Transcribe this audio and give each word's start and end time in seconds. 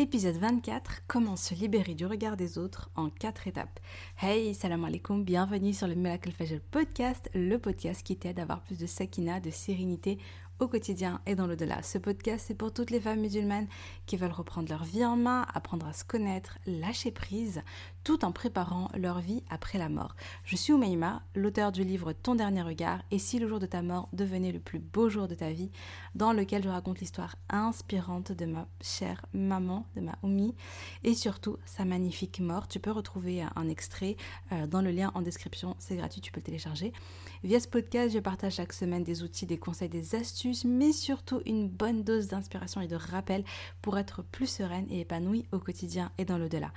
Épisode 0.00 0.38
24 0.38 1.02
Comment 1.06 1.36
se 1.36 1.54
libérer 1.54 1.94
du 1.94 2.04
regard 2.04 2.36
des 2.36 2.58
autres 2.58 2.90
en 2.96 3.10
4 3.10 3.46
étapes. 3.46 3.78
Hey, 4.20 4.52
salam 4.52 4.84
alaikum, 4.84 5.22
bienvenue 5.22 5.72
sur 5.72 5.86
le 5.86 5.94
Miracle 5.94 6.32
Fajr 6.32 6.58
podcast, 6.72 7.30
le 7.32 7.58
podcast 7.60 8.02
qui 8.02 8.16
t'aide 8.16 8.40
à 8.40 8.42
avoir 8.42 8.62
plus 8.62 8.76
de 8.76 8.86
sakina, 8.86 9.38
de 9.38 9.50
sérénité 9.50 10.18
au 10.64 10.68
quotidien 10.68 11.20
et 11.26 11.34
dans 11.34 11.46
l'au-delà. 11.46 11.82
Ce 11.82 11.98
podcast, 11.98 12.46
c'est 12.48 12.54
pour 12.54 12.72
toutes 12.72 12.90
les 12.90 13.00
femmes 13.00 13.20
musulmanes 13.20 13.66
qui 14.06 14.16
veulent 14.16 14.32
reprendre 14.32 14.68
leur 14.70 14.84
vie 14.84 15.04
en 15.04 15.14
main, 15.14 15.46
apprendre 15.52 15.86
à 15.86 15.92
se 15.92 16.04
connaître, 16.04 16.58
lâcher 16.66 17.10
prise, 17.10 17.62
tout 18.02 18.24
en 18.24 18.32
préparant 18.32 18.90
leur 18.96 19.20
vie 19.20 19.42
après 19.50 19.78
la 19.78 19.90
mort. 19.90 20.16
Je 20.44 20.56
suis 20.56 20.72
Oumaima, 20.72 21.22
l'auteur 21.34 21.70
du 21.70 21.84
livre 21.84 22.12
Ton 22.12 22.34
dernier 22.34 22.62
regard 22.62 23.02
et 23.10 23.18
si 23.18 23.38
le 23.38 23.46
jour 23.46 23.58
de 23.58 23.66
ta 23.66 23.82
mort 23.82 24.08
devenait 24.14 24.52
le 24.52 24.58
plus 24.58 24.78
beau 24.78 25.10
jour 25.10 25.28
de 25.28 25.34
ta 25.34 25.50
vie, 25.50 25.70
dans 26.14 26.32
lequel 26.32 26.62
je 26.62 26.68
raconte 26.70 27.00
l'histoire 27.00 27.36
inspirante 27.50 28.32
de 28.32 28.46
ma 28.46 28.66
chère 28.80 29.26
maman, 29.34 29.86
de 29.96 30.00
ma 30.00 30.16
Oumi, 30.22 30.54
et 31.02 31.14
surtout 31.14 31.58
sa 31.66 31.84
magnifique 31.84 32.40
mort. 32.40 32.68
Tu 32.68 32.80
peux 32.80 32.90
retrouver 32.90 33.42
un 33.54 33.68
extrait 33.68 34.16
euh, 34.52 34.66
dans 34.66 34.80
le 34.80 34.90
lien 34.90 35.12
en 35.14 35.20
description, 35.20 35.76
c'est 35.78 35.96
gratuit, 35.96 36.22
tu 36.22 36.32
peux 36.32 36.40
le 36.40 36.44
télécharger. 36.44 36.92
Via 37.44 37.60
ce 37.60 37.68
podcast, 37.68 38.14
je 38.14 38.20
partage 38.20 38.54
chaque 38.54 38.72
semaine 38.72 39.04
des 39.04 39.22
outils, 39.22 39.44
des 39.44 39.58
conseils, 39.58 39.90
des 39.90 40.14
astuces, 40.14 40.64
mais 40.64 40.92
surtout 40.92 41.42
une 41.44 41.68
bonne 41.68 42.02
dose 42.02 42.28
d'inspiration 42.28 42.80
et 42.80 42.86
de 42.86 42.96
rappel 42.96 43.44
pour 43.82 43.98
être 43.98 44.22
plus 44.22 44.46
sereine 44.46 44.86
et 44.88 45.00
épanouie 45.00 45.44
au 45.52 45.58
quotidien 45.58 46.10
et 46.16 46.24
dans 46.24 46.38
l'au-delà. 46.38 46.72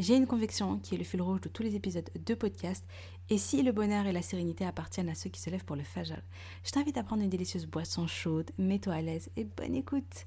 J'ai 0.00 0.16
une 0.16 0.26
conviction 0.26 0.80
qui 0.80 0.96
est 0.96 0.98
le 0.98 1.04
fil 1.04 1.22
rouge 1.22 1.42
de 1.42 1.48
tous 1.48 1.62
les 1.62 1.76
épisodes 1.76 2.10
de 2.12 2.34
podcast. 2.34 2.84
Et 3.30 3.38
si 3.38 3.62
le 3.62 3.70
bonheur 3.70 4.06
et 4.06 4.12
la 4.12 4.22
sérénité 4.22 4.66
appartiennent 4.66 5.08
à 5.08 5.14
ceux 5.14 5.30
qui 5.30 5.40
se 5.40 5.50
lèvent 5.50 5.64
pour 5.64 5.76
le 5.76 5.84
fajr, 5.84 6.20
je 6.64 6.72
t'invite 6.72 6.98
à 6.98 7.04
prendre 7.04 7.22
une 7.22 7.30
délicieuse 7.30 7.66
boisson 7.66 8.08
chaude, 8.08 8.50
mets-toi 8.58 8.94
à 8.94 9.02
l'aise 9.02 9.30
et 9.36 9.44
bonne 9.44 9.76
écoute. 9.76 10.26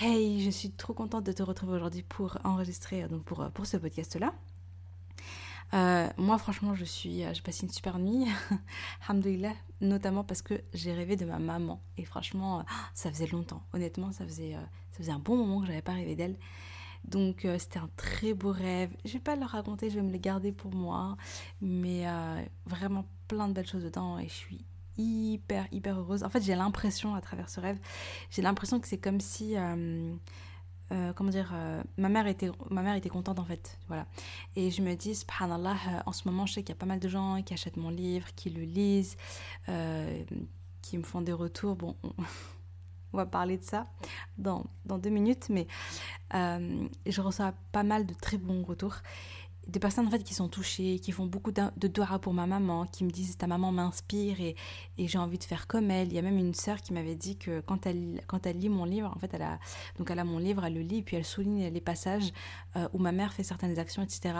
Hey, 0.00 0.42
je 0.42 0.50
suis 0.50 0.72
trop 0.72 0.92
contente 0.92 1.22
de 1.22 1.30
te 1.30 1.44
retrouver 1.44 1.74
aujourd'hui 1.74 2.02
pour 2.02 2.36
enregistrer 2.42 3.06
donc 3.06 3.22
pour, 3.22 3.48
pour 3.52 3.64
ce 3.64 3.76
podcast-là. 3.76 4.34
Euh, 5.74 6.08
moi, 6.18 6.36
franchement, 6.38 6.74
je 6.74 6.84
suis, 6.84 7.24
euh, 7.24 7.32
j'ai 7.32 7.40
passé 7.40 7.64
une 7.64 7.72
super 7.72 7.98
nuit, 7.98 8.26
alhamdoulilah, 9.08 9.54
notamment 9.80 10.22
parce 10.22 10.42
que 10.42 10.60
j'ai 10.74 10.92
rêvé 10.92 11.16
de 11.16 11.24
ma 11.24 11.38
maman. 11.38 11.80
Et 11.96 12.04
franchement, 12.04 12.60
euh, 12.60 12.62
ça 12.94 13.10
faisait 13.10 13.26
longtemps. 13.26 13.62
Honnêtement, 13.72 14.12
ça 14.12 14.26
faisait, 14.26 14.52
ça 14.52 14.98
faisait 14.98 15.12
un 15.12 15.18
bon 15.18 15.36
moment 15.36 15.60
que 15.60 15.66
j'avais 15.66 15.82
pas 15.82 15.92
rêvé 15.92 16.14
d'elle. 16.14 16.36
Donc 17.04 17.48
c'était 17.58 17.80
un 17.80 17.90
très 17.96 18.32
beau 18.32 18.52
rêve. 18.52 18.90
Je 19.04 19.14
vais 19.14 19.18
pas 19.18 19.34
le 19.34 19.44
raconter, 19.44 19.90
je 19.90 19.96
vais 19.96 20.06
me 20.06 20.12
le 20.12 20.18
garder 20.18 20.52
pour 20.52 20.72
moi. 20.72 21.16
Mais 21.60 22.04
vraiment 22.64 23.04
plein 23.26 23.48
de 23.48 23.54
belles 23.54 23.66
choses 23.66 23.82
dedans 23.82 24.20
et 24.20 24.28
je 24.28 24.34
suis 24.34 24.64
hyper 24.98 25.66
hyper 25.72 25.98
heureuse. 25.98 26.22
En 26.22 26.28
fait 26.28 26.42
j'ai 26.42 26.54
l'impression 26.54 27.16
à 27.16 27.20
travers 27.20 27.48
ce 27.48 27.58
rêve, 27.58 27.80
j'ai 28.30 28.40
l'impression 28.40 28.78
que 28.78 28.86
c'est 28.86 28.98
comme 28.98 29.18
si... 29.20 29.56
comment 31.14 31.30
dire, 31.30 31.54
ma, 31.96 32.08
mère 32.08 32.26
était, 32.26 32.50
ma 32.70 32.82
mère 32.82 32.94
était 32.94 33.08
contente 33.08 33.38
en 33.38 33.44
fait. 33.44 33.78
Voilà. 33.88 34.06
Et 34.56 34.70
je 34.70 34.82
me 34.82 34.94
dis, 34.94 35.14
subhanallah, 35.14 36.02
en 36.06 36.12
ce 36.12 36.28
moment, 36.28 36.46
je 36.46 36.54
sais 36.54 36.62
qu'il 36.62 36.74
y 36.74 36.78
a 36.78 36.80
pas 36.80 36.86
mal 36.86 37.00
de 37.00 37.08
gens 37.08 37.42
qui 37.42 37.54
achètent 37.54 37.76
mon 37.76 37.90
livre, 37.90 38.26
qui 38.34 38.50
le 38.50 38.62
lisent, 38.62 39.16
qui 40.82 40.98
me 40.98 41.02
font 41.02 41.22
des 41.22 41.32
retours. 41.32 41.76
Bon, 41.76 41.96
on 43.12 43.16
va 43.16 43.26
parler 43.26 43.58
de 43.58 43.64
ça 43.64 43.86
dans, 44.38 44.64
dans 44.84 44.98
deux 44.98 45.10
minutes, 45.10 45.48
mais 45.48 45.66
euh, 46.34 46.86
je 47.06 47.20
reçois 47.20 47.52
pas 47.72 47.82
mal 47.82 48.06
de 48.06 48.14
très 48.14 48.38
bons 48.38 48.62
retours 48.62 48.96
des 49.68 49.78
personnes 49.78 50.06
en 50.06 50.10
fait 50.10 50.24
qui 50.24 50.34
sont 50.34 50.48
touchées, 50.48 50.98
qui 50.98 51.12
font 51.12 51.26
beaucoup 51.26 51.52
de 51.52 51.88
doigts 51.88 52.18
pour 52.18 52.34
ma 52.34 52.46
maman, 52.46 52.86
qui 52.86 53.04
me 53.04 53.10
disent 53.10 53.36
ta 53.36 53.46
maman 53.46 53.70
m'inspire 53.70 54.40
et, 54.40 54.56
et 54.98 55.06
j'ai 55.06 55.18
envie 55.18 55.38
de 55.38 55.44
faire 55.44 55.66
comme 55.66 55.90
elle. 55.90 56.08
Il 56.08 56.14
y 56.14 56.18
a 56.18 56.22
même 56.22 56.38
une 56.38 56.54
sœur 56.54 56.80
qui 56.80 56.92
m'avait 56.92 57.14
dit 57.14 57.36
que 57.36 57.60
quand 57.60 57.86
elle, 57.86 58.20
quand 58.26 58.46
elle 58.46 58.58
lit 58.58 58.68
mon 58.68 58.84
livre, 58.84 59.12
en 59.14 59.18
fait 59.18 59.32
elle 59.34 59.42
a, 59.42 59.58
donc 59.98 60.10
elle 60.10 60.18
a 60.18 60.24
mon 60.24 60.38
livre, 60.38 60.64
elle 60.64 60.74
le 60.74 60.80
lit 60.80 60.98
et 60.98 61.02
puis 61.02 61.16
elle 61.16 61.24
souligne 61.24 61.68
les 61.68 61.80
passages 61.80 62.32
euh, 62.76 62.88
où 62.92 62.98
ma 62.98 63.12
mère 63.12 63.32
fait 63.32 63.44
certaines 63.44 63.78
actions, 63.78 64.02
etc. 64.02 64.34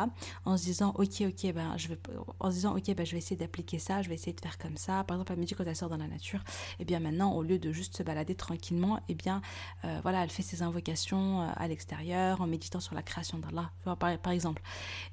En 0.45 0.57
se 0.57 0.65
disant 0.65 0.93
ok 0.97 1.23
ok 1.23 1.53
ben 1.53 1.77
je 1.77 1.89
vais, 1.89 1.99
en 2.41 2.51
se 2.51 2.57
disant 2.57 2.77
ok 2.77 2.95
ben 2.95 3.07
je 3.07 3.13
vais 3.13 3.19
essayer 3.19 3.37
d'appliquer 3.37 3.79
ça, 3.79 4.03
je 4.03 4.09
vais 4.09 4.15
essayer 4.15 4.33
de 4.33 4.41
faire 4.41 4.59
comme 4.59 4.77
ça. 4.77 5.05
Par 5.05 5.17
exemple 5.17 5.33
elle 5.33 5.41
me 5.41 5.45
dit 5.45 5.55
quand 5.55 5.65
elle 5.65 5.77
sort 5.77 5.89
dans 5.89 5.97
la 5.97 6.09
nature, 6.09 6.41
et 6.41 6.83
eh 6.83 6.85
bien 6.85 6.99
maintenant 6.99 7.33
au 7.33 7.43
lieu 7.43 7.59
de 7.59 7.71
juste 7.71 7.97
se 7.97 8.03
balader 8.03 8.35
tranquillement, 8.35 8.99
et 8.99 9.03
eh 9.11 9.15
bien 9.15 9.41
euh, 9.85 10.01
voilà 10.03 10.25
elle 10.25 10.31
fait 10.31 10.43
ses 10.43 10.63
invocations 10.63 11.43
euh, 11.43 11.49
à 11.55 11.69
l'extérieur 11.69 12.41
en 12.41 12.47
méditant 12.47 12.81
sur 12.81 12.95
la 12.95 13.03
création 13.03 13.39
d'Allah 13.39 13.71
par, 13.85 13.97
par 14.19 14.33
exemple. 14.33 14.63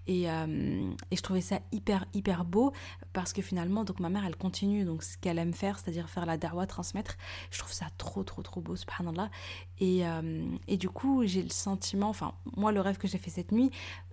Euh, 0.09 0.91
et, 1.11 1.15
je 1.15 1.21
trouvais 1.21 1.41
ça 1.41 1.59
hyper, 1.71 2.05
hyper 2.13 2.45
beau 2.45 2.73
parce 3.13 3.33
que 3.33 3.41
finalement, 3.41 3.83
donc 3.83 3.99
ma 3.99 4.09
mère, 4.09 4.25
elle 4.25 4.35
continue 4.35 4.83
donc 4.83 5.03
ce 5.03 5.17
qu'elle 5.17 5.37
aime 5.37 5.53
faire, 5.53 5.77
c'est-à-dire 5.79 6.09
faire 6.09 6.25
la 6.25 6.37
darwa, 6.37 6.65
transmettre. 6.65 7.15
Je 7.51 7.59
trouve 7.59 7.71
ça 7.71 7.85
trop, 7.97 8.23
trop, 8.23 8.41
trop 8.41 8.61
beau, 8.61 8.75
subhanallah. 8.75 9.29
Et, 9.79 10.05
euh, 10.07 10.45
et 10.67 10.77
du 10.77 10.89
coup, 10.89 11.23
j'ai 11.25 11.43
le 11.43 11.49
sentiment, 11.49 12.09
enfin, 12.09 12.33
moi, 12.57 12.71
le 12.71 12.81
rêve 12.81 12.97
que 12.97 13.07
j'ai 13.07 13.17
fait 13.17 13.29
cette 13.29 13.51
nuit, 13.51 13.71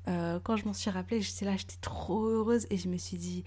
euh, 0.09 0.39
quand 0.43 0.57
je 0.57 0.67
m'en 0.67 0.75
suis 0.75 0.91
rappelée, 0.91 1.21
j'étais 1.21 1.45
là, 1.45 1.57
j'étais 1.57 1.79
trop 1.81 2.25
heureuse 2.27 2.67
et 2.71 2.77
je 2.77 2.89
me 2.89 2.97
suis 2.97 3.17
dit, 3.17 3.45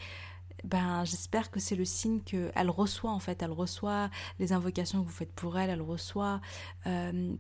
ben 0.64 1.04
j'espère 1.06 1.52
que 1.52 1.60
c'est 1.60 1.76
le 1.76 1.86
signe 1.86 2.22
qu'elle 2.22 2.70
reçoit 2.70 3.12
en 3.12 3.20
fait, 3.20 3.42
elle 3.42 3.52
reçoit 3.52 4.10
les 4.40 4.54
invocations 4.54 5.02
que 5.02 5.06
vous 5.08 5.14
faites 5.14 5.34
pour 5.34 5.58
elle, 5.58 5.70
elle 5.70 5.82
reçoit 5.82 6.42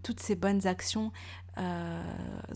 toutes 0.04 0.20
ces 0.20 0.36
bonnes 0.36 0.68
actions 0.68 1.12
euh, 1.60 2.02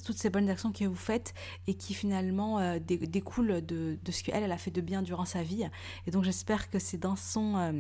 toutes 0.06 0.18
ces 0.18 0.30
bonnes 0.30 0.50
actions 0.50 0.72
que 0.72 0.86
vous 0.86 0.96
faites 0.96 1.34
et 1.68 1.74
qui 1.74 1.94
finalement 1.94 2.60
euh, 2.60 2.80
découlent 2.80 3.66
de, 3.66 3.98
ce 4.10 4.24
qu'elle 4.24 4.44
elle 4.44 4.52
a 4.52 4.58
fait 4.58 4.72
de 4.72 4.80
bien 4.80 5.02
durant 5.02 5.26
sa 5.26 5.44
vie. 5.44 5.68
Et 6.08 6.12
donc 6.12 6.24
j'espère 6.24 6.70
que 6.70 6.80
c'est 6.80 6.98
dans 6.98 7.18
son 7.18 7.58
euh, 7.58 7.72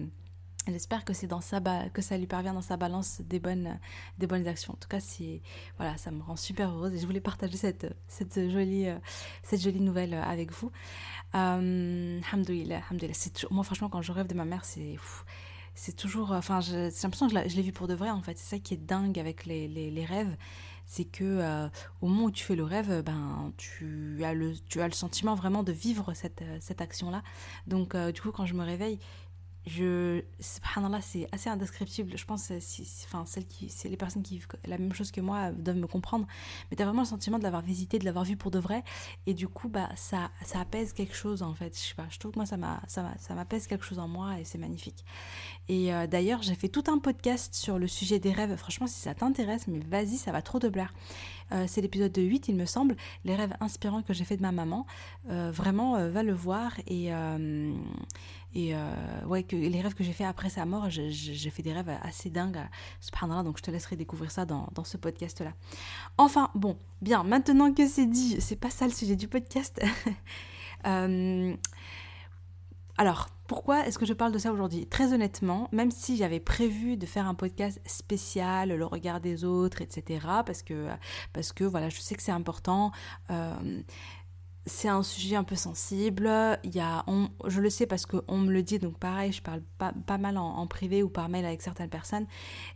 J'espère 0.67 1.03
que 1.03 1.13
c'est 1.13 1.27
dans 1.27 1.41
sa 1.41 1.59
que 1.93 2.01
ça 2.01 2.17
lui 2.17 2.27
parvient 2.27 2.53
dans 2.53 2.61
sa 2.61 2.77
balance 2.77 3.21
des 3.21 3.39
bonnes 3.39 3.79
des 4.17 4.27
bonnes 4.27 4.47
actions. 4.47 4.73
En 4.73 4.77
tout 4.77 4.87
cas, 4.87 4.99
c'est 4.99 5.41
voilà, 5.77 5.97
ça 5.97 6.09
me 6.11 6.21
rend 6.21 6.37
super 6.37 6.71
heureuse 6.71 6.93
et 6.93 6.99
je 6.99 7.05
voulais 7.05 7.19
partager 7.19 7.57
cette 7.57 7.93
cette 8.07 8.49
jolie 8.49 8.87
cette 9.43 9.61
jolie 9.61 9.81
nouvelle 9.81 10.13
avec 10.13 10.51
vous. 10.51 10.71
Euh, 11.35 12.19
Moi, 13.51 13.63
franchement, 13.63 13.89
quand 13.89 14.01
je 14.01 14.11
rêve 14.11 14.27
de 14.27 14.35
ma 14.35 14.45
mère, 14.45 14.65
c'est 14.65 14.97
c'est 15.75 15.95
toujours. 15.95 16.31
Enfin, 16.31 16.61
j'ai 16.61 16.89
l'impression 17.03 17.27
que 17.27 17.49
je 17.49 17.55
l'ai 17.55 17.61
vu 17.61 17.71
pour 17.71 17.87
de 17.87 17.95
vrai. 17.95 18.09
En 18.09 18.21
fait, 18.21 18.37
c'est 18.37 18.55
ça 18.55 18.59
qui 18.59 18.75
est 18.75 18.77
dingue 18.77 19.19
avec 19.19 19.45
les, 19.45 19.67
les, 19.67 20.05
rêves 20.05 20.35
c'est 20.85 21.05
que 21.05 21.23
euh, 21.23 21.69
au 22.01 22.07
moment 22.07 22.25
où 22.25 22.31
tu 22.31 22.43
fais 22.43 22.55
le 22.55 22.63
rêve, 22.63 23.01
ben 23.03 23.53
tu 23.57 24.21
as 24.23 24.33
le 24.33 24.53
tu 24.67 24.81
as 24.81 24.87
le 24.87 24.93
sentiment 24.93 25.33
vraiment 25.33 25.63
de 25.63 25.71
vivre 25.71 26.13
cette 26.13 26.43
cette 26.59 26.81
action 26.81 27.09
là. 27.09 27.23
Donc 27.67 27.95
euh, 27.95 28.11
du 28.11 28.21
coup 28.21 28.31
quand 28.31 28.45
je 28.45 28.53
me 28.53 28.63
réveille, 28.63 28.99
je 29.65 30.23
subhanallah 30.39 31.01
c'est 31.01 31.27
assez 31.31 31.49
indescriptible. 31.49 32.17
Je 32.17 32.25
pense 32.25 32.51
si, 32.59 32.87
enfin 33.05 33.25
celles 33.25 33.45
qui 33.47 33.69
c'est 33.69 33.89
les 33.89 33.97
personnes 33.97 34.23
qui 34.23 34.35
vivent 34.35 34.47
la 34.65 34.77
même 34.77 34.93
chose 34.93 35.11
que 35.11 35.21
moi 35.21 35.51
doivent 35.51 35.77
me 35.77 35.87
comprendre. 35.87 36.27
Mais 36.69 36.77
tu 36.77 36.83
as 36.83 36.85
vraiment 36.85 37.03
le 37.03 37.07
sentiment 37.07 37.37
de 37.37 37.43
l'avoir 37.43 37.61
visité 37.61 37.99
de 37.99 38.05
l'avoir 38.05 38.25
vu 38.25 38.35
pour 38.35 38.51
de 38.51 38.59
vrai. 38.59 38.83
Et 39.25 39.33
du 39.33 39.47
coup 39.47 39.69
bah 39.69 39.89
ça 39.95 40.31
ça 40.43 40.59
apaise 40.59 40.93
quelque 40.93 41.15
chose 41.15 41.43
en 41.43 41.53
fait. 41.53 41.75
Je 41.75 41.89
sais 41.89 41.95
pas 41.95 42.07
je 42.09 42.19
trouve 42.19 42.31
que 42.31 42.39
moi 42.39 42.45
ça 42.45 42.57
m'a 42.57 42.81
ça 42.87 43.13
ça 43.19 43.35
m'apaise 43.35 43.67
quelque 43.67 43.85
chose 43.85 43.99
en 43.99 44.07
moi 44.07 44.39
et 44.39 44.43
c'est 44.43 44.57
magnifique. 44.57 45.05
Et 45.69 45.93
euh, 45.93 46.07
d'ailleurs 46.07 46.41
j'ai 46.43 46.55
fait 46.55 46.69
tout 46.69 46.83
un 46.87 46.99
podcast 46.99 47.55
sur 47.55 47.79
le 47.79 47.87
sujet 47.87 48.19
des 48.19 48.31
rêves. 48.31 48.55
Franchement 48.57 48.87
si 48.87 48.99
ça 48.99 49.15
t'intéresse 49.15 49.67
mais 49.67 49.79
vas-y 49.79 50.17
ça 50.17 50.31
va 50.31 50.41
trop 50.41 50.59
de 50.59 50.69
blaire 50.69 50.93
euh, 51.53 51.65
c'est 51.67 51.81
l'épisode 51.81 52.15
8 52.15 52.47
il 52.47 52.55
me 52.55 52.65
semble 52.65 52.95
les 53.25 53.35
rêves 53.35 53.53
inspirants 53.59 54.01
que 54.01 54.13
j'ai 54.13 54.25
fait 54.25 54.37
de 54.37 54.41
ma 54.41 54.51
maman 54.51 54.85
euh, 55.29 55.51
vraiment 55.51 56.09
va 56.09 56.23
le 56.23 56.33
voir 56.33 56.73
et 56.87 57.11
et 58.55 58.75
euh, 58.75 59.25
ouais, 59.25 59.43
que 59.43 59.55
les 59.55 59.81
rêves 59.81 59.95
que 59.95 60.03
j'ai 60.03 60.13
fait 60.13 60.25
après 60.25 60.49
sa 60.49 60.65
mort, 60.65 60.89
j'ai 60.89 61.49
fait 61.49 61.63
des 61.63 61.73
rêves 61.73 61.91
assez 62.03 62.29
dingues. 62.29 62.59
Subhanallah, 62.99 63.43
donc 63.43 63.57
je 63.57 63.63
te 63.63 63.71
laisserai 63.71 63.95
découvrir 63.95 64.29
ça 64.31 64.45
dans, 64.45 64.69
ce 64.83 64.97
podcast-là. 64.97 65.53
Enfin, 66.17 66.51
bon, 66.53 66.77
bien, 67.01 67.23
maintenant 67.23 67.73
que 67.73 67.87
c'est 67.87 68.05
dit, 68.05 68.39
c'est 68.39 68.55
pas 68.55 68.69
ça 68.69 68.85
le 68.85 68.93
sujet 68.93 69.15
du 69.15 69.27
podcast. 69.27 69.81
euh, 70.85 71.55
alors, 72.97 73.29
pourquoi 73.47 73.87
est-ce 73.87 73.97
que 73.97 74.05
je 74.05 74.13
parle 74.13 74.31
de 74.31 74.37
ça 74.37 74.51
aujourd'hui? 74.51 74.85
Très 74.87 75.13
honnêtement, 75.13 75.67
même 75.71 75.91
si 75.91 76.15
j'avais 76.15 76.39
prévu 76.39 76.95
de 76.95 77.05
faire 77.05 77.27
un 77.27 77.33
podcast 77.33 77.81
spécial, 77.85 78.69
le 78.69 78.85
regard 78.85 79.19
des 79.19 79.43
autres, 79.43 79.81
etc., 79.81 80.25
parce 80.45 80.63
que, 80.63 80.87
parce 81.33 81.53
que 81.53 81.63
voilà, 81.63 81.89
je 81.89 81.99
sais 81.99 82.15
que 82.15 82.21
c'est 82.21 82.31
important. 82.31 82.91
Euh, 83.31 83.81
c'est 84.65 84.87
un 84.87 85.03
sujet 85.03 85.35
un 85.35 85.43
peu 85.43 85.55
sensible. 85.55 86.27
Y 86.63 86.79
a, 86.79 87.05
je 87.45 87.59
le 87.59 87.69
sais 87.69 87.85
parce 87.85 88.05
qu'on 88.05 88.37
me 88.37 88.51
le 88.51 88.63
dit, 88.63 88.79
donc 88.79 88.97
pareil, 88.97 89.31
je 89.31 89.41
parle 89.41 89.61
pas, 89.77 89.93
pas 90.05 90.17
mal 90.17 90.37
en, 90.37 90.65
privé 90.67 91.03
ou 91.03 91.09
par 91.09 91.29
mail 91.29 91.45
avec 91.45 91.61
certaines 91.61 91.89
personnes. 91.89 92.25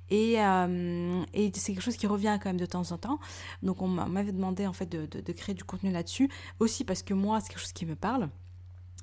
Et, 0.10 0.36
euh, 0.40 1.24
et 1.34 1.52
c'est 1.56 1.74
quelque 1.74 1.84
chose 1.84 1.98
qui 1.98 2.08
revient 2.08 2.38
quand 2.42 2.50
même 2.50 2.60
de 2.60 2.66
temps 2.66 2.92
en 2.92 2.98
temps. 2.98 3.20
Donc 3.64 3.82
on 3.82 3.88
m'avait 3.88 4.34
demandé 4.34 4.68
en 4.68 4.74
fait 4.74 4.88
de, 4.88 5.06
de, 5.06 5.32
créer 5.32 5.56
du 5.56 5.64
contenu 5.64 5.92
là-dessus. 5.92 6.30
Aussi 6.60 6.84
parce 6.84 7.04
que 7.04 7.14
moi, 7.14 7.40
c'est 7.40 7.50
quelque 7.50 7.62
chose 7.62 7.74
qui 7.74 7.86
me 7.86 7.96
parle. 7.96 8.30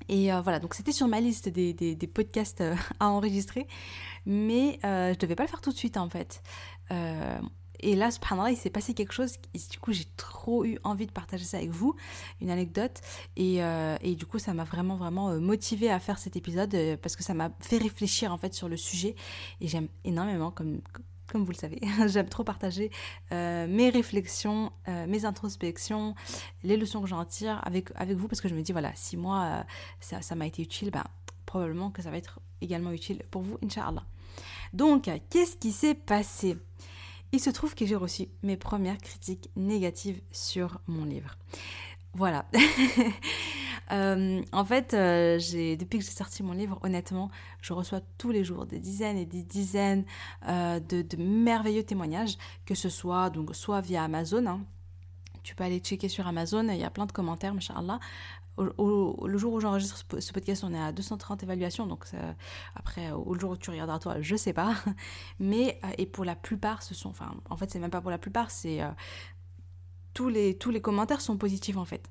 Et 0.09 0.31
euh, 0.31 0.41
voilà, 0.41 0.59
donc 0.59 0.73
c'était 0.73 0.91
sur 0.91 1.07
ma 1.07 1.19
liste 1.19 1.49
des, 1.49 2.09
podcasts 2.13 2.61
euh, 2.61 2.75
à 2.99 3.09
enregistrer. 3.09 3.67
Mais 4.25 4.79
je 4.83 5.17
devais 5.17 5.35
pas 5.35 5.43
le 5.43 5.49
faire 5.49 5.61
tout 5.61 5.71
de 5.71 5.77
suite 5.77 5.97
en 5.97 6.09
fait. 6.09 6.41
Et 7.79 7.95
là, 7.95 8.11
subhanallah, 8.11 8.51
il 8.51 8.57
s'est 8.57 8.69
passé 8.69 8.93
quelque 8.93 9.13
chose. 9.13 9.33
Du 9.53 9.79
coup, 9.79 9.93
j'ai 9.93 10.05
trop 10.17 10.65
eu 10.65 10.79
envie 10.83 11.05
de 11.05 11.11
partager 11.11 11.43
ça 11.43 11.57
avec 11.57 11.69
vous, 11.69 11.95
une 12.41 12.49
anecdote. 12.49 13.01
Et, 13.35 13.63
euh, 13.63 13.97
et 14.01 14.15
du 14.15 14.25
coup, 14.25 14.39
ça 14.39 14.53
m'a 14.53 14.63
vraiment, 14.63 14.95
vraiment 14.95 15.29
euh, 15.29 15.39
motivé 15.39 15.91
à 15.91 15.99
faire 15.99 16.17
cet 16.17 16.35
épisode 16.35 16.73
euh, 16.73 16.97
parce 17.01 17.15
que 17.15 17.23
ça 17.23 17.33
m'a 17.33 17.51
fait 17.59 17.77
réfléchir 17.77 18.31
en 18.31 18.37
fait 18.37 18.53
sur 18.53 18.69
le 18.69 18.77
sujet. 18.77 19.15
Et 19.61 19.67
j'aime 19.67 19.87
énormément, 20.03 20.51
comme 20.51 20.81
vous 21.33 21.51
le 21.51 21.55
savez. 21.55 21.79
J'aime 22.07 22.29
trop 22.29 22.43
partager 22.43 22.91
euh, 23.31 23.67
mes 23.67 23.89
réflexions, 23.89 24.71
euh, 24.87 25.05
mes 25.07 25.25
introspections, 25.25 26.15
les 26.63 26.77
leçons 26.77 27.01
que 27.01 27.07
j'en 27.07 27.25
tire 27.25 27.59
avec, 27.65 27.89
avec 27.95 28.17
vous 28.17 28.27
parce 28.27 28.41
que 28.41 28.47
je 28.47 28.55
me 28.55 28.61
dis, 28.61 28.71
voilà, 28.71 28.91
si 28.95 29.17
moi, 29.17 29.65
ça 29.99 30.35
m'a 30.35 30.47
été 30.47 30.61
utile, 30.61 30.91
ben, 30.91 31.03
probablement 31.45 31.91
que 31.91 32.01
ça 32.01 32.11
va 32.11 32.17
être 32.17 32.39
également 32.61 32.91
utile 32.91 33.23
pour 33.31 33.41
vous, 33.41 33.57
Inch'Allah. 33.63 34.05
Donc, 34.73 35.09
qu'est-ce 35.29 35.57
qui 35.57 35.71
s'est 35.71 35.95
passé? 35.95 36.57
Il 37.31 37.39
se 37.39 37.49
trouve 37.49 37.75
que 37.75 37.85
j'ai 37.85 37.95
reçu 37.95 38.27
mes 38.43 38.57
premières 38.57 38.97
critiques 38.97 39.49
négatives 39.55 40.21
sur 40.31 40.79
mon 40.87 41.05
livre. 41.05 41.37
Voilà. 42.13 42.45
Euh, 43.91 44.41
en 44.51 44.65
fait, 44.65 44.93
euh, 44.93 45.37
depuis 45.37 45.99
que 45.99 46.05
j'ai 46.05 46.11
sorti 46.11 46.43
mon 46.43 46.53
livre, 46.53 46.79
honnêtement, 46.83 47.29
je 47.61 47.73
reçois 47.73 48.01
tous 48.17 48.31
les 48.31 48.43
jours 48.43 48.65
des 48.65 48.79
dizaines 48.79 49.17
et 49.17 49.25
des 49.25 49.43
dizaines 49.43 50.05
euh, 50.47 50.79
de, 50.79 51.05
merveilleux 51.17 51.83
témoignages, 51.83 52.37
que 52.65 52.75
ce 52.75 52.89
soit 52.89 53.29
donc 53.29 53.55
soit 53.55 53.81
via 53.81 54.03
Amazon. 54.03 54.45
Hein. 54.47 54.61
Tu 55.43 55.55
peux 55.55 55.63
aller 55.63 55.79
checker 55.79 56.09
sur 56.09 56.25
Amazon, 56.27 56.67
il 56.69 56.77
y 56.77 56.83
a 56.83 56.89
plein 56.89 57.05
de 57.05 57.11
commentaires, 57.11 57.53
machallah. 57.53 57.99
Au, 58.57 59.27
le 59.27 59.37
jour 59.37 59.51
où 59.51 59.59
j'enregistre 59.59 60.05
ce 60.17 60.31
podcast, 60.31 60.63
on 60.63 60.73
est 60.73 60.79
à 60.79 60.93
230 60.93 61.43
évaluations, 61.43 61.87
donc 61.87 62.05
après, 62.73 63.11
au 63.11 63.37
jour 63.37 63.51
où 63.51 63.57
tu 63.57 63.69
regarderas 63.69 63.99
toi, 63.99 64.21
je 64.21 64.37
sais 64.37 64.53
pas. 64.53 64.75
Mais, 65.39 65.77
et 65.97 66.05
pour 66.05 66.23
la 66.23 66.37
plupart, 66.37 66.81
ce 66.81 66.95
sont, 66.95 67.11
en 67.49 67.57
fait, 67.57 67.69
c'est 67.69 67.79
même 67.79 67.91
pas 67.91 67.99
pour 67.99 68.11
la 68.11 68.17
plupart, 68.17 68.49
tous 70.13 70.29
les 70.29 70.81
commentaires 70.81 71.19
sont 71.19 71.37
positifs 71.37 71.75
en 71.75 71.85
fait. 71.85 72.09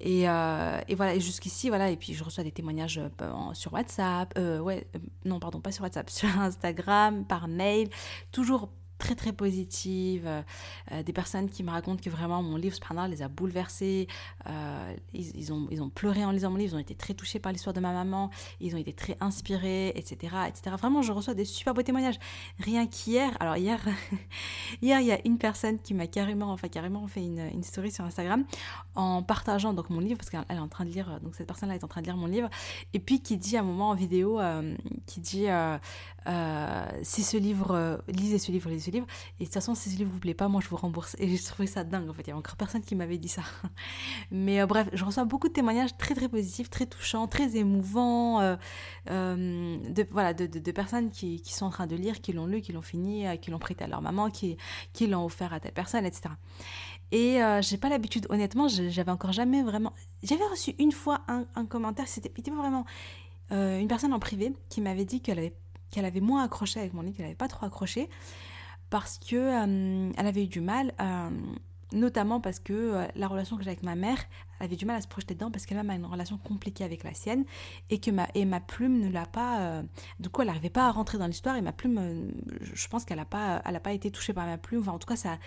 Et, 0.00 0.28
euh, 0.28 0.80
et 0.88 0.94
voilà, 0.94 1.18
jusqu'ici, 1.18 1.68
voilà, 1.68 1.90
et 1.90 1.96
puis 1.96 2.14
je 2.14 2.24
reçois 2.24 2.42
des 2.42 2.52
témoignages 2.52 2.98
euh, 2.98 3.52
sur 3.52 3.74
WhatsApp, 3.74 4.32
euh, 4.38 4.58
ouais, 4.58 4.86
non, 5.26 5.38
pardon, 5.38 5.60
pas 5.60 5.72
sur 5.72 5.84
WhatsApp, 5.84 6.08
sur 6.10 6.28
Instagram, 6.38 7.24
par 7.24 7.48
mail, 7.48 7.90
toujours 8.32 8.70
très 9.00 9.16
très 9.16 9.32
positive, 9.32 10.24
euh, 10.26 10.42
euh, 10.92 11.02
des 11.02 11.12
personnes 11.12 11.48
qui 11.48 11.64
me 11.64 11.70
racontent 11.70 12.00
que 12.00 12.10
vraiment 12.10 12.42
mon 12.42 12.56
livre, 12.56 12.74
subhanallah, 12.76 13.08
les 13.08 13.22
a 13.22 13.28
bouleversés, 13.28 14.06
euh, 14.46 14.94
ils, 15.12 15.52
ont, 15.52 15.66
ils 15.70 15.82
ont 15.82 15.88
pleuré 15.88 16.24
en 16.24 16.30
lisant 16.30 16.50
mon 16.50 16.56
livre, 16.56 16.74
ils 16.74 16.76
ont 16.76 16.80
été 16.80 16.94
très 16.94 17.14
touchés 17.14 17.40
par 17.40 17.50
l'histoire 17.50 17.72
de 17.72 17.80
ma 17.80 17.92
maman, 17.92 18.30
ils 18.60 18.74
ont 18.76 18.78
été 18.78 18.92
très 18.92 19.16
inspirés, 19.20 19.88
etc., 19.96 20.36
etc. 20.46 20.76
Vraiment, 20.78 21.02
je 21.02 21.12
reçois 21.12 21.34
des 21.34 21.46
super 21.46 21.74
beaux 21.74 21.82
témoignages. 21.82 22.18
Rien 22.60 22.86
qu'hier, 22.86 23.36
alors 23.40 23.56
hier, 23.56 23.80
hier, 24.82 25.00
il 25.00 25.06
y 25.06 25.12
a 25.12 25.18
une 25.24 25.38
personne 25.38 25.78
qui 25.78 25.94
m'a 25.94 26.06
carrément, 26.06 26.52
enfin 26.52 26.68
carrément 26.68 27.06
fait 27.08 27.24
une, 27.24 27.48
une, 27.54 27.62
story 27.62 27.90
sur 27.90 28.04
Instagram 28.04 28.44
en 28.94 29.22
partageant 29.22 29.72
donc 29.72 29.88
mon 29.90 30.00
livre, 30.00 30.18
parce 30.18 30.28
qu'elle 30.28 30.44
est 30.56 30.60
en 30.60 30.68
train 30.68 30.84
de 30.84 30.90
lire, 30.90 31.20
donc 31.22 31.34
cette 31.34 31.46
personne-là 31.46 31.74
est 31.74 31.84
en 31.84 31.88
train 31.88 32.02
de 32.02 32.06
lire 32.06 32.16
mon 32.16 32.26
livre, 32.26 32.50
et 32.92 32.98
puis 32.98 33.22
qui 33.22 33.38
dit 33.38 33.56
à 33.56 33.60
un 33.60 33.64
moment 33.64 33.88
en 33.88 33.94
vidéo, 33.94 34.38
qui 35.06 35.20
dit 35.20 35.46
si 37.02 37.22
ce 37.22 37.36
livre, 37.38 38.02
lisez 38.08 38.38
ce 38.38 38.52
livre, 38.52 38.68
lisez 38.68 38.86
ce 38.86 38.89
livre. 38.90 39.06
Et 39.38 39.44
de 39.44 39.44
toute 39.46 39.54
façon, 39.54 39.74
si 39.74 39.90
ce 39.90 39.96
livre 39.96 40.10
vous 40.12 40.18
plaît 40.18 40.34
pas, 40.34 40.48
moi 40.48 40.60
je 40.60 40.68
vous 40.68 40.76
rembourse. 40.76 41.16
Et 41.18 41.28
j'ai 41.28 41.42
trouvé 41.42 41.66
ça 41.66 41.84
dingue 41.84 42.08
en 42.08 42.12
fait. 42.12 42.22
Il 42.26 42.30
y 42.30 42.32
a 42.32 42.36
encore 42.36 42.56
personne 42.56 42.82
qui 42.82 42.94
m'avait 42.94 43.18
dit 43.18 43.28
ça. 43.28 43.42
Mais 44.30 44.60
euh, 44.60 44.66
bref, 44.66 44.88
je 44.92 45.04
reçois 45.04 45.24
beaucoup 45.24 45.48
de 45.48 45.52
témoignages 45.52 45.96
très 45.96 46.14
très 46.14 46.28
positifs, 46.28 46.70
très 46.70 46.86
touchants, 46.86 47.26
très 47.26 47.56
émouvants. 47.56 48.40
Euh, 48.40 48.56
euh, 49.10 49.78
de, 49.90 50.06
voilà, 50.10 50.34
de, 50.34 50.70
personnes 50.72 51.10
qui, 51.10 51.42
sont 51.46 51.66
en 51.66 51.70
train 51.70 51.86
de 51.86 51.96
lire, 51.96 52.20
qui 52.20 52.32
l'ont 52.32 52.46
lu, 52.46 52.60
qui 52.60 52.72
l'ont 52.72 52.82
fini, 52.82 53.24
qui 53.40 53.50
l'ont 53.50 53.58
prêté 53.58 53.84
à 53.84 53.86
leur 53.88 54.02
maman, 54.02 54.30
qui, 54.30 54.56
qui 54.92 55.06
l'ont 55.06 55.24
offert 55.24 55.52
à 55.52 55.60
telle 55.60 55.72
personne, 55.72 56.06
etc. 56.06 56.30
Et 57.12 57.40
j'ai 57.60 57.76
pas 57.76 57.88
l'habitude, 57.88 58.26
honnêtement, 58.30 58.68
j'avais 58.68 59.10
encore 59.10 59.32
jamais 59.32 59.62
vraiment. 59.62 59.92
J'avais 60.22 60.44
reçu 60.44 60.74
une 60.78 60.92
fois 60.92 61.22
un, 61.28 61.44
un 61.56 61.66
commentaire, 61.66 62.06
c'était 62.06 62.32
vraiment 62.50 62.84
une 63.50 63.88
personne 63.88 64.12
en 64.12 64.20
privé 64.20 64.52
qui 64.68 64.80
m'avait 64.80 65.04
dit 65.04 65.20
qu'elle 65.20 65.38
avait 65.38 65.54
qu'elle 65.90 66.04
avait 66.04 66.20
moins 66.20 66.44
accroché 66.44 66.80
avec 66.80 66.94
mon 66.94 67.02
livre, 67.02 67.16
qu'elle 67.16 67.26
n'avait 67.26 67.36
pas 67.36 67.48
trop 67.48 67.66
accroché, 67.66 68.08
parce 68.90 69.18
que 69.18 70.12
elle 70.16 70.26
avait 70.26 70.44
eu 70.44 70.48
du 70.48 70.60
mal, 70.60 70.92
notamment 71.92 72.40
parce 72.40 72.58
que 72.58 72.72
euh, 72.72 73.06
la 73.16 73.28
relation 73.28 73.56
que 73.56 73.62
j'ai 73.62 73.70
avec 73.70 73.82
ma 73.82 73.94
mère, 73.94 74.18
elle 74.58 74.66
avait 74.66 74.76
du 74.76 74.84
mal 74.84 74.96
à 74.96 75.00
se 75.00 75.08
projeter 75.08 75.34
dedans 75.34 75.50
parce 75.50 75.66
qu'elle-même 75.66 75.90
a 75.90 75.94
une 75.94 76.04
relation 76.04 76.38
compliquée 76.38 76.84
avec 76.84 77.02
la 77.04 77.14
sienne 77.14 77.44
et 77.88 77.98
que 77.98 78.10
ma, 78.10 78.28
et 78.34 78.44
ma 78.44 78.60
plume 78.60 78.98
ne 79.00 79.10
l'a 79.10 79.26
pas, 79.26 79.82
du 80.18 80.28
coup 80.28 80.42
elle 80.42 80.48
n'arrivait 80.48 80.68
pas 80.68 80.86
à 80.86 80.90
rentrer 80.90 81.16
dans 81.16 81.26
l'histoire 81.26 81.56
et 81.56 81.62
ma 81.62 81.72
plume, 81.72 82.30
je 82.60 82.88
pense 82.88 83.04
qu'elle 83.04 83.16
n'a 83.16 83.24
pas, 83.24 83.62
pas 83.82 83.92
été 83.92 84.10
touchée 84.10 84.34
par 84.34 84.44
ma 84.46 84.58
plume, 84.58 84.80
enfin 84.80 84.92
en 84.92 84.98
tout 84.98 85.06
cas 85.06 85.16
ça, 85.16 85.38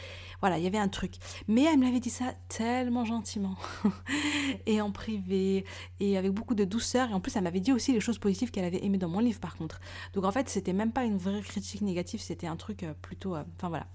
voilà, 0.41 0.57
il 0.57 0.63
y 0.63 0.67
avait 0.67 0.79
un 0.79 0.87
truc. 0.87 1.15
Mais 1.47 1.63
elle 1.63 1.77
me 1.77 1.85
l'avait 1.85 1.99
dit 1.99 2.09
ça 2.09 2.33
tellement 2.49 3.05
gentiment 3.05 3.55
et 4.65 4.81
en 4.81 4.91
privé 4.91 5.65
et 5.99 6.17
avec 6.17 6.31
beaucoup 6.31 6.55
de 6.55 6.65
douceur 6.65 7.11
et 7.11 7.13
en 7.13 7.19
plus 7.19 7.35
elle 7.35 7.43
m'avait 7.43 7.59
dit 7.59 7.71
aussi 7.71 7.93
les 7.93 7.99
choses 7.99 8.17
positives 8.17 8.49
qu'elle 8.49 8.65
avait 8.65 8.83
aimées 8.83 8.97
dans 8.97 9.09
mon 9.09 9.19
livre 9.19 9.39
par 9.39 9.55
contre. 9.55 9.79
Donc 10.13 10.25
en 10.25 10.31
fait 10.31 10.49
c'était 10.49 10.73
même 10.73 10.91
pas 10.91 11.03
une 11.03 11.17
vraie 11.17 11.41
critique 11.41 11.81
négative, 11.81 12.19
c'était 12.19 12.47
un 12.47 12.55
truc 12.55 12.85
plutôt, 13.01 13.35
enfin 13.35 13.69
voilà. 13.69 13.85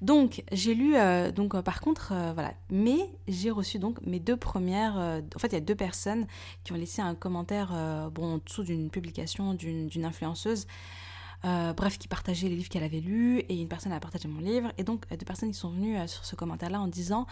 Donc 0.00 0.42
j'ai 0.50 0.74
lu, 0.74 0.96
euh, 0.96 1.30
donc 1.30 1.54
euh, 1.54 1.62
par 1.62 1.80
contre, 1.80 2.12
euh, 2.12 2.32
voilà, 2.32 2.54
mais 2.70 3.10
j'ai 3.28 3.50
reçu 3.50 3.78
donc 3.78 4.00
mes 4.06 4.18
deux 4.18 4.36
premières, 4.36 4.96
en 4.96 5.38
fait 5.38 5.48
il 5.48 5.52
y 5.54 5.56
a 5.56 5.60
deux 5.60 5.74
personnes 5.74 6.26
qui 6.64 6.72
ont 6.72 6.76
laissé 6.76 7.02
un 7.02 7.14
commentaire, 7.14 8.10
bon, 8.12 8.34
en 8.34 8.38
dessous 8.38 8.62
d'une 8.62 8.90
publication 8.90 9.54
d'une 9.54 10.04
influenceuse, 10.04 10.66
bref, 11.42 11.98
qui 11.98 12.08
partageait 12.08 12.48
les 12.48 12.56
livres 12.56 12.68
qu'elle 12.68 12.82
avait 12.82 13.00
lus, 13.00 13.40
et 13.40 13.60
une 13.60 13.68
personne 13.68 13.92
a 13.92 14.00
partagé 14.00 14.28
mon 14.28 14.40
livre, 14.40 14.72
et 14.78 14.84
donc 14.84 15.06
deux 15.10 15.26
personnes 15.26 15.50
qui 15.50 15.58
sont 15.58 15.70
venues 15.70 15.96
sur 16.08 16.24
ce 16.24 16.34
commentaire-là 16.34 16.80
en 16.80 16.88
disant, 16.88 17.26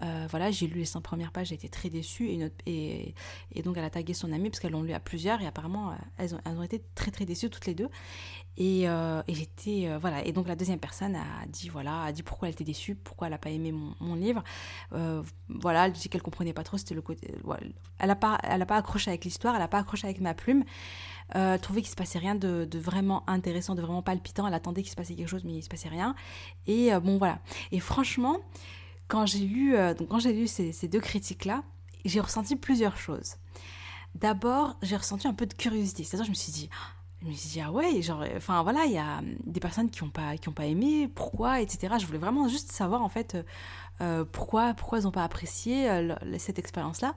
voilà, 0.00 0.50
j'ai 0.50 0.66
lu 0.66 0.80
les 0.80 0.84
100 0.84 1.00
premières 1.00 1.32
pages, 1.32 1.48
j'ai 1.48 1.54
été 1.54 1.68
très 1.68 1.90
déçue, 1.90 2.30
et, 2.66 3.14
donc 3.62 3.76
elle 3.76 3.84
a 3.84 3.90
tagué 3.90 4.14
son 4.14 4.32
amie, 4.32 4.50
parce 4.50 4.60
qu'elles 4.60 4.72
l'ont 4.72 4.82
lu 4.82 4.92
à 4.92 5.00
plusieurs, 5.00 5.40
et 5.40 5.46
apparemment 5.46 5.94
elles 6.16 6.34
ont, 6.34 6.40
elles 6.44 6.58
ont 6.58 6.62
été 6.62 6.82
très 6.94 7.10
très 7.10 7.24
déçues 7.24 7.50
toutes 7.50 7.66
les 7.66 7.74
deux, 7.74 7.88
euh, 8.60 9.22
et, 9.28 9.34
j'étais 9.34 9.88
euh, 9.88 9.98
voilà. 9.98 10.24
Et 10.26 10.32
donc 10.32 10.48
la 10.48 10.56
deuxième 10.56 10.80
personne 10.80 11.14
a 11.14 11.46
dit 11.48 11.68
voilà 11.68 12.02
a 12.02 12.12
dit 12.12 12.22
pourquoi 12.22 12.48
elle 12.48 12.54
était 12.54 12.64
déçue 12.64 12.96
pourquoi 12.96 13.28
elle 13.28 13.32
n'a 13.32 13.38
pas 13.38 13.50
aimé 13.50 13.72
mon, 13.72 14.14
livre. 14.14 14.42
Euh, 14.92 15.22
voilà 15.48 15.86
elle 15.86 15.92
dit 15.92 16.08
qu'elle 16.08 16.22
comprenait 16.22 16.52
pas 16.52 16.64
trop 16.64 16.76
c'était 16.76 16.94
le 16.94 17.02
côté 17.02 17.32
elle 17.98 18.10
a 18.10 18.16
pas 18.16 18.38
elle 18.42 18.64
pas 18.66 18.76
accroché 18.76 19.10
avec 19.10 19.24
l'histoire 19.24 19.54
elle 19.54 19.62
a 19.62 19.68
pas 19.68 19.78
accroché 19.78 20.06
avec 20.06 20.20
ma 20.20 20.34
plume. 20.34 20.64
Elle 21.30 21.60
trouvait 21.60 21.82
qu'il 21.82 21.90
se 21.90 21.96
passait 21.96 22.18
rien 22.18 22.34
de, 22.34 22.66
vraiment 22.78 23.28
intéressant 23.28 23.74
de 23.74 23.82
vraiment 23.82 24.02
palpitant. 24.02 24.46
Elle 24.46 24.54
attendait 24.54 24.82
qu'il 24.82 24.90
se 24.90 24.96
passait 24.96 25.14
quelque 25.14 25.28
chose 25.28 25.44
mais 25.44 25.52
il 25.52 25.62
se 25.62 25.68
passait 25.68 25.90
rien. 25.90 26.14
Et 26.66 26.90
bon 27.00 27.18
voilà. 27.18 27.38
Et 27.70 27.80
franchement 27.80 28.38
quand 29.08 29.26
j'ai 29.26 29.40
lu 29.40 29.74
donc 29.98 30.08
quand 30.08 30.18
j'ai 30.18 30.32
lu 30.32 30.46
ces, 30.46 30.72
ces 30.72 30.88
deux 30.88 31.00
critiques 31.00 31.44
là 31.44 31.62
j'ai 32.04 32.20
ressenti 32.20 32.56
plusieurs 32.56 32.96
choses 32.96 33.36
d'abord 34.14 34.76
j'ai 34.82 34.96
ressenti 34.96 35.26
un 35.26 35.34
peu 35.34 35.46
de 35.46 35.54
curiosité 35.54 36.04
c'est-à-dire 36.04 36.26
je 36.26 36.30
me 36.30 36.36
suis 36.36 36.52
dit 36.52 36.70
je 37.22 37.26
me 37.26 37.32
suis 37.32 37.48
dit, 37.48 37.60
ah 37.60 37.72
ouais, 37.72 38.00
genre, 38.00 38.24
enfin 38.36 38.62
voilà, 38.62 38.84
il 38.84 38.92
y 38.92 38.98
a 38.98 39.20
des 39.44 39.58
personnes 39.58 39.90
qui 39.90 40.04
n'ont 40.04 40.10
pas, 40.10 40.36
qui 40.36 40.48
ont 40.48 40.52
pas 40.52 40.66
aimé, 40.66 41.08
pourquoi, 41.12 41.60
etc. 41.60 41.94
Je 41.98 42.06
voulais 42.06 42.18
vraiment 42.18 42.46
juste 42.48 42.70
savoir, 42.70 43.02
en 43.02 43.08
fait, 43.08 43.36
euh, 44.00 44.24
pourquoi, 44.24 44.74
pourquoi 44.74 45.00
ils 45.00 45.04
n'ont 45.04 45.10
pas 45.10 45.24
apprécié 45.24 45.90
euh, 45.90 46.14
cette 46.38 46.58
expérience-là. 46.58 47.14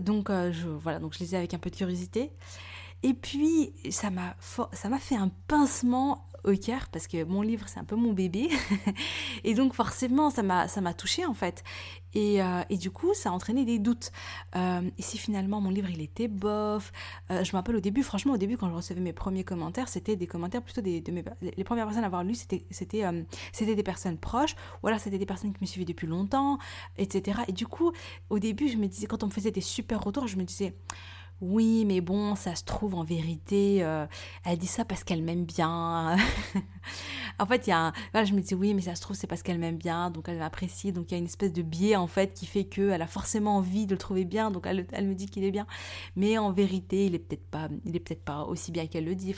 Donc, 0.00 0.30
euh, 0.30 0.52
je, 0.52 0.66
voilà, 0.66 0.98
donc 0.98 1.14
je 1.14 1.20
lisais 1.20 1.36
avec 1.36 1.54
un 1.54 1.58
peu 1.58 1.70
de 1.70 1.76
curiosité. 1.76 2.32
Et 3.04 3.14
puis, 3.14 3.72
ça 3.90 4.10
m'a, 4.10 4.34
ça 4.72 4.88
m'a 4.88 4.98
fait 4.98 5.16
un 5.16 5.30
pincement 5.46 6.26
au 6.44 6.54
cœur 6.56 6.88
parce 6.92 7.06
que 7.06 7.24
mon 7.24 7.42
livre 7.42 7.68
c'est 7.68 7.80
un 7.80 7.84
peu 7.84 7.96
mon 7.96 8.12
bébé. 8.12 8.48
Et 9.44 9.54
donc 9.54 9.74
forcément 9.74 10.30
ça 10.30 10.42
m'a 10.42 10.68
ça 10.68 10.80
m'a 10.80 10.94
touché 10.94 11.26
en 11.26 11.34
fait. 11.34 11.64
Et, 12.16 12.40
euh, 12.40 12.62
et, 12.70 12.76
du 12.76 12.92
coup 12.92 13.12
ça 13.12 13.30
a 13.30 13.32
entraîné 13.32 13.64
des 13.64 13.78
doutes. 13.78 14.12
Euh, 14.54 14.82
et 14.96 15.02
si 15.02 15.18
finalement 15.18 15.60
mon 15.60 15.70
livre 15.70 15.90
il 15.90 16.00
était 16.00 16.28
bof 16.28 16.92
euh, 17.30 17.42
je 17.42 17.50
me 17.50 17.56
rappelle 17.56 17.74
au 17.76 17.80
début 17.80 18.02
franchement 18.02 18.34
au 18.34 18.36
début 18.36 18.56
quand 18.56 18.68
je 18.68 18.74
recevais 18.74 19.00
mes 19.00 19.12
premiers 19.12 19.42
commentaires 19.42 19.88
c'était 19.88 20.14
des 20.14 20.26
commentaires 20.26 20.62
plutôt 20.62 20.80
des 20.80 21.02
les 21.42 21.64
premières 21.64 21.86
personnes 21.86 22.04
à 22.04 22.06
avoir 22.06 22.22
lu 22.22 22.34
c'était 22.34 22.64
c'était 22.70 23.02
c'était 23.52 23.74
des 23.74 23.82
personnes 23.82 24.18
proches 24.18 24.54
ou 24.82 24.86
alors 24.86 25.00
c'était 25.00 25.18
des 25.18 25.26
personnes 25.26 25.52
qui 25.52 25.58
me 25.60 25.66
suivaient 25.66 25.84
depuis 25.84 26.06
longtemps 26.06 26.58
etc 26.98 27.40
et 27.48 27.52
du 27.52 27.66
coup 27.66 27.92
au 28.30 28.38
début 28.38 28.68
je 28.68 28.76
me 28.76 28.86
disais 28.86 29.06
quand 29.06 29.24
on 29.24 29.26
me 29.26 29.32
faisait 29.32 29.50
des 29.50 29.60
super 29.60 30.00
retours 30.02 30.28
je 30.28 30.36
me 30.36 30.44
disais 30.44 30.74
oui, 31.40 31.84
mais 31.84 32.00
bon, 32.00 32.36
ça 32.36 32.54
se 32.54 32.64
trouve 32.64 32.94
en 32.94 33.04
vérité, 33.04 33.84
euh, 33.84 34.06
elle 34.44 34.58
dit 34.58 34.66
ça 34.66 34.84
parce 34.84 35.04
qu'elle 35.04 35.22
m'aime 35.22 35.44
bien. 35.44 36.16
en 37.38 37.46
fait, 37.46 37.66
il 37.66 37.70
y 37.70 37.72
a 37.72 37.92
un... 38.14 38.24
je 38.24 38.32
me 38.32 38.40
dis 38.40 38.54
oui, 38.54 38.72
mais 38.72 38.82
ça 38.82 38.94
se 38.94 39.00
trouve 39.02 39.16
c'est 39.16 39.26
parce 39.26 39.42
qu'elle 39.42 39.58
m'aime 39.58 39.76
bien, 39.76 40.10
donc 40.10 40.28
elle 40.28 40.38
m'apprécie, 40.38 40.92
donc 40.92 41.10
il 41.10 41.14
y 41.14 41.16
a 41.16 41.18
une 41.18 41.26
espèce 41.26 41.52
de 41.52 41.62
biais 41.62 41.96
en 41.96 42.06
fait 42.06 42.32
qui 42.34 42.46
fait 42.46 42.64
qu'elle 42.64 43.02
a 43.02 43.06
forcément 43.06 43.56
envie 43.56 43.86
de 43.86 43.92
le 43.92 43.98
trouver 43.98 44.24
bien, 44.24 44.50
donc 44.50 44.66
elle, 44.66 44.86
elle 44.92 45.06
me 45.06 45.14
dit 45.14 45.26
qu'il 45.26 45.44
est 45.44 45.50
bien. 45.50 45.66
Mais 46.16 46.38
en 46.38 46.52
vérité, 46.52 47.06
il 47.06 47.14
est 47.14 47.18
peut-être 47.18 47.46
pas, 47.50 47.68
il 47.84 47.96
est 47.96 48.00
peut-être 48.00 48.24
pas 48.24 48.44
aussi 48.44 48.72
bien 48.72 48.86
qu'elle 48.86 49.04
le 49.04 49.14
dit. 49.14 49.34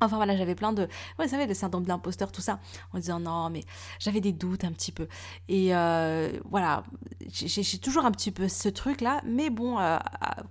Voilà, 0.00 0.36
j'avais 0.36 0.54
plein 0.54 0.72
de, 0.72 0.88
vous 1.18 1.28
savez, 1.28 1.46
le 1.46 1.54
syndrome 1.54 1.84
de 1.84 1.88
l'imposteur, 1.88 2.30
tout 2.32 2.40
ça, 2.40 2.60
en 2.92 2.98
disant 2.98 3.20
non, 3.20 3.50
mais 3.50 3.64
j'avais 3.98 4.20
des 4.20 4.32
doutes 4.32 4.64
un 4.64 4.72
petit 4.72 4.92
peu. 4.92 5.08
Et 5.48 5.74
euh, 5.74 6.32
voilà, 6.50 6.84
j'ai 7.28 7.78
toujours 7.78 8.04
un 8.04 8.10
petit 8.10 8.30
peu 8.30 8.48
ce 8.48 8.68
truc-là, 8.68 9.22
mais 9.24 9.50
bon, 9.50 9.78
euh, 9.78 9.98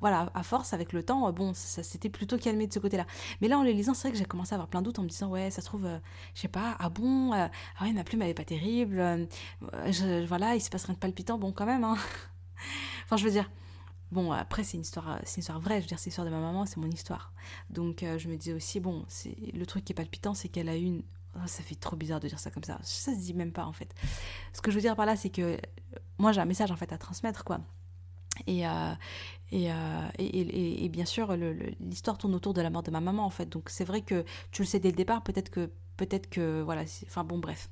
voilà, 0.01 0.31
à 0.33 0.43
force, 0.43 0.73
avec 0.73 0.93
le 0.93 1.03
temps, 1.03 1.31
bon, 1.31 1.53
ça, 1.53 1.83
s'était 1.83 2.09
plutôt 2.09 2.37
calmé 2.37 2.67
de 2.67 2.73
ce 2.73 2.79
côté-là. 2.79 3.05
Mais 3.41 3.47
là, 3.47 3.59
en 3.59 3.63
le 3.63 3.71
lisant, 3.71 3.93
c'est 3.93 4.07
vrai 4.07 4.11
que 4.13 4.17
j'ai 4.17 4.25
commencé 4.25 4.53
à 4.53 4.55
avoir 4.55 4.67
plein 4.67 4.81
de 4.81 4.85
doutes 4.85 4.99
en 4.99 5.03
me 5.03 5.09
disant, 5.09 5.29
ouais, 5.29 5.51
ça 5.51 5.61
se 5.61 5.67
trouve, 5.67 5.85
euh, 5.85 5.99
je 6.33 6.41
sais 6.41 6.47
pas, 6.47 6.75
ah 6.79 6.89
bon, 6.89 7.31
ah 7.33 7.49
ouais, 7.81 7.93
ma 7.93 8.03
plume, 8.03 8.21
elle 8.23 8.29
est 8.29 8.33
pas 8.33 8.45
terrible, 8.45 9.27
voilà, 10.27 10.55
il 10.55 10.61
se 10.61 10.69
passe 10.69 10.85
rien 10.85 10.93
de 10.95 10.99
palpitant, 10.99 11.37
bon, 11.37 11.51
quand 11.51 11.65
même, 11.65 11.83
hein. 11.83 11.97
enfin, 13.05 13.17
je 13.17 13.23
veux 13.23 13.31
dire, 13.31 13.49
Bon, 14.11 14.31
après, 14.31 14.63
c'est 14.63 14.77
une 14.77 14.81
histoire, 14.81 15.19
c'est 15.23 15.37
une 15.37 15.41
histoire 15.41 15.59
vraie. 15.59 15.77
Je 15.77 15.81
veux 15.81 15.87
dire, 15.87 15.99
c'est 15.99 16.09
l'histoire 16.09 16.25
de 16.25 16.31
ma 16.31 16.39
maman, 16.39 16.65
c'est 16.65 16.77
mon 16.77 16.89
histoire. 16.89 17.33
Donc, 17.69 18.03
euh, 18.03 18.17
je 18.17 18.27
me 18.27 18.37
disais 18.37 18.53
aussi, 18.53 18.79
bon, 18.79 19.05
c'est 19.07 19.35
le 19.53 19.65
truc 19.65 19.83
qui 19.85 19.93
est 19.93 19.95
palpitant, 19.95 20.33
c'est 20.33 20.49
qu'elle 20.49 20.69
a 20.69 20.77
eu 20.77 20.83
une 20.83 21.03
oh, 21.35 21.47
ça 21.47 21.63
fait 21.63 21.75
trop 21.75 21.95
bizarre 21.95 22.19
de 22.19 22.27
dire 22.27 22.39
ça 22.39 22.51
comme 22.51 22.63
ça. 22.63 22.79
Ça 22.83 23.13
se 23.13 23.19
dit 23.19 23.33
même 23.33 23.51
pas 23.51 23.65
en 23.65 23.73
fait. 23.73 23.93
Ce 24.53 24.61
que 24.61 24.71
je 24.71 24.75
veux 24.75 24.81
dire 24.81 24.95
par 24.95 25.05
là, 25.05 25.15
c'est 25.15 25.29
que 25.29 25.57
moi 26.17 26.31
j'ai 26.31 26.41
un 26.41 26.45
message 26.45 26.71
en 26.71 26.75
fait 26.75 26.93
à 26.93 26.97
transmettre 26.97 27.43
quoi. 27.43 27.59
Et, 28.47 28.67
euh, 28.67 28.93
euh, 29.53 30.09
et, 30.17 30.25
et, 30.25 30.85
et, 30.85 30.89
bien 30.89 31.05
sûr, 31.05 31.35
l'histoire 31.79 32.17
tourne 32.17 32.35
autour 32.35 32.53
de 32.53 32.61
la 32.61 32.69
mort 32.69 32.83
de 32.83 32.91
ma 32.91 32.99
maman, 32.99 33.25
en 33.25 33.29
fait. 33.29 33.47
Donc 33.47 33.69
c'est 33.69 33.85
vrai 33.85 34.01
que 34.01 34.25
tu 34.51 34.61
le 34.61 34.67
sais 34.67 34.79
dès 34.79 34.89
le 34.89 34.95
départ, 34.95 35.23
peut-être 35.23 35.49
que, 35.49 35.71
peut-être 35.97 36.29
que, 36.29 36.61
voilà, 36.61 36.83
enfin 37.05 37.23
bon, 37.23 37.39
bref. 37.39 37.69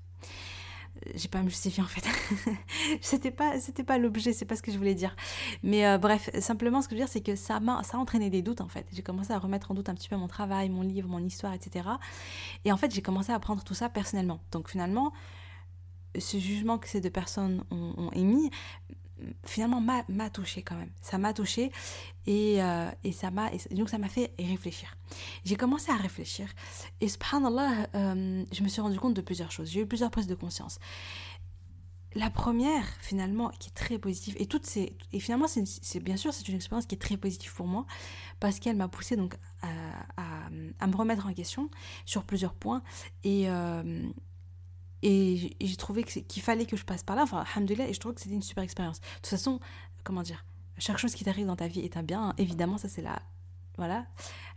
J'ai 1.16 1.28
pas 1.28 1.40
à 1.40 1.44
me 1.44 1.50
justifier 1.50 1.84
en 1.84 1.88
fait. 1.88 2.06
c'était 3.02 3.32
pas, 3.32 3.60
c'était 3.60 3.84
pas 3.84 3.98
l'objet, 3.98 4.34
c'est 4.34 4.46
pas 4.46 4.56
ce 4.56 4.62
que 4.62 4.72
je 4.72 4.78
voulais 4.78 4.96
dire. 4.96 5.16
Mais 5.62 5.86
euh, 5.86 5.98
bref, 5.98 6.30
simplement 6.40 6.82
ce 6.82 6.88
que 6.88 6.96
je 6.96 7.00
veux 7.00 7.06
dire, 7.06 7.12
c'est 7.12 7.22
que 7.22 7.36
ça 7.36 7.60
m'a, 7.60 7.84
ça 7.84 7.98
a 7.98 8.00
entraîné 8.00 8.30
des 8.30 8.42
doutes 8.42 8.62
en 8.62 8.68
fait. 8.68 8.86
J'ai 8.94 9.04
commencé 9.04 9.32
à 9.32 9.40
remettre 9.40 9.72
en 9.72 9.74
doute 9.74 9.90
un 9.90 9.96
petit 9.96 10.10
peu 10.10 10.16
mon 10.16 10.28
travail, 10.28 10.70
mon 10.70 10.82
livre, 10.82 11.10
mon 11.10 11.24
histoire, 11.24 11.54
etc. 11.54 11.88
Et 12.66 12.72
en 12.72 12.78
fait, 12.78 12.94
j'ai 12.94 13.02
commencé 13.02 13.32
à 13.32 13.40
prendre 13.40 13.64
tout 13.64 13.74
ça 13.74 13.90
personnellement. 13.90 14.40
Donc 14.52 14.70
finalement, 14.70 15.14
ce 16.18 16.38
jugement 16.38 16.78
que 16.78 16.88
ces 16.88 17.02
deux 17.02 17.10
personnes 17.10 17.64
ont, 17.72 17.94
ont 17.98 18.12
émis 18.12 18.52
finalement 19.46 19.82
m'a 19.82 20.30
touché 20.30 20.62
quand 20.62 20.75
même. 20.75 20.92
Ça 21.01 21.18
m'a 21.18 21.34
touché 21.34 21.72
et, 22.25 22.62
euh, 22.63 22.89
et 23.03 23.12
ça 23.12 23.32
m'a 23.32 23.50
donc 23.72 23.89
ça 23.89 23.98
m'a 23.98 24.10
fait 24.10 24.34
réfléchir. 24.39 24.98
J'ai 25.46 25.56
commencé 25.56 25.92
à 25.92 25.96
réfléchir 25.96 26.48
et 27.01 27.08
subhanallah, 27.08 27.88
euh, 27.96 28.46
je 28.51 28.63
me 28.63 28.68
suis 28.68 28.82
rendu 28.82 29.00
compte 29.00 29.13
de 29.13 29.22
plusieurs 29.22 29.51
choses. 29.51 29.70
J'ai 29.70 29.82
eu 29.82 29.86
plusieurs 29.88 30.12
prises 30.12 30.27
de 30.27 30.36
conscience. 30.36 30.80
La 32.15 32.30
première, 32.30 32.86
finalement, 33.01 33.50
qui 33.60 33.70
est 33.70 33.74
très 33.74 33.98
positive, 33.98 34.36
et 34.38 34.46
toutes 34.46 34.68
ces, 34.68 34.96
et 35.13 35.20
finalement, 35.20 35.48
c'est 35.48 36.00
bien 36.00 36.15
sûr, 36.15 36.32
c'est 36.32 36.48
une 36.48 36.53
expérience 36.56 36.86
qui 36.86 36.94
est 36.94 37.00
très 37.00 37.18
positive 37.18 37.51
pour 37.56 37.65
moi, 37.65 37.88
parce 38.39 38.60
qu'elle 38.60 38.75
m'a 38.75 38.88
poussé 38.88 39.15
donc 39.15 39.34
à, 39.63 39.70
à, 40.18 40.24
à, 40.80 40.88
me 40.88 40.96
remettre 40.96 41.25
en 41.25 41.34
question 41.34 41.72
sur 42.06 42.24
plusieurs 42.24 42.53
points, 42.53 42.84
et, 43.24 43.50
euh, 43.50 44.03
et 45.04 45.56
j'ai 45.60 45.76
trouvé 45.76 46.04
qu'il 46.04 46.42
fallait 46.42 46.66
que 46.66 46.78
je 46.78 46.86
passe 46.86 47.04
par 47.04 47.16
là. 47.16 47.24
Enfin, 47.24 47.44
alhamdoulilah, 47.56 47.90
et 47.90 47.94
je 47.94 48.00
trouve 48.00 48.14
que 48.14 48.22
c'était 48.22 48.36
une 48.36 48.42
super 48.42 48.64
expérience. 48.64 49.00
De 49.02 49.06
toute 49.18 49.28
façon, 49.28 49.60
comment 50.04 50.24
dire, 50.24 50.46
chaque 50.78 50.98
chose 50.98 51.14
qui 51.14 51.24
t'arrive 51.26 51.46
dans 51.46 51.58
ta 51.58 51.68
vie 51.68 51.82
est 51.82 51.98
un 51.98 52.04
bien. 52.04 52.34
Évidemment, 52.38 52.78
ça 52.78 52.88
c'est 52.88 53.02
la. 53.02 53.22
Voilà. 53.78 54.06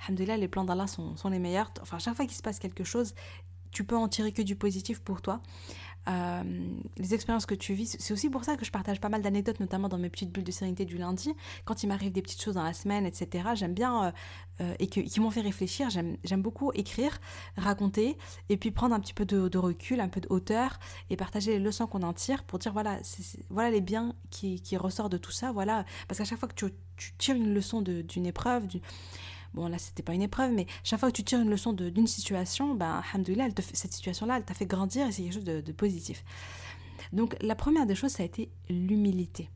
Alhamdoulilah, 0.04 0.36
les 0.36 0.48
plans 0.48 0.64
d'Allah 0.64 0.86
sont, 0.86 1.16
sont 1.16 1.28
les 1.28 1.38
meilleurs. 1.38 1.72
Enfin, 1.82 1.98
chaque 1.98 2.14
fois 2.14 2.26
qu'il 2.26 2.36
se 2.36 2.42
passe 2.42 2.58
quelque 2.58 2.84
chose, 2.84 3.14
tu 3.72 3.84
peux 3.84 3.96
en 3.96 4.08
tirer 4.08 4.32
que 4.32 4.42
du 4.42 4.56
positif 4.56 5.00
pour 5.00 5.20
toi. 5.20 5.40
Euh, 6.08 6.42
les 6.98 7.14
expériences 7.14 7.46
que 7.46 7.54
tu 7.54 7.74
vis. 7.74 7.96
C'est 7.98 8.12
aussi 8.12 8.30
pour 8.30 8.44
ça 8.44 8.56
que 8.56 8.64
je 8.64 8.70
partage 8.70 9.00
pas 9.00 9.08
mal 9.08 9.22
d'anecdotes, 9.22 9.58
notamment 9.58 9.88
dans 9.88 9.98
mes 9.98 10.08
petites 10.08 10.30
bulles 10.30 10.44
de 10.44 10.52
sérénité 10.52 10.84
du 10.84 10.98
lundi. 10.98 11.34
Quand 11.64 11.82
il 11.82 11.88
m'arrive 11.88 12.12
des 12.12 12.22
petites 12.22 12.42
choses 12.42 12.54
dans 12.54 12.62
la 12.62 12.72
semaine, 12.72 13.06
etc., 13.06 13.48
j'aime 13.54 13.74
bien, 13.74 14.04
euh, 14.04 14.12
euh, 14.60 14.74
et 14.78 14.86
qui 14.86 15.20
m'ont 15.20 15.30
fait 15.30 15.40
réfléchir, 15.40 15.88
j'aime 15.90 16.42
beaucoup 16.42 16.70
écrire, 16.74 17.18
raconter, 17.56 18.16
et 18.48 18.56
puis 18.56 18.70
prendre 18.70 18.94
un 18.94 19.00
petit 19.00 19.14
peu 19.14 19.24
de, 19.24 19.58
recul, 19.58 20.00
un 20.00 20.08
peu 20.08 20.20
de 20.20 20.28
hauteur, 20.30 20.78
et 21.10 21.16
partager 21.16 21.52
les 21.52 21.58
leçons 21.58 21.86
qu'on 21.86 22.02
en 22.02 22.12
tire 22.12 22.44
pour 22.44 22.58
dire, 22.58 22.72
voilà, 22.72 22.98
voilà 23.50 23.70
les 23.70 23.80
biens 23.80 24.14
qui, 24.30 24.60
ressortent 24.76 25.12
de 25.12 25.18
tout 25.18 25.32
ça, 25.32 25.50
voilà. 25.52 25.84
Parce 26.06 26.18
qu'à 26.18 26.24
chaque 26.24 26.38
fois 26.38 26.48
que 26.48 26.54
tu, 26.54 26.66
tu 26.96 27.12
tires 27.18 27.34
une 27.34 27.52
leçon 27.52 27.82
d'une 27.82 28.26
épreuve, 28.26 28.66
du, 28.66 28.80
bon 29.56 29.68
là 29.68 29.78
c'était 29.78 30.02
pas 30.02 30.14
une 30.14 30.22
épreuve, 30.22 30.52
mais 30.52 30.66
chaque 30.84 31.00
fois 31.00 31.10
que 31.10 31.16
tu 31.16 31.24
tires 31.24 31.40
une 31.40 31.50
leçon 31.50 31.72
d'une 31.72 32.06
situation, 32.06 32.74
ben, 32.74 33.02
alhamdoulilah, 33.12 33.48
cette 33.72 33.92
situation-là, 33.92 34.36
elle 34.36 34.44
t'a 34.44 34.54
fait 34.54 34.66
grandir 34.66 35.06
et 35.08 35.12
c'est 35.12 35.22
quelque 35.22 35.34
chose 35.34 35.44
de, 35.44 35.72
positif. 35.72 36.24
Donc 37.12 37.36
la 37.40 37.56
première 37.56 37.86
des 37.86 37.94
choses, 37.94 38.12
ça 38.12 38.22
a 38.22 38.26
été 38.26 38.50
l'humilité 38.68 39.50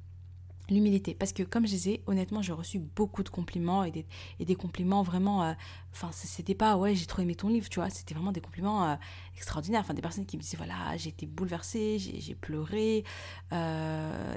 l'humilité. 0.68 1.16
Parce 1.18 1.32
que 1.32 1.42
comme 1.42 1.66
je 1.66 1.72
disais, 1.72 2.00
honnêtement, 2.06 2.42
j'ai 2.42 2.52
reçu 2.52 2.78
beaucoup 2.78 3.24
de 3.24 3.28
compliments 3.28 3.82
et 3.82 3.90
des, 3.90 4.06
et 4.38 4.44
des 4.44 4.54
compliments 4.54 5.02
vraiment... 5.02 5.42
Euh, 5.42 5.52
enfin, 5.92 6.10
c'était 6.12 6.54
pas, 6.54 6.76
ouais, 6.76 6.94
j'ai 6.94 7.06
trop 7.06 7.22
aimé 7.22 7.34
ton 7.34 7.48
livre, 7.48 7.68
tu 7.68 7.80
vois, 7.80 7.90
c'était 7.90 8.14
vraiment 8.14 8.32
des 8.32 8.40
compliments 8.40 8.88
euh, 8.88 8.94
extraordinaires. 9.36 9.80
Enfin, 9.80 9.94
des 9.94 10.02
personnes 10.02 10.26
qui 10.26 10.36
me 10.36 10.42
disaient, 10.42 10.56
voilà, 10.56 10.96
j'ai 10.96 11.10
été 11.10 11.26
bouleversée, 11.26 11.98
j'ai 11.98 12.34
pleuré, 12.34 13.04
euh, 13.52 14.34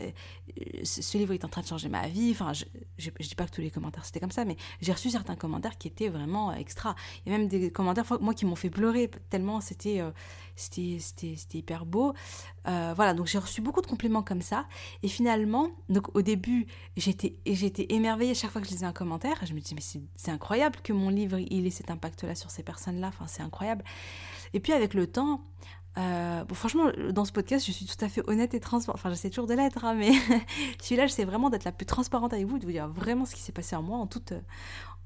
ce, 0.84 1.18
livre 1.18 1.34
est 1.34 1.46
en 1.46 1.50
train 1.50 1.62
de 1.62 1.68
changer 1.68 1.90
ma 1.90 2.08
vie. 2.08 2.32
Enfin, 2.32 2.54
je, 2.54 2.66
je, 2.98 3.10
dis 3.20 3.36
pas 3.36 3.46
que 3.46 3.52
tous 3.52 3.62
les 3.62 3.72
commentaires 3.72 4.06
c'était 4.06 4.20
comme 4.20 4.32
ça, 4.32 4.46
mais 4.46 4.58
j'ai 4.82 4.92
reçu 4.92 5.10
certains 5.10 5.36
commentaires 5.36 5.78
qui 5.78 5.88
étaient 5.88 6.10
vraiment 6.10 6.54
extra. 6.54 6.96
Il 7.26 7.32
y 7.32 7.36
a 7.36 7.38
même 7.38 7.48
des 7.48 7.72
commentaires, 7.72 8.06
moi, 8.22 8.34
qui 8.34 8.46
m'ont 8.46 8.56
fait 8.56 8.70
pleurer 8.70 9.10
tellement 9.30 9.62
c'était 9.62 10.02
c'était 10.56 11.36
hyper 11.54 11.86
beau. 11.86 12.14
voilà, 12.66 13.14
donc 13.14 13.28
j'ai 13.28 13.40
reçu 13.40 13.62
beaucoup 13.62 13.82
de 13.82 13.88
compliments 13.88 14.24
comme 14.24 14.42
ça. 14.42 14.66
Et 15.02 15.08
finalement, 15.08 15.72
donc 15.90 16.16
au 16.16 16.22
début, 16.22 16.68
j'étais 16.96 17.36
émerveillée 17.90 18.36
chaque 18.36 18.52
fois 18.52 18.62
que 18.62 18.68
je 18.68 18.74
lisais 18.74 18.86
un 18.86 18.94
commentaire. 18.94 19.40
Je 19.46 19.54
me 19.54 19.60
disais, 19.60 19.76
mais 19.76 20.02
c'est 20.16 20.32
incroyable 20.32 20.80
que 20.84 20.94
mon 20.94 21.10
livre 21.10 21.43
il 21.52 21.66
ait 21.66 21.72
cet 21.72 21.92
impact-là 21.92 22.36
sur 22.36 22.52
ces 22.52 22.64
personnes-là. 22.64 23.08
Enfin, 23.08 23.26
c'est 23.28 23.44
incroyable. 23.44 23.84
Et 24.54 24.60
puis 24.60 24.74
avec 24.74 24.94
le 24.94 25.08
temps, 25.08 25.42
euh, 25.98 26.44
bon, 26.44 26.56
franchement, 26.56 26.86
dans 27.12 27.26
ce 27.26 27.32
podcast, 27.32 27.66
je 27.66 27.72
suis 27.72 27.86
tout 27.86 28.04
à 28.04 28.10
fait 28.10 28.28
honnête 28.28 28.54
et 28.54 28.60
transparente. 28.60 29.00
Enfin, 29.00 29.10
j'essaie 29.10 29.30
toujours 29.30 29.48
de 29.48 29.54
l'être, 29.54 29.86
hein, 29.86 29.94
mais 29.94 30.12
celui-là, 30.82 31.08
j'essaie 31.08 31.26
vraiment 31.26 31.50
d'être 31.50 31.66
la 31.66 31.72
plus 31.72 31.86
transparente 31.86 32.34
avec 32.34 32.46
vous, 32.46 32.58
de 32.58 32.66
vous 32.66 32.72
dire 32.72 32.88
vraiment 32.88 33.26
ce 33.26 33.36
qui 33.36 33.42
s'est 33.42 33.52
passé 33.52 33.76
en 33.76 33.84
moi 33.84 33.98
en 34.00 34.08
toute, 34.08 34.34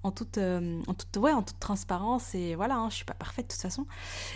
en 0.03 0.11
toute, 0.11 0.37
euh, 0.37 0.81
en 0.87 0.93
toute, 0.93 1.15
ouais, 1.17 1.33
en 1.33 1.43
toute 1.43 1.59
transparence. 1.59 2.33
Et 2.35 2.55
voilà, 2.55 2.77
hein, 2.77 2.89
je 2.89 2.95
suis 2.95 3.05
pas 3.05 3.13
parfaite 3.13 3.47
de 3.47 3.53
toute 3.53 3.61
façon. 3.61 3.85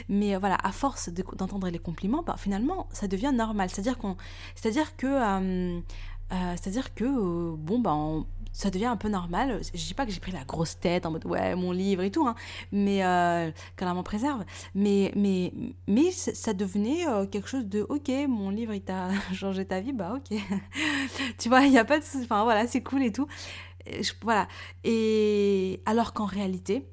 Mais 0.10 0.36
voilà, 0.36 0.58
à 0.62 0.72
force 0.72 1.10
d'entendre 1.10 1.70
les 1.70 1.80
compliments, 1.80 2.24
bah, 2.24 2.36
finalement, 2.38 2.88
ça 2.92 3.08
devient 3.08 3.32
normal. 3.34 3.70
C'est-à-dire 3.70 3.98
qu'on, 3.98 4.18
c'est-à-dire 4.56 4.98
que 4.98 5.82
euh, 6.32 6.56
c'est-à-dire 6.56 6.94
que, 6.94 7.56
bon, 7.56 7.80
ben, 7.80 8.26
ça 8.52 8.70
devient 8.70 8.86
un 8.86 8.98
peu 8.98 9.10
normal. 9.10 9.62
Je 9.74 9.86
dis 9.86 9.94
pas 9.94 10.06
que 10.06 10.12
j'ai 10.12 10.20
pris 10.20 10.32
la 10.32 10.44
grosse 10.44 10.80
tête 10.80 11.06
en 11.06 11.12
mode, 11.12 11.26
ouais, 11.26 11.56
mon 11.56 11.72
livre 11.72 12.04
et 12.04 12.12
tout, 12.12 12.28
hein, 12.28 12.36
mais 12.72 13.04
euh, 13.04 13.52
m'en 13.82 14.04
préserve. 14.04 14.44
Mais, 14.76 15.12
mais, 15.16 15.54
mais 15.88 16.12
ça 16.12 16.54
devenait 16.54 17.08
euh, 17.08 17.26
quelque 17.26 17.48
chose 17.48 17.66
de, 17.66 17.86
ok, 17.88 18.10
mon 18.28 18.50
livre, 18.50 18.74
il 18.74 18.82
t'a 18.82 19.10
changé 19.34 19.66
ta 19.66 19.80
vie, 19.80 19.94
bah 19.94 20.16
ok. 20.16 20.38
tu 21.38 21.50
vois, 21.50 21.62
il 21.62 21.72
n'y 21.72 21.80
a 21.80 21.86
pas 21.86 22.00
de... 22.00 22.06
Enfin, 22.24 22.44
voilà, 22.44 22.68
c'est 22.68 22.82
cool 22.82 23.04
et 23.04 23.12
tout. 23.12 23.28
voilà. 24.22 24.48
Et 24.84 25.82
alors 25.86 26.14
qu'en 26.14 26.26
réalité, 26.26 26.86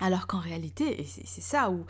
alors 0.00 0.26
qu'en 0.26 0.40
réalité, 0.40 1.00
et 1.00 1.04
c'est 1.04 1.40
ça 1.40 1.70
où, 1.70 1.84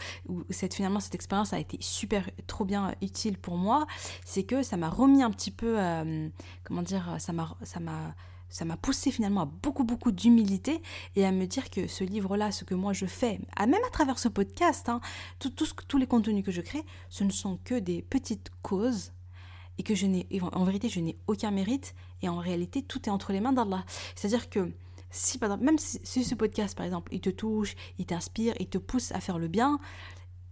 cette, 0.51 0.75
finalement 0.75 1.01
cette 1.01 1.15
expérience 1.15 1.55
a 1.55 1.59
été 1.59 1.79
super, 1.81 2.29
trop 2.47 2.67
bien 2.67 2.95
utile 3.01 3.39
pour 3.39 3.57
moi, 3.57 3.87
c'est 4.25 4.43
que 4.43 4.63
ça 4.63 4.77
m'a 4.77 4.91
remis 4.91 5.23
un 5.23 5.31
petit 5.31 5.51
peu, 5.51 5.77
euh, 5.79 6.29
comment 6.63 6.83
dire, 6.83 7.17
ça 7.19 7.33
m'a, 7.33 7.57
ça 8.53 8.65
m'a, 8.65 8.77
poussé 8.77 9.11
finalement 9.11 9.43
à 9.43 9.45
beaucoup 9.47 9.85
beaucoup 9.85 10.13
d'humilité 10.13 10.83
et 11.17 11.25
à 11.25 11.33
me 11.33 11.47
dire 11.47 11.71
que 11.71 11.87
ce 11.87 12.05
livre-là, 12.05 12.53
ce 12.53 12.65
que 12.65 12.75
moi 12.75 12.93
je 12.93 13.07
fais, 13.07 13.41
même 13.59 13.75
à 13.87 13.91
travers 13.91 14.19
ce 14.19 14.29
podcast, 14.29 14.89
hein, 14.89 15.01
tous 15.39 15.99
les 15.99 16.07
contenus 16.07 16.45
que 16.45 16.53
je 16.53 16.61
crée, 16.61 16.85
ce 17.09 17.25
ne 17.25 17.31
sont 17.31 17.59
que 17.65 17.79
des 17.79 18.03
petites 18.03 18.51
causes 18.63 19.13
et 19.79 19.83
que 19.83 19.95
je 19.95 20.07
n'ai, 20.07 20.29
en 20.41 20.65
vérité, 20.65 20.89
je 20.89 21.01
n'ai 21.01 21.17
aucun 21.27 21.51
mérite 21.51 21.95
et 22.21 22.29
en 22.29 22.39
réalité, 22.39 22.83
tout 22.83 23.09
est 23.09 23.11
entre 23.11 23.33
les 23.33 23.41
mains 23.41 23.53
d'Allah. 23.53 23.85
C'est-à-dire 24.15 24.51
que 24.51 24.71
si 25.11 25.39
par 25.39 25.49
exemple, 25.49 25.65
même 25.65 25.79
si, 25.79 26.25
ce 26.25 26.35
podcast 26.35 26.77
par 26.77 26.87
exemple, 26.87 27.13
il 27.15 27.21
te 27.21 27.31
touche, 27.31 27.77
il 27.99 28.07
t'inspire, 28.07 28.55
il 28.61 28.69
te 28.69 28.79
pousse 28.79 29.13
à 29.13 29.21
faire 29.21 29.39
le 29.39 29.49
bien, 29.49 29.79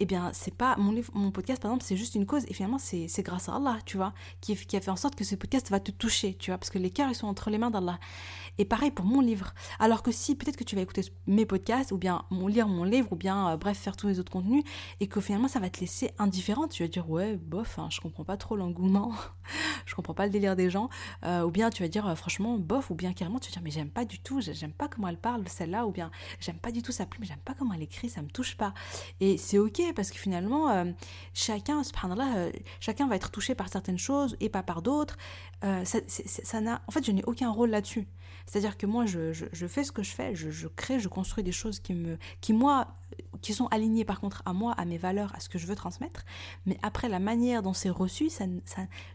eh 0.00 0.06
bien, 0.06 0.30
c'est 0.32 0.54
pas 0.54 0.76
mon 0.76 0.92
livre, 0.92 1.12
mon 1.14 1.30
podcast 1.30 1.62
par 1.62 1.70
exemple, 1.70 1.84
c'est 1.84 1.96
juste 1.96 2.14
une 2.14 2.26
cause 2.26 2.44
et 2.48 2.54
finalement 2.54 2.78
c'est 2.78 3.22
grâce 3.22 3.48
à 3.48 3.56
Allah, 3.56 3.78
tu 3.84 3.96
vois, 3.96 4.12
qui, 4.40 4.56
qui, 4.56 4.76
a 4.76 4.80
fait 4.80 4.90
en 4.90 4.96
sorte 4.96 5.14
que 5.14 5.24
ce 5.24 5.34
podcast 5.34 5.70
va 5.70 5.78
te 5.78 5.90
toucher, 5.90 6.34
tu 6.34 6.50
vois, 6.50 6.58
parce 6.58 6.70
que 6.70 6.78
les 6.78 6.90
cœurs 6.90 7.10
ils 7.10 7.14
sont 7.14 7.26
entre 7.26 7.50
les 7.50 7.58
mains 7.58 7.70
d'Allah. 7.70 7.98
Et 8.58 8.64
pareil 8.64 8.90
pour 8.90 9.04
mon 9.04 9.20
livre. 9.20 9.54
Alors 9.78 10.02
que 10.02 10.10
si 10.10 10.34
peut-être 10.34 10.56
que 10.56 10.64
tu 10.64 10.76
vas 10.76 10.82
écouter 10.82 11.02
mes 11.26 11.46
podcasts 11.46 11.92
ou 11.92 11.98
bien 11.98 12.24
lire 12.48 12.68
mon 12.68 12.84
livre 12.84 13.12
ou 13.12 13.16
bien 13.16 13.50
euh, 13.50 13.56
bref 13.56 13.78
faire 13.78 13.96
tous 13.96 14.08
les 14.08 14.18
autres 14.18 14.32
contenus 14.32 14.64
et 15.00 15.06
que 15.06 15.20
finalement 15.20 15.48
ça 15.48 15.60
va 15.60 15.70
te 15.70 15.80
laisser 15.80 16.10
indifférent, 16.18 16.68
tu 16.68 16.82
vas 16.82 16.88
dire 16.88 17.08
ouais 17.08 17.36
bof, 17.36 17.78
hein, 17.78 17.88
je 17.90 18.00
comprends 18.00 18.24
pas 18.24 18.36
trop 18.36 18.56
l'engouement, 18.56 19.12
je 19.86 19.94
comprends 19.94 20.14
pas 20.14 20.26
le 20.26 20.32
délire 20.32 20.56
des 20.56 20.70
gens, 20.70 20.88
euh, 21.24 21.42
ou 21.42 21.50
bien 21.50 21.70
tu 21.70 21.82
vas 21.82 21.88
dire 21.88 22.06
euh, 22.06 22.14
franchement 22.14 22.58
bof, 22.58 22.90
ou 22.90 22.94
bien 22.94 23.12
carrément 23.12 23.38
tu 23.38 23.50
vas 23.50 23.54
dire 23.54 23.62
mais 23.62 23.70
j'aime 23.70 23.90
pas 23.90 24.04
du 24.04 24.18
tout, 24.18 24.40
j'aime 24.40 24.72
pas 24.72 24.88
comment 24.88 25.08
elle 25.08 25.18
parle 25.18 25.46
celle-là, 25.48 25.86
ou 25.86 25.90
bien 25.90 26.10
j'aime 26.40 26.58
pas 26.58 26.72
du 26.72 26.82
tout 26.82 26.92
sa 26.92 27.06
plume, 27.06 27.24
j'aime 27.24 27.38
pas 27.44 27.54
comment 27.54 27.74
elle 27.74 27.82
écrit, 27.82 28.08
ça 28.08 28.22
me 28.22 28.28
touche 28.28 28.56
pas. 28.56 28.74
Et 29.20 29.36
c'est 29.38 29.58
ok 29.58 29.80
parce 29.92 30.10
que 30.10 30.18
finalement 30.18 30.84
chacun, 31.34 31.82
subhanallah, 31.82 32.50
chacun 32.80 33.06
va 33.08 33.16
être 33.16 33.30
touché 33.30 33.54
par 33.54 33.68
certaines 33.68 33.98
choses 33.98 34.36
et 34.40 34.48
pas 34.48 34.62
par 34.62 34.82
d'autres. 34.82 35.16
ça, 35.62 35.98
ça 36.06 36.80
en 36.86 36.90
fait 36.90 37.04
je 37.04 37.12
n'ai 37.12 37.24
aucun 37.24 37.50
rôle 37.50 37.70
là-dessus. 37.70 38.06
C'est-à-dire 38.50 38.76
que 38.76 38.86
moi, 38.86 39.06
je, 39.06 39.32
fais 39.68 39.84
ce 39.84 39.92
que 39.92 40.02
je 40.02 40.10
fais, 40.10 40.34
je, 40.34 40.66
crée, 40.66 40.98
je 40.98 41.08
construis 41.08 41.44
des 41.44 41.52
choses 41.52 41.78
qui, 41.78 41.94
me, 41.94 42.18
qui, 42.40 42.52
moi, 42.52 42.88
qui 43.42 43.54
sont 43.54 43.66
alignées 43.68 44.04
par 44.04 44.20
contre 44.20 44.42
à 44.44 44.52
moi, 44.52 44.72
à 44.72 44.84
mes 44.84 44.98
valeurs, 44.98 45.32
à 45.36 45.40
ce 45.40 45.48
que 45.48 45.56
je 45.56 45.66
veux 45.68 45.76
transmettre. 45.76 46.24
Mais 46.66 46.76
après, 46.82 47.08
la 47.08 47.20
manière 47.20 47.62
dont 47.62 47.72
c'est 47.72 47.90
reçu, 47.90 48.28
ça, 48.28 48.46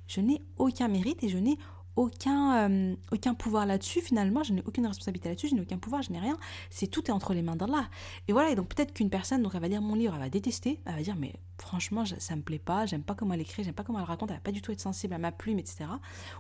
je 0.08 0.22
n'ai 0.22 0.42
aucun 0.58 0.88
mérite 0.88 1.22
et 1.22 1.28
je 1.28 1.38
n'ai 1.38 1.58
aucun, 1.58 1.66
euh, 1.98 2.96
aucun 3.12 3.34
pouvoir 3.34 3.66
là-dessus, 3.66 4.02
finalement, 4.02 4.44
je 4.44 4.54
n'ai 4.54 4.64
aucune 4.66 4.86
responsabilité 4.86 5.30
là-dessus, 5.30 5.50
je 5.50 5.56
n'ai 5.56 5.62
aucun 5.62 5.78
pouvoir, 5.78 6.02
je 6.02 6.12
n'ai 6.12 6.20
rien. 6.20 6.38
C'est 6.70 6.88
tout 6.88 7.06
est 7.08 7.12
entre 7.12 7.34
les 7.34 7.42
mains 7.42 7.56
d'Allah. 7.56 7.88
Et 8.28 8.34
voilà, 8.34 8.50
et 8.52 8.56
donc 8.56 8.68
peut-être 8.74 8.94
qu'une 8.94 9.10
personne, 9.10 9.42
donc 9.42 9.54
elle 9.56 9.62
va 9.62 9.68
lire 9.68 9.82
mon 9.82 9.96
livre, 9.96 10.14
elle 10.16 10.22
va 10.22 10.30
détester, 10.30 10.80
elle 10.86 10.96
va 10.96 11.02
dire, 11.02 11.16
mais 11.16 11.34
franchement, 11.58 12.04
ça 12.06 12.36
me 12.36 12.42
plaît 12.42 12.60
pas, 12.60 12.86
j'aime 12.86 13.04
pas 13.04 13.16
comment 13.16 13.34
elle 13.34 13.42
écrit, 13.42 13.64
j'aime 13.64 13.74
pas 13.74 13.84
comment 13.84 14.00
elle 14.00 14.06
raconte, 14.06 14.30
elle 14.32 14.38
va 14.38 14.42
pas 14.42 14.52
du 14.52 14.62
tout 14.62 14.72
être 14.72 14.82
sensible 14.82 15.14
à 15.14 15.18
ma 15.18 15.32
plume, 15.32 15.58
etc. 15.58 15.86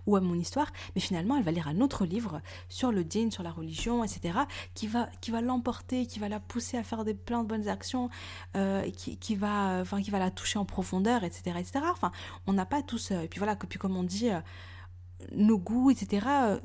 ou 0.05 0.15
à 0.17 0.21
mon 0.21 0.35
histoire. 0.35 0.71
Mais 0.93 1.01
finalement, 1.01 1.37
elle 1.37 1.43
va 1.43 1.51
lire 1.51 1.67
un 1.67 1.79
autre 1.79 2.05
livre 2.05 2.41
sur 2.67 2.91
le 2.91 3.03
djinn, 3.03 3.31
sur 3.31 3.43
la 3.43 3.51
religion, 3.51 4.03
etc. 4.03 4.39
qui 4.73 4.87
va, 4.87 5.09
qui 5.21 5.31
va 5.31 5.39
l'emporter, 5.41 6.05
qui 6.05 6.19
va 6.19 6.27
la 6.27 6.39
pousser 6.41 6.77
à 6.77 6.83
faire 6.83 7.05
des, 7.05 7.13
plein 7.13 7.43
de 7.43 7.47
bonnes 7.47 7.69
actions, 7.69 8.09
euh, 8.57 8.89
qui, 8.91 9.17
qui, 9.17 9.35
va, 9.35 9.79
enfin, 9.81 10.01
qui 10.01 10.11
va 10.11 10.19
la 10.19 10.31
toucher 10.31 10.59
en 10.59 10.65
profondeur, 10.65 11.23
etc. 11.23 11.55
etc. 11.59 11.85
Enfin, 11.89 12.11
on 12.45 12.53
n'a 12.53 12.65
pas 12.65 12.81
tous. 12.81 13.11
et 13.11 13.27
puis 13.29 13.39
voilà, 13.39 13.55
puis 13.55 13.79
comme 13.79 13.95
on 13.95 14.03
dit 14.03 14.29
nos 15.31 15.57
goûts, 15.57 15.91
etc. 15.91 16.27
Euh, 16.27 16.59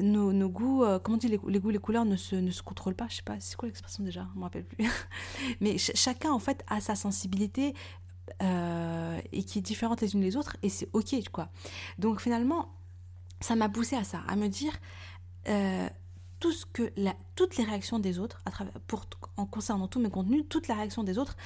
nos, 0.00 0.48
goûts, 0.48 0.84
euh, 0.84 0.98
comment 0.98 1.16
dit, 1.16 1.28
les, 1.28 1.40
les, 1.48 1.60
goûts, 1.60 1.70
les 1.70 1.78
couleurs 1.78 2.04
ne 2.04 2.16
se, 2.16 2.36
ne 2.36 2.50
se 2.50 2.62
contrôlent 2.62 2.94
pas. 2.94 3.06
Je 3.08 3.16
sais 3.16 3.22
pas, 3.22 3.38
c'est 3.40 3.56
quoi 3.56 3.68
l'expression 3.68 4.04
déjà 4.04 4.26
Je 4.32 4.38
me 4.38 4.44
rappelle 4.44 4.64
plus. 4.64 4.88
Mais 5.60 5.78
chacun, 5.78 6.32
en 6.32 6.38
fait, 6.38 6.64
a 6.68 6.80
sa 6.80 6.94
sensibilité 6.94 7.74
euh, 8.42 9.20
et 9.32 9.44
qui 9.44 9.58
est 9.58 9.62
différente 9.62 10.00
les 10.00 10.14
unes 10.14 10.22
les 10.22 10.36
autres, 10.36 10.56
et 10.62 10.68
c'est 10.68 10.88
ok, 10.92 11.14
quoi. 11.30 11.48
Donc 11.98 12.20
finalement, 12.20 12.74
ça 13.40 13.56
m'a 13.56 13.68
poussé 13.68 13.96
à 13.96 14.04
ça, 14.04 14.22
à 14.26 14.36
me 14.36 14.48
dire 14.48 14.72
tout 16.40 16.52
ce 16.52 16.64
que 16.66 16.90
la, 16.96 17.14
toutes 17.36 17.56
les 17.58 17.64
réactions 17.64 17.98
des 17.98 18.18
autres, 18.18 18.42
pour, 18.86 19.04
en 19.36 19.44
concernant 19.44 19.88
tous 19.88 20.00
mes 20.00 20.10
contenus, 20.10 20.44
toutes 20.48 20.68
les 20.68 20.74
réactions 20.74 21.04
des 21.04 21.18
autres, 21.18 21.36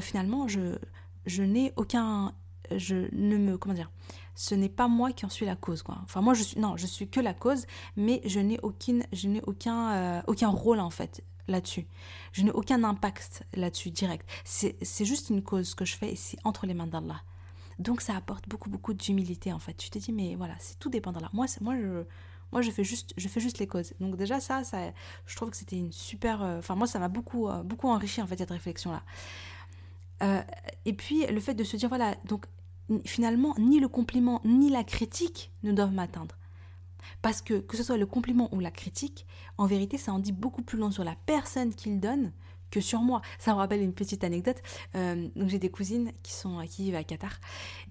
finalement, 0.00 0.48
je, 0.48 0.78
je 1.26 1.42
n'ai 1.42 1.72
aucun, 1.76 2.32
je 2.76 3.08
ne 3.12 3.36
me, 3.36 3.58
comment 3.58 3.74
dire, 3.74 3.90
ce 4.36 4.54
n'est 4.54 4.68
pas 4.68 4.86
moi 4.86 5.12
qui 5.12 5.26
en 5.26 5.30
suis 5.30 5.46
la 5.46 5.56
cause. 5.56 5.82
Quoi. 5.82 5.98
Enfin, 6.04 6.20
moi, 6.20 6.34
je 6.34 6.42
suis, 6.42 6.60
non, 6.60 6.76
je 6.76 6.86
suis 6.86 7.08
que 7.08 7.20
la 7.20 7.34
cause, 7.34 7.66
mais 7.96 8.20
je 8.24 8.38
n'ai 8.38 8.60
aucune, 8.62 9.04
je 9.12 9.28
n'ai 9.28 9.42
aucun, 9.46 9.92
euh, 9.92 10.22
aucun 10.26 10.48
rôle 10.48 10.78
en 10.78 10.90
fait 10.90 11.24
là-dessus. 11.48 11.86
Je 12.32 12.42
n'ai 12.42 12.50
aucun 12.50 12.84
impact 12.84 13.44
là-dessus 13.54 13.90
direct. 13.90 14.28
C'est, 14.44 15.04
juste 15.04 15.30
une 15.30 15.42
cause 15.42 15.74
que 15.74 15.84
je 15.84 15.96
fais 15.96 16.12
et 16.12 16.16
c'est 16.16 16.38
entre 16.44 16.66
les 16.66 16.74
mains 16.74 16.86
d'Allah. 16.86 17.22
Donc 17.78 18.00
ça 18.00 18.14
apporte 18.14 18.48
beaucoup, 18.48 18.68
beaucoup 18.68 18.94
d'humilité 18.94 19.52
en 19.52 19.58
fait. 19.58 19.74
Tu 19.74 19.90
te 19.90 19.98
dis, 19.98 20.12
mais 20.12 20.34
voilà, 20.34 20.54
c'est 20.58 20.78
tout 20.78 20.90
dépend 20.90 21.12
d'Allah. 21.12 21.30
Moi, 21.32 21.46
moi, 21.62 21.74
je, 21.76 22.04
moi 22.52 22.60
je, 22.60 22.70
fais 22.70 22.84
juste, 22.84 23.14
je 23.16 23.28
fais 23.28 23.40
juste 23.40 23.58
les 23.58 23.66
causes. 23.66 23.94
Donc 24.00 24.16
déjà, 24.16 24.40
ça, 24.40 24.64
ça 24.64 24.92
je 25.24 25.36
trouve 25.36 25.50
que 25.50 25.56
c'était 25.56 25.78
une 25.78 25.92
super. 25.92 26.42
Euh, 26.42 26.58
enfin, 26.58 26.74
moi, 26.74 26.86
ça 26.86 26.98
m'a 26.98 27.08
beaucoup, 27.08 27.48
euh, 27.48 27.62
beaucoup 27.62 27.88
enrichi 27.88 28.20
en 28.20 28.26
fait 28.26 28.36
cette 28.36 28.50
réflexion-là. 28.50 29.02
et 30.84 30.92
puis 30.92 31.26
le 31.26 31.40
fait 31.40 31.54
de 31.54 31.64
se 31.64 31.76
dire, 31.76 31.88
voilà, 31.88 32.14
donc 32.24 32.46
finalement, 33.04 33.54
ni 33.58 33.80
le 33.80 33.88
compliment 33.88 34.40
ni 34.44 34.70
la 34.70 34.84
critique 34.84 35.52
ne 35.62 35.72
doivent 35.72 35.92
m'atteindre. 35.92 36.36
Parce 37.22 37.42
que, 37.42 37.54
que 37.54 37.76
ce 37.76 37.82
soit 37.82 37.96
le 37.96 38.06
compliment 38.06 38.48
ou 38.52 38.60
la 38.60 38.70
critique, 38.70 39.26
en 39.58 39.66
vérité, 39.66 39.98
ça 39.98 40.12
en 40.12 40.18
dit 40.18 40.32
beaucoup 40.32 40.62
plus 40.62 40.78
long 40.78 40.90
sur 40.90 41.04
la 41.04 41.16
personne 41.26 41.74
qu'il 41.74 42.00
donne 42.00 42.32
que 42.70 42.80
sur 42.80 43.00
moi. 43.00 43.22
Ça 43.38 43.52
me 43.52 43.58
rappelle 43.58 43.82
une 43.82 43.92
petite 43.92 44.24
anecdote. 44.24 44.60
Euh, 44.94 45.28
donc 45.36 45.48
j'ai 45.48 45.58
des 45.58 45.70
cousines 45.70 46.12
qui 46.22 46.32
sont 46.32 46.64
qui 46.68 46.84
vivent 46.84 46.96
à 46.96 47.04
Qatar. 47.04 47.40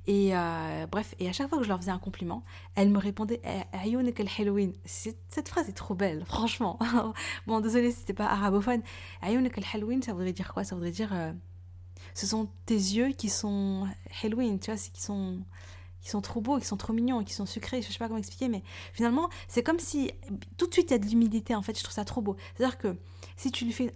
Et 0.07 0.35
euh, 0.35 0.85
bref, 0.91 1.15
et 1.19 1.29
à 1.29 1.31
chaque 1.31 1.49
fois 1.49 1.57
que 1.57 1.63
je 1.63 1.69
leur 1.69 1.79
faisais 1.79 1.91
un 1.91 1.99
compliment, 1.99 2.43
elles 2.75 2.89
me 2.89 2.99
répondaient 2.99 3.41
eh, 3.43 3.77
Halloween. 3.77 4.73
Cette 4.85 5.49
phrase 5.49 5.69
est 5.69 5.73
trop 5.73 5.95
belle, 5.95 6.23
franchement. 6.25 6.77
bon, 7.47 7.59
désolé 7.61 7.91
si 7.91 7.99
c'était 7.99 8.13
pas 8.13 8.27
arabophone. 8.27 8.81
Halloween, 9.21 10.01
ça 10.01 10.13
voudrait 10.13 10.33
dire 10.33 10.53
quoi? 10.53 10.63
Ça 10.63 10.75
voudrait 10.75 10.91
dire 10.91 11.11
euh, 11.13 11.31
ce 12.15 12.25
sont 12.25 12.49
tes 12.65 12.73
yeux 12.73 13.09
qui 13.09 13.29
sont 13.29 13.87
Halloween, 14.23 14.59
tu 14.59 14.71
vois, 14.71 14.79
qui 14.79 15.01
sont 15.01 15.37
qui 16.01 16.11
sont 16.11 16.21
trop 16.21 16.39
beaux, 16.39 16.59
qui 16.59 16.67
sont 16.67 16.77
trop 16.77 16.93
mignons, 16.93 17.23
qui 17.23 17.33
sont 17.33 17.47
sucrés, 17.47 17.81
je 17.81 17.91
sais 17.91 17.97
pas 17.97 18.05
comment 18.05 18.19
expliquer, 18.19 18.47
mais 18.47 18.61
finalement, 18.93 19.27
c'est 19.47 19.63
comme 19.63 19.79
si 19.79 20.11
tout 20.55 20.67
de 20.67 20.73
suite 20.73 20.91
il 20.91 20.93
y 20.93 20.95
a 20.95 20.99
de 20.99 21.05
l'humilité 21.07 21.55
en 21.55 21.63
fait, 21.63 21.75
je 21.75 21.83
trouve 21.83 21.95
ça 21.95 22.05
trop 22.05 22.21
beau. 22.21 22.35
C'est-à-dire 22.55 22.77
que 22.77 22.95
si 23.37 23.49
tu 23.49 23.65
lui 23.65 23.73
fais 23.73 23.91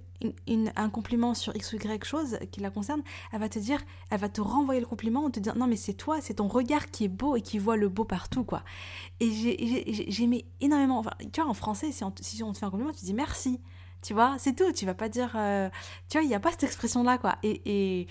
un 0.75 0.89
compliment 0.89 1.35
sur 1.35 1.55
X 1.55 1.71
ou 1.71 1.75
Y 1.75 2.03
chose 2.03 2.39
qui 2.51 2.61
la 2.61 2.71
concerne, 2.71 3.03
elle 3.31 3.39
va 3.39 3.47
te 3.47 3.59
dire, 3.59 3.79
elle 4.09 4.19
va 4.19 4.27
te 4.27 4.41
renvoyer 4.41 4.81
le 4.81 4.87
compliment 4.87 5.23
en 5.25 5.29
te 5.29 5.39
disant 5.39 5.55
non 5.55 5.67
mais 5.67 5.75
c'est 5.75 5.93
toi, 5.93 6.19
c'est 6.19 6.33
ton 6.35 6.47
regard 6.47 6.89
qui 6.89 7.03
est 7.03 7.09
beau 7.09 7.35
et 7.35 7.43
qui 7.43 7.59
voit 7.59 7.77
le 7.77 7.89
beau 7.89 8.05
partout 8.05 8.43
quoi. 8.43 8.63
Et 9.19 9.29
j'aimais 10.07 10.45
énormément, 10.61 10.97
enfin, 10.97 11.13
tu 11.31 11.41
vois 11.41 11.49
en 11.49 11.53
français 11.53 11.91
si 11.91 12.03
on, 12.03 12.11
si 12.21 12.41
on 12.41 12.53
te 12.53 12.57
fait 12.57 12.65
un 12.65 12.71
compliment, 12.71 12.91
tu 12.91 13.05
dis 13.05 13.13
merci. 13.13 13.61
Tu 14.01 14.13
vois, 14.13 14.37
c'est 14.39 14.55
tout. 14.55 14.71
Tu 14.71 14.85
vas 14.85 14.93
pas 14.93 15.09
dire. 15.09 15.31
Euh, 15.35 15.69
tu 16.09 16.17
vois, 16.17 16.23
il 16.23 16.27
n'y 16.27 16.35
a 16.35 16.39
pas 16.39 16.51
cette 16.51 16.63
expression-là, 16.63 17.17
quoi. 17.17 17.35
Et, 17.43 18.07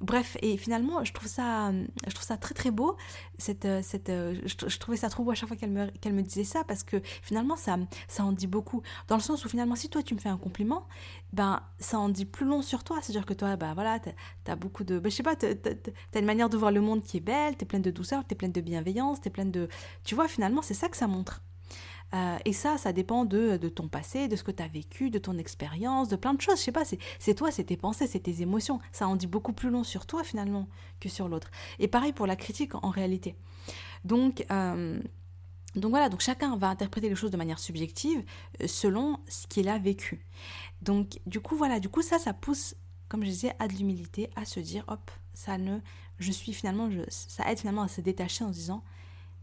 bref, 0.00 0.36
et 0.42 0.56
finalement, 0.56 1.04
je 1.04 1.12
trouve 1.12 1.28
ça, 1.28 1.72
je 2.06 2.12
trouve 2.12 2.26
ça 2.26 2.36
très 2.36 2.54
très 2.54 2.70
beau. 2.70 2.96
Cette, 3.38 3.64
euh, 3.64 3.80
cette, 3.82 4.08
euh, 4.08 4.34
je, 4.44 4.78
trouvais 4.78 4.96
ça 4.96 5.08
trop 5.08 5.22
beau 5.24 5.30
à 5.30 5.34
chaque 5.34 5.48
fois 5.48 5.56
qu'elle 5.56 5.70
me, 5.70 5.86
me 5.86 6.22
disait 6.22 6.44
ça 6.44 6.64
parce 6.64 6.82
que 6.82 7.00
finalement, 7.22 7.56
ça, 7.56 7.76
ça 8.08 8.24
en 8.24 8.32
dit 8.32 8.48
beaucoup. 8.48 8.82
Dans 9.06 9.16
le 9.16 9.22
sens 9.22 9.44
où 9.44 9.48
finalement, 9.48 9.76
si 9.76 9.88
toi 9.88 10.02
tu 10.02 10.14
me 10.14 10.18
fais 10.18 10.28
un 10.28 10.36
compliment, 10.38 10.88
ben 11.32 11.62
ça 11.78 11.98
en 11.98 12.08
dit 12.08 12.24
plus 12.24 12.46
long 12.46 12.62
sur 12.62 12.82
toi. 12.82 12.98
C'est-à-dire 13.00 13.26
que 13.26 13.34
toi, 13.34 13.56
ben 13.56 13.74
voilà, 13.74 14.00
t'as 14.00 14.52
as 14.52 14.56
beaucoup 14.56 14.84
de. 14.84 14.98
Ben, 14.98 15.10
je 15.10 15.16
sais 15.16 15.22
pas, 15.22 15.36
t'as 15.36 15.48
as 15.52 16.18
une 16.18 16.26
manière 16.26 16.48
de 16.48 16.56
voir 16.56 16.72
le 16.72 16.80
monde 16.80 17.02
qui 17.02 17.18
est 17.18 17.20
belle, 17.20 17.56
t'es 17.56 17.66
pleine 17.66 17.82
de 17.82 17.90
douceur, 17.90 18.24
t'es 18.24 18.34
pleine 18.34 18.52
de 18.52 18.60
bienveillance, 18.60 19.20
t'es 19.20 19.30
pleine 19.30 19.52
de. 19.52 19.68
Tu 20.04 20.14
vois, 20.14 20.26
finalement, 20.26 20.62
c'est 20.62 20.74
ça 20.74 20.88
que 20.88 20.96
ça 20.96 21.06
montre. 21.06 21.42
Euh, 22.14 22.38
et 22.44 22.52
ça, 22.52 22.78
ça 22.78 22.92
dépend 22.92 23.24
de, 23.24 23.56
de, 23.56 23.68
ton 23.68 23.88
passé, 23.88 24.28
de 24.28 24.36
ce 24.36 24.42
que 24.42 24.50
tu 24.50 24.62
as 24.62 24.68
vécu, 24.68 25.10
de 25.10 25.18
ton 25.18 25.36
expérience, 25.36 26.08
de 26.08 26.16
plein 26.16 26.34
de 26.34 26.40
choses. 26.40 26.58
Je 26.58 26.64
sais 26.64 26.72
pas, 26.72 26.84
c'est 26.84 27.34
toi, 27.34 27.50
c'est 27.50 27.64
tes 27.64 27.76
pensées, 27.76 28.06
c'est 28.06 28.20
tes 28.20 28.40
émotions. 28.42 28.80
Ça 28.92 29.06
en 29.06 29.16
dit 29.16 29.26
beaucoup 29.26 29.52
plus 29.52 29.70
long 29.70 29.84
sur 29.84 30.06
toi 30.06 30.24
finalement 30.24 30.68
que 31.00 31.08
sur 31.08 31.28
l'autre. 31.28 31.50
Et 31.78 31.88
pareil 31.88 32.12
pour 32.12 32.26
la 32.26 32.36
critique 32.36 32.74
en, 32.74 32.90
réalité. 32.90 33.36
Donc, 34.04 34.44
euh, 34.50 34.98
donc 35.74 35.90
voilà, 35.90 36.08
donc 36.08 36.20
chacun 36.20 36.56
va 36.56 36.68
interpréter 36.68 37.08
les 37.08 37.14
choses 37.14 37.30
de 37.30 37.36
manière 37.36 37.58
subjective 37.58 38.24
euh, 38.62 38.66
selon 38.66 39.18
ce 39.28 39.46
qu'il 39.46 39.68
a 39.68 39.78
vécu. 39.78 40.24
Donc 40.80 41.20
du 41.26 41.40
coup, 41.40 41.56
voilà, 41.56 41.78
du 41.78 41.90
coup 41.90 42.02
ça, 42.02 42.18
ça 42.18 42.32
pousse, 42.32 42.74
comme 43.08 43.22
je 43.22 43.28
disais, 43.28 43.52
à 43.58 43.68
de 43.68 43.74
l'humilité, 43.74 44.30
à 44.34 44.46
se 44.46 44.60
dire, 44.60 44.84
hop, 44.88 45.10
ça 45.34 45.58
ne, 45.58 45.78
je 46.18 46.32
suis 46.32 46.54
finalement, 46.54 46.90
je, 46.90 47.02
ça 47.08 47.50
aide 47.50 47.58
finalement 47.58 47.82
à 47.82 47.88
se 47.88 48.00
détacher 48.00 48.44
en 48.44 48.48
se 48.48 48.58
disant, 48.58 48.82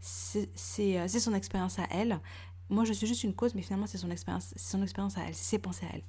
c'est 0.00 1.18
son 1.20 1.34
expérience 1.34 1.78
à 1.78 1.86
elle, 1.90 2.20
moi, 2.70 2.84
je 2.84 2.92
suis 2.92 3.06
juste 3.06 3.24
une 3.24 3.34
cause, 3.34 3.54
mais 3.54 3.62
finalement, 3.62 3.86
c'est 3.86 3.98
son 3.98 4.10
expérience, 4.10 4.52
son 4.56 4.82
expérience 4.82 5.16
à 5.18 5.22
elle, 5.22 5.34
c'est 5.34 5.44
ses 5.44 5.58
pensées 5.58 5.86
à 5.86 5.94
elle. 5.94 6.02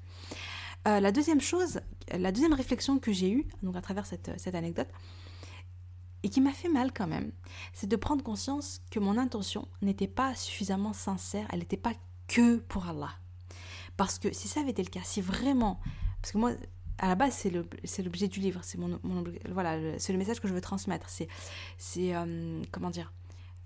Euh, 0.88 1.00
la 1.00 1.12
deuxième 1.12 1.42
chose, 1.42 1.80
la 2.12 2.32
deuxième 2.32 2.54
réflexion 2.54 3.00
que 3.00 3.12
j'ai 3.12 3.32
eue, 3.32 3.48
donc 3.64 3.76
à 3.76 3.82
travers 3.82 4.06
cette, 4.06 4.32
cette 4.38 4.56
anecdote, 4.56 4.88
et 6.24 6.30
qui 6.30 6.42
m'a 6.42 6.52
fait 6.52 6.70
mal 6.70 6.92
quand 6.94 7.08
même, 7.08 7.32
c'est 7.74 7.88
de 7.88 7.96
prendre 7.96 8.24
conscience 8.24 8.82
que 8.92 9.00
mon 9.00 9.18
intention 9.18 9.68
n'était 9.82 10.08
pas 10.08 10.36
suffisamment 10.36 10.94
sincère, 10.94 11.48
elle 11.52 11.60
n'était 11.60 11.78
pas 11.78 11.94
que 12.28 12.58
pour 12.58 12.88
Allah. 12.88 13.12
Parce 13.98 14.20
que 14.20 14.34
si 14.34 14.48
ça 14.48 14.62
avait 14.62 14.72
été 14.72 14.84
le 14.84 14.90
cas, 14.90 15.02
si 15.04 15.22
vraiment, 15.22 15.80
parce 16.22 16.32
que 16.32 16.38
moi, 16.38 16.52
à 17.00 17.08
la 17.08 17.16
base, 17.16 17.34
c'est 17.34 18.02
l'objet 18.02 18.28
du 18.28 18.40
livre, 18.40 18.60
c'est 18.64 18.78
mon, 18.78 19.00
voilà, 19.52 20.00
c'est 20.00 20.14
le 20.14 20.20
message 20.20 20.40
que 20.40 20.48
je 20.48 20.54
veux 20.54 20.62
transmettre, 20.62 21.10
c'est, 21.10 21.28
c'est 21.78 22.16
euh, 22.16 22.62
comment 22.72 22.90
dire, 22.90 23.14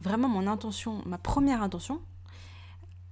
vraiment 0.02 0.28
mon 0.28 0.48
intention, 0.48 1.02
ma 1.06 1.18
première 1.18 1.62
intention, 1.62 2.02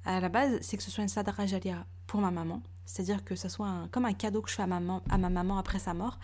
à 0.05 0.19
la 0.19 0.29
base, 0.29 0.57
c'est 0.61 0.77
que 0.77 0.83
ce 0.83 0.91
soit 0.91 1.03
une 1.03 1.09
sadara 1.09 1.45
jalia 1.45 1.85
pour 2.07 2.21
ma 2.21 2.31
maman. 2.31 2.61
C'est-à-dire 2.89 3.23
que 3.23 3.35
ce 3.35 3.49
soit 3.49 3.87
comme 3.91 4.05
un 4.05 4.13
cadeau 4.13 4.41
que 4.41 4.49
je 4.49 4.55
fais 4.55 4.63
à, 4.63 4.65
à 4.65 5.17
ma 5.17 5.29
maman 5.29 5.59
après 5.59 5.77
sa 5.77 5.93
mort. 5.93 6.17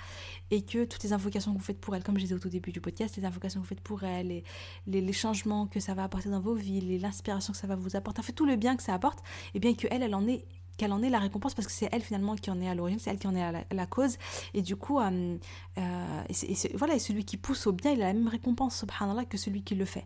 Et 0.50 0.64
que 0.64 0.86
toutes 0.86 1.04
les 1.04 1.14
invocations 1.14 1.54
que 1.54 1.60
vous 1.60 1.64
faites 1.64 1.80
pour 1.80 1.96
elle, 1.96 2.04
comme 2.04 2.16
je 2.18 2.24
disais 2.24 2.34
au 2.34 2.40
tout 2.40 2.50
début 2.50 2.72
du 2.72 2.82
podcast, 2.82 3.16
les 3.18 3.26
invocations 3.26 3.60
que 3.60 3.66
vous 3.66 3.70
faites 3.70 3.82
pour 3.82 4.04
elle, 4.04 4.32
et 4.32 4.44
les, 4.88 5.14
changements 5.14 5.68
que 5.68 5.80
ça 5.80 5.94
va 5.94 6.04
apporter 6.04 6.30
dans 6.30 6.40
vos 6.40 6.56
vies, 6.56 6.98
l'inspiration 6.98 7.54
que 7.54 7.60
ça 7.60 7.68
va 7.68 7.76
vous 7.76 7.96
apporter, 7.96 8.20
en 8.20 8.24
fait 8.24 8.34
tout 8.34 8.48
le 8.48 8.56
bien 8.56 8.76
que 8.76 8.82
ça 8.82 8.96
apporte, 8.96 9.20
et 9.54 9.60
bien 9.60 9.76
qu'elle, 9.76 10.02
elle 10.02 10.16
en 10.16 10.28
est 10.28 10.46
qu'elle 10.78 10.92
en 10.92 11.02
ait 11.02 11.10
la 11.10 11.20
récompense 11.20 11.54
parce 11.54 11.68
que 11.68 11.72
c'est 11.72 11.88
elle 11.94 12.02
finalement 12.02 12.36
qui 12.36 12.52
en 12.52 12.60
est 12.60 12.68
à 12.68 12.76
l'origine, 12.76 13.00
c'est 13.00 13.10
elle 13.10 13.18
qui 13.20 13.28
en 13.28 13.36
est 13.36 13.42
à 13.42 13.64
la, 13.72 13.86
cause. 13.86 14.18
Et 14.54 14.62
du 14.62 14.76
coup, 14.76 15.00
euh, 15.00 15.38
euh, 15.78 16.24
et 16.28 16.76
voilà, 16.76 16.96
et 16.96 17.00
celui 17.00 17.24
qui 17.24 17.38
pousse 17.38 17.66
au 17.68 17.72
bien, 17.72 17.92
il 17.92 18.02
a 18.02 18.08
la 18.08 18.14
même 18.14 18.28
récompense, 18.28 18.80
subhanallah, 18.80 19.24
que 19.24 19.38
celui 19.38 19.64
qui 19.64 19.76
le 19.76 19.86
fait. 19.86 20.06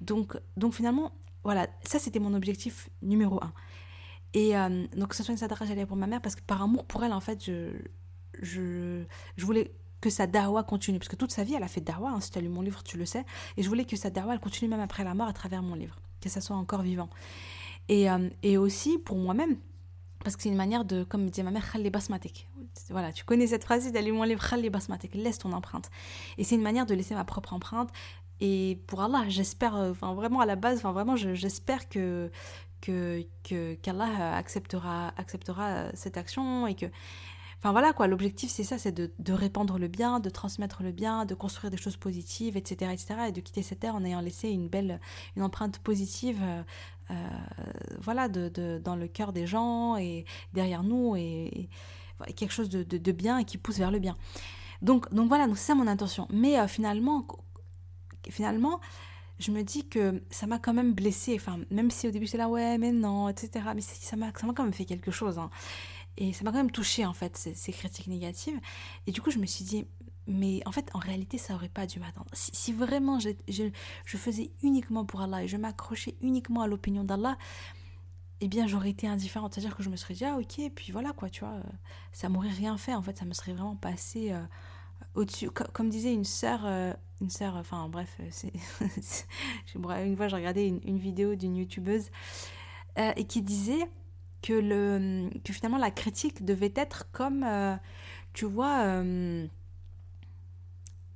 Donc, 0.00 0.36
donc 0.56 0.74
finalement, 0.74 1.12
voilà, 1.48 1.66
ça 1.82 1.98
c'était 1.98 2.18
mon 2.18 2.34
objectif 2.34 2.90
numéro 3.00 3.42
un. 3.42 3.54
Et 4.34 4.54
euh, 4.54 4.86
donc, 4.94 5.14
ce 5.14 5.22
soit 5.22 5.32
une 5.32 5.38
sadara 5.38 5.64
j'allais 5.64 5.86
pour 5.86 5.96
ma 5.96 6.06
mère 6.06 6.20
parce 6.20 6.34
que 6.34 6.42
par 6.42 6.60
amour 6.60 6.84
pour 6.84 7.02
elle, 7.04 7.14
en 7.14 7.20
fait, 7.20 7.42
je, 7.42 7.70
je, 8.42 9.02
je 9.38 9.46
voulais 9.46 9.72
que 10.02 10.10
sa 10.10 10.26
dawa 10.26 10.62
continue. 10.62 10.98
Parce 10.98 11.08
que 11.08 11.16
toute 11.16 11.32
sa 11.32 11.44
vie, 11.44 11.54
elle 11.54 11.62
a 11.62 11.68
fait 11.68 11.80
dawa. 11.80 12.10
Hein, 12.10 12.20
si 12.20 12.30
tu 12.30 12.36
as 12.36 12.42
lu 12.42 12.50
mon 12.50 12.60
livre, 12.60 12.82
tu 12.82 12.98
le 12.98 13.06
sais. 13.06 13.24
Et 13.56 13.62
je 13.62 13.68
voulais 13.70 13.86
que 13.86 13.96
sa 13.96 14.10
dawa, 14.10 14.36
continue 14.36 14.68
même 14.68 14.82
après 14.82 15.04
la 15.04 15.14
mort 15.14 15.26
à 15.26 15.32
travers 15.32 15.62
mon 15.62 15.74
livre. 15.74 15.96
Que 16.20 16.28
ça 16.28 16.42
soit 16.42 16.54
encore 16.56 16.82
vivant. 16.82 17.08
Et, 17.88 18.10
euh, 18.10 18.28
et 18.42 18.58
aussi 18.58 18.98
pour 18.98 19.16
moi-même, 19.16 19.56
parce 20.22 20.36
que 20.36 20.42
c'est 20.42 20.50
une 20.50 20.54
manière 20.54 20.84
de, 20.84 21.02
comme 21.02 21.30
disait 21.30 21.44
ma 21.44 21.50
mère, 21.50 21.72
khalli 21.72 21.88
basmatik. 21.88 22.46
Voilà, 22.90 23.10
tu 23.10 23.24
connais 23.24 23.46
cette 23.46 23.64
phrase, 23.64 23.90
lu 23.90 24.12
mon 24.12 24.24
livre, 24.24 24.46
khalli 24.46 24.68
basmatik, 24.68 25.14
laisse 25.14 25.38
ton 25.38 25.52
empreinte. 25.52 25.88
Et 26.36 26.44
c'est 26.44 26.56
une 26.56 26.62
manière 26.62 26.84
de 26.84 26.94
laisser 26.94 27.14
ma 27.14 27.24
propre 27.24 27.54
empreinte 27.54 27.88
et 28.40 28.78
pour 28.86 29.02
Allah, 29.02 29.24
j'espère, 29.28 29.76
euh, 29.76 29.90
enfin 29.90 30.14
vraiment 30.14 30.40
à 30.40 30.46
la 30.46 30.56
base, 30.56 30.78
enfin 30.78 30.92
vraiment, 30.92 31.16
j'espère 31.16 31.88
que 31.88 32.30
que 32.80 33.24
qu'Allah 33.82 34.36
acceptera 34.36 35.12
acceptera 35.16 35.90
cette 35.94 36.16
action 36.16 36.66
et 36.68 36.76
que 36.76 36.86
Enfin 37.58 37.72
voilà 37.72 37.92
quoi, 37.92 38.06
l'objectif 38.06 38.50
c'est 38.50 38.62
ça, 38.62 38.78
c'est 38.78 38.92
de, 38.92 39.10
de, 39.18 39.32
répandre 39.32 39.78
le 39.78 39.88
bien, 39.88 40.20
de 40.20 40.30
transmettre 40.30 40.84
le 40.84 40.92
bien, 40.92 41.24
de 41.24 41.34
construire 41.34 41.72
des 41.72 41.76
choses 41.76 41.96
positives, 41.96 42.56
etc., 42.56 42.92
etc. 42.92 43.14
Et 43.28 43.32
de 43.32 43.40
quitter 43.40 43.62
cette 43.62 43.80
terre 43.80 43.96
en 43.96 44.04
ayant 44.04 44.20
laissé 44.20 44.48
une 44.50 44.68
belle, 44.68 45.00
une 45.34 45.42
empreinte 45.42 45.80
positive, 45.80 46.38
euh, 46.40 46.62
euh, 47.10 47.14
voilà, 48.00 48.28
de, 48.28 48.48
de, 48.48 48.80
dans 48.82 48.94
le 48.94 49.08
cœur 49.08 49.32
des 49.32 49.48
gens 49.48 49.96
et 49.96 50.24
derrière 50.52 50.84
nous 50.84 51.16
et, 51.16 51.68
quelque 52.36 52.52
chose 52.52 52.68
de, 52.68 52.82
de, 52.84 53.12
bien 53.12 53.38
et 53.38 53.44
qui 53.44 53.58
pousse 53.58 53.78
vers 53.78 53.90
le 53.90 53.98
bien. 53.98 54.16
Donc, 54.80 55.12
donc 55.12 55.26
voilà, 55.28 55.46
c'est 55.50 55.56
ça 55.56 55.74
mon 55.74 55.88
intention. 55.88 56.28
Mais 56.30 56.58
euh, 56.60 56.68
finalement, 56.68 57.26
finalement, 58.30 58.80
je 59.38 59.52
me 59.52 59.62
dis 59.62 59.88
que 59.88 60.22
ça 60.30 60.46
m'a 60.46 60.58
quand 60.58 60.74
même 60.74 60.92
blessée. 60.92 61.34
Enfin, 61.36 61.58
même 61.70 61.90
si 61.90 62.08
au 62.08 62.10
début 62.10 62.26
j'étais 62.26 62.38
là, 62.38 62.48
ouais, 62.48 62.78
mais 62.78 62.92
non, 62.92 63.28
etc. 63.28 63.66
Mais 63.74 63.80
ça 63.80 64.16
m'a 64.16 64.32
quand 64.32 64.62
même 64.62 64.72
fait 64.72 64.84
quelque 64.84 65.10
chose. 65.10 65.38
Hein. 65.38 65.50
Et 66.16 66.32
ça 66.32 66.42
m'a 66.44 66.50
quand 66.50 66.58
même 66.58 66.72
touché 66.72 67.06
en 67.06 67.12
fait, 67.12 67.36
ces, 67.36 67.72
critiques 67.72 68.08
négatives. 68.08 68.58
Et 69.06 69.12
du 69.12 69.22
coup, 69.22 69.30
je 69.30 69.38
me 69.38 69.46
suis 69.46 69.64
dit, 69.64 69.86
mais 70.26 70.60
en 70.66 70.72
fait, 70.72 70.90
en 70.92 70.98
réalité, 70.98 71.38
ça 71.38 71.54
aurait 71.54 71.68
pas 71.68 71.86
dû 71.86 72.00
m'attendre. 72.00 72.28
Si, 72.32 72.72
vraiment 72.72 73.20
je, 73.20 73.30
faisais 74.04 74.50
uniquement 74.62 75.04
pour 75.04 75.20
Allah 75.20 75.44
et 75.44 75.48
je 75.48 75.56
m'accrochais 75.56 76.16
uniquement 76.20 76.62
à 76.62 76.66
l'opinion 76.66 77.04
d'Allah, 77.04 77.38
eh 78.40 78.48
bien, 78.48 78.66
j'aurais 78.66 78.90
été 78.90 79.06
indifférente. 79.06 79.54
C'est-à-dire 79.54 79.76
que 79.76 79.84
je 79.84 79.90
me 79.90 79.96
serais 79.96 80.14
dit, 80.14 80.24
ah 80.24 80.36
ok, 80.38 80.58
et 80.58 80.70
puis 80.70 80.90
voilà 80.90 81.12
quoi, 81.12 81.30
tu 81.30 81.44
vois, 81.44 81.54
euh, 81.54 81.62
ça 82.12 82.28
m'aurait 82.28 82.50
rien 82.50 82.76
fait. 82.76 82.94
En 82.94 83.02
fait, 83.02 83.16
ça 83.16 83.24
me 83.24 83.32
serait 83.32 83.52
vraiment 83.52 83.76
passé 83.76 84.32
euh, 84.32 84.42
au-dessus. 85.14 85.50
Comme, 85.50 85.88
disait 85.88 86.12
une 86.12 86.24
sœur, 86.24 86.60
euh, 86.64 86.92
une 87.20 87.30
sœur, 87.30 87.56
enfin 87.56 87.88
bref, 87.88 88.18
c'est 88.30 88.52
une 89.74 90.16
fois, 90.16 90.28
j'ai 90.28 90.36
regardé 90.36 90.66
une, 90.66 90.98
vidéo 90.98 91.34
d'une 91.34 91.56
youtubeuse 91.56 92.10
et 92.96 93.24
qui 93.24 93.42
disait 93.42 93.88
que, 94.42 94.52
le, 94.52 95.30
que 95.44 95.52
finalement 95.52 95.78
la 95.78 95.90
critique 95.90 96.44
devait 96.44 96.72
être 96.76 97.10
comme, 97.12 97.44
euh, 97.44 97.76
tu 98.32 98.44
vois, 98.44 98.80
euh, 98.84 99.46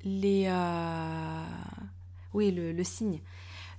les... 0.03 0.47
Euh, 0.47 1.45
oui, 2.35 2.51
le, 2.51 2.73
le, 2.73 2.85
signe. 2.85 3.21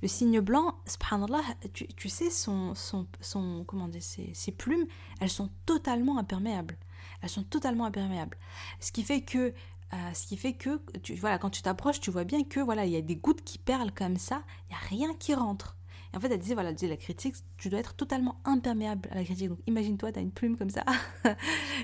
Le 0.02 0.08
signe 0.08 0.40
blanc, 0.40 0.76
subhanallah, 0.86 1.42
tu, 1.74 1.88
tu 1.88 2.10
sais, 2.10 2.30
son, 2.30 2.76
son, 2.76 3.08
son, 3.20 3.64
comment 3.66 3.88
dire, 3.88 4.04
ses, 4.04 4.34
ses, 4.34 4.52
plumes, 4.52 4.86
elles 5.20 5.30
sont 5.30 5.50
totalement 5.66 6.20
imperméables. 6.20 6.78
Elles 7.22 7.30
sont 7.30 7.44
totalement 7.44 7.86
imperméables. 7.86 8.38
Ce 8.80 8.92
qui 8.92 9.04
fait 9.04 9.22
que 9.22 9.54
ce 10.14 10.26
qui 10.28 10.38
fait 10.38 10.54
que 10.54 10.82
voilà, 11.20 11.38
quand 11.38 11.50
tu 11.50 11.62
t'approches, 11.62 12.00
tu 12.00 12.12
vois 12.12 12.24
bien 12.24 12.44
que 12.44 12.60
voilà, 12.60 12.86
il 12.86 12.92
y 12.92 12.98
a 12.98 13.02
des 13.02 13.16
gouttes 13.16 13.44
qui 13.44 13.58
perlent 13.58 13.94
comme 13.94 14.18
ça, 14.18 14.44
il 14.70 14.74
n'y 14.74 14.76
a 14.76 15.06
rien 15.06 15.14
qui 15.16 15.34
rentre 15.34 15.78
en 16.16 16.20
fait, 16.20 16.32
elle 16.32 16.40
disait, 16.40 16.54
voilà, 16.54 16.72
la 16.72 16.98
critique, 16.98 17.36
tu 17.58 17.70
dois 17.70 17.80
être 17.80 17.96
totalement 17.96 18.40
imperméable 18.46 19.10
à 19.12 19.16
la 19.16 19.24
critique. 19.24 19.50
Donc 19.50 19.60
imagine-toi, 19.66 20.12
tu 20.12 20.20
as 20.20 20.22
une 20.22 20.32
plume 20.32 20.58
comme 20.58 20.70
ça. 20.70 20.86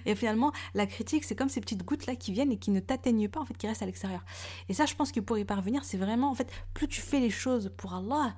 et 0.06 0.14
finalement, 0.14 0.52
la 0.76 0.86
critique, 0.86 1.24
c'est 1.24 1.36
comme 1.36 1.50
ces 1.50 1.62
petites 1.62 1.84
gouttes-là 1.84 2.16
qui 2.16 2.32
viennent 2.32 2.52
et 2.52 2.58
qui 2.58 2.70
ne 2.70 2.80
t'atteignent 2.80 3.28
pas, 3.28 3.40
en 3.40 3.46
fait, 3.46 3.58
qui 3.58 3.68
restent 3.68 3.82
à 3.82 3.88
l'extérieur. 3.88 4.24
Et 4.70 4.74
ça, 4.74 4.86
je 4.86 4.94
pense 4.94 5.12
que 5.12 5.20
pour 5.20 5.38
y 5.40 5.46
parvenir, 5.46 5.84
c'est 5.84 5.98
vraiment, 5.98 6.30
en 6.30 6.36
fait, 6.36 6.52
plus 6.76 6.88
tu 6.88 7.02
fais 7.02 7.20
les 7.20 7.32
choses 7.32 7.72
pour 7.76 7.96
Allah, 7.96 8.36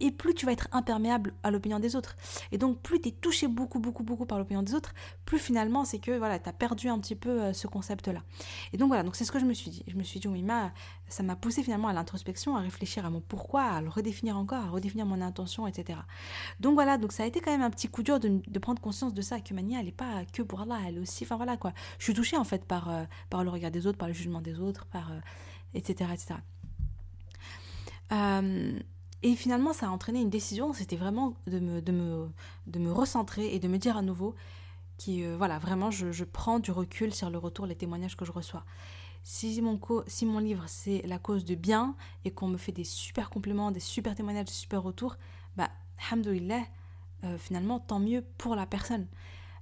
et 0.00 0.10
plus 0.10 0.34
tu 0.34 0.46
vas 0.46 0.52
être 0.52 0.68
imperméable 0.72 1.34
à 1.42 1.50
l'opinion 1.50 1.78
des 1.78 1.96
autres. 1.96 2.16
Et 2.52 2.58
donc, 2.58 2.80
plus 2.80 3.00
tu 3.00 3.08
es 3.08 3.12
touché 3.12 3.48
beaucoup, 3.48 3.78
beaucoup, 3.78 4.02
beaucoup 4.02 4.26
par 4.26 4.38
l'opinion 4.38 4.62
des 4.62 4.74
autres, 4.74 4.94
plus 5.24 5.38
finalement, 5.38 5.84
c'est 5.84 5.98
que 5.98 6.16
voilà, 6.18 6.38
tu 6.38 6.48
as 6.48 6.52
perdu 6.52 6.88
un 6.88 6.98
petit 6.98 7.14
peu 7.14 7.42
euh, 7.42 7.52
ce 7.52 7.66
concept-là. 7.66 8.22
Et 8.72 8.76
donc, 8.76 8.88
voilà, 8.88 9.02
donc 9.02 9.16
c'est 9.16 9.24
ce 9.24 9.32
que 9.32 9.38
je 9.38 9.44
me 9.44 9.54
suis 9.54 9.70
dit. 9.70 9.84
Je 9.86 9.96
me 9.96 10.02
suis 10.02 10.20
dit, 10.20 10.28
oui, 10.28 10.44
ça 11.08 11.22
m'a 11.22 11.36
poussé 11.36 11.62
finalement 11.62 11.88
à 11.88 11.92
l'introspection, 11.92 12.56
à 12.56 12.60
réfléchir 12.60 13.04
à 13.04 13.10
mon 13.10 13.20
pourquoi, 13.20 13.62
à 13.62 13.80
le 13.80 13.88
redéfinir 13.88 14.36
encore, 14.36 14.64
à 14.64 14.70
redéfinir 14.70 15.06
mon 15.06 15.20
intention, 15.20 15.66
etc. 15.66 15.98
Donc, 16.60 16.74
voilà, 16.74 16.98
donc 16.98 17.12
ça 17.12 17.22
a 17.22 17.26
été 17.26 17.40
quand 17.40 17.50
même 17.50 17.62
un 17.62 17.70
petit 17.70 17.88
coup 17.88 18.02
dur 18.02 18.20
de, 18.20 18.58
prendre 18.58 18.80
conscience 18.80 19.14
de 19.14 19.22
ça, 19.22 19.40
que 19.40 19.54
Mania, 19.54 19.80
elle 19.80 19.86
n'est 19.86 19.92
pas 19.92 20.24
que 20.32 20.42
pour 20.42 20.60
Allah, 20.60 20.78
elle 20.86 20.96
est 20.96 21.00
aussi, 21.00 21.24
enfin 21.24 21.36
voilà 21.36 21.56
quoi. 21.56 21.72
Je 21.98 22.04
suis 22.04 22.14
touchée 22.14 22.36
en 22.36 22.44
fait 22.44 22.64
par, 22.64 22.90
euh, 22.90 23.04
par 23.30 23.42
le 23.42 23.50
regard 23.50 23.70
des 23.70 23.86
autres, 23.86 23.98
par 23.98 24.08
le 24.08 24.14
jugement 24.14 24.40
des 24.40 24.60
autres, 24.60 24.86
par. 24.86 25.10
etc. 25.74 26.10
etc. 26.12 26.34
Et 29.22 29.36
finalement, 29.36 29.72
ça 29.72 29.86
a 29.86 29.90
entraîné 29.90 30.20
une 30.20 30.30
décision, 30.30 30.72
c'était 30.72 30.96
vraiment 30.96 31.34
de 31.46 31.58
me, 31.58 31.82
de, 31.82 31.92
me, 31.92 32.28
de 32.66 32.78
me 32.78 32.90
recentrer 32.90 33.54
et 33.54 33.58
de 33.58 33.68
me 33.68 33.76
dire 33.76 33.96
à 33.96 34.02
nouveau 34.02 34.34
que, 34.98 35.10
euh, 35.10 35.36
voilà, 35.36 35.58
vraiment, 35.58 35.90
je, 35.90 36.10
je, 36.10 36.24
prends 36.24 36.58
du 36.58 36.70
recul 36.70 37.14
sur 37.14 37.28
le 37.28 37.38
retour, 37.38 37.66
les 37.66 37.74
témoignages 37.74 38.16
que 38.16 38.24
je 38.24 38.32
reçois. 38.32 38.64
Si 39.22 39.60
mon, 39.60 39.78
si 40.06 40.24
mon 40.24 40.38
livre, 40.38 40.64
c'est 40.66 41.02
la 41.06 41.18
cause 41.18 41.44
de 41.44 41.54
bien 41.54 41.94
et 42.24 42.30
qu'on 42.30 42.48
me 42.48 42.56
fait 42.56 42.72
des 42.72 42.84
super 42.84 43.28
compléments, 43.28 43.70
des 43.70 43.80
super 43.80 44.14
témoignages, 44.14 44.46
des 44.46 44.52
super 44.52 44.82
retours, 44.82 45.16
bah, 45.56 45.70
alhamdoulilah, 46.10 46.62
euh, 47.24 47.36
finalement, 47.36 47.78
tant 47.78 47.98
mieux 47.98 48.24
pour 48.38 48.56
la 48.56 48.64
personne. 48.64 49.06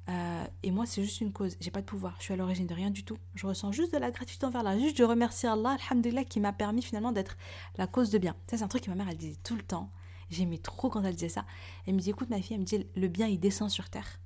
Euh, 0.08 0.44
et 0.62 0.70
moi, 0.70 0.86
c'est 0.86 1.02
juste 1.02 1.20
une 1.20 1.32
cause. 1.32 1.56
J'ai 1.60 1.70
pas 1.70 1.80
de 1.80 1.86
pouvoir. 1.86 2.14
Je 2.18 2.24
suis 2.24 2.34
à 2.34 2.36
l'origine 2.36 2.66
de 2.66 2.74
rien 2.74 2.90
du 2.90 3.04
tout. 3.04 3.18
Je 3.34 3.46
ressens 3.46 3.72
juste 3.72 3.92
de 3.92 3.98
la 3.98 4.10
gratitude 4.10 4.42
envers 4.44 4.62
Allah. 4.62 4.78
Juste, 4.78 4.96
je 4.96 5.04
remercie 5.04 5.46
Allah, 5.46 5.76
alhamdulillah, 5.90 6.24
qui 6.24 6.40
m'a 6.40 6.52
permis 6.52 6.82
finalement 6.82 7.12
d'être 7.12 7.36
la 7.76 7.86
cause 7.86 8.10
de 8.10 8.18
bien. 8.18 8.34
C'est 8.46 8.62
un 8.62 8.68
truc 8.68 8.84
que 8.84 8.90
ma 8.90 8.96
mère, 8.96 9.08
elle 9.10 9.18
disait 9.18 9.38
tout 9.44 9.56
le 9.56 9.62
temps. 9.62 9.90
J'aimais 10.30 10.58
trop 10.58 10.88
quand 10.88 11.02
elle 11.04 11.14
disait 11.14 11.28
ça. 11.28 11.44
Elle 11.86 11.94
me 11.94 12.00
dit, 12.00 12.10
écoute, 12.10 12.30
ma 12.30 12.40
fille, 12.40 12.54
elle 12.54 12.60
me 12.60 12.66
dit, 12.66 12.86
le 12.94 13.08
bien, 13.08 13.26
il 13.26 13.38
descend 13.38 13.70
sur 13.70 13.90
terre. 13.90 14.18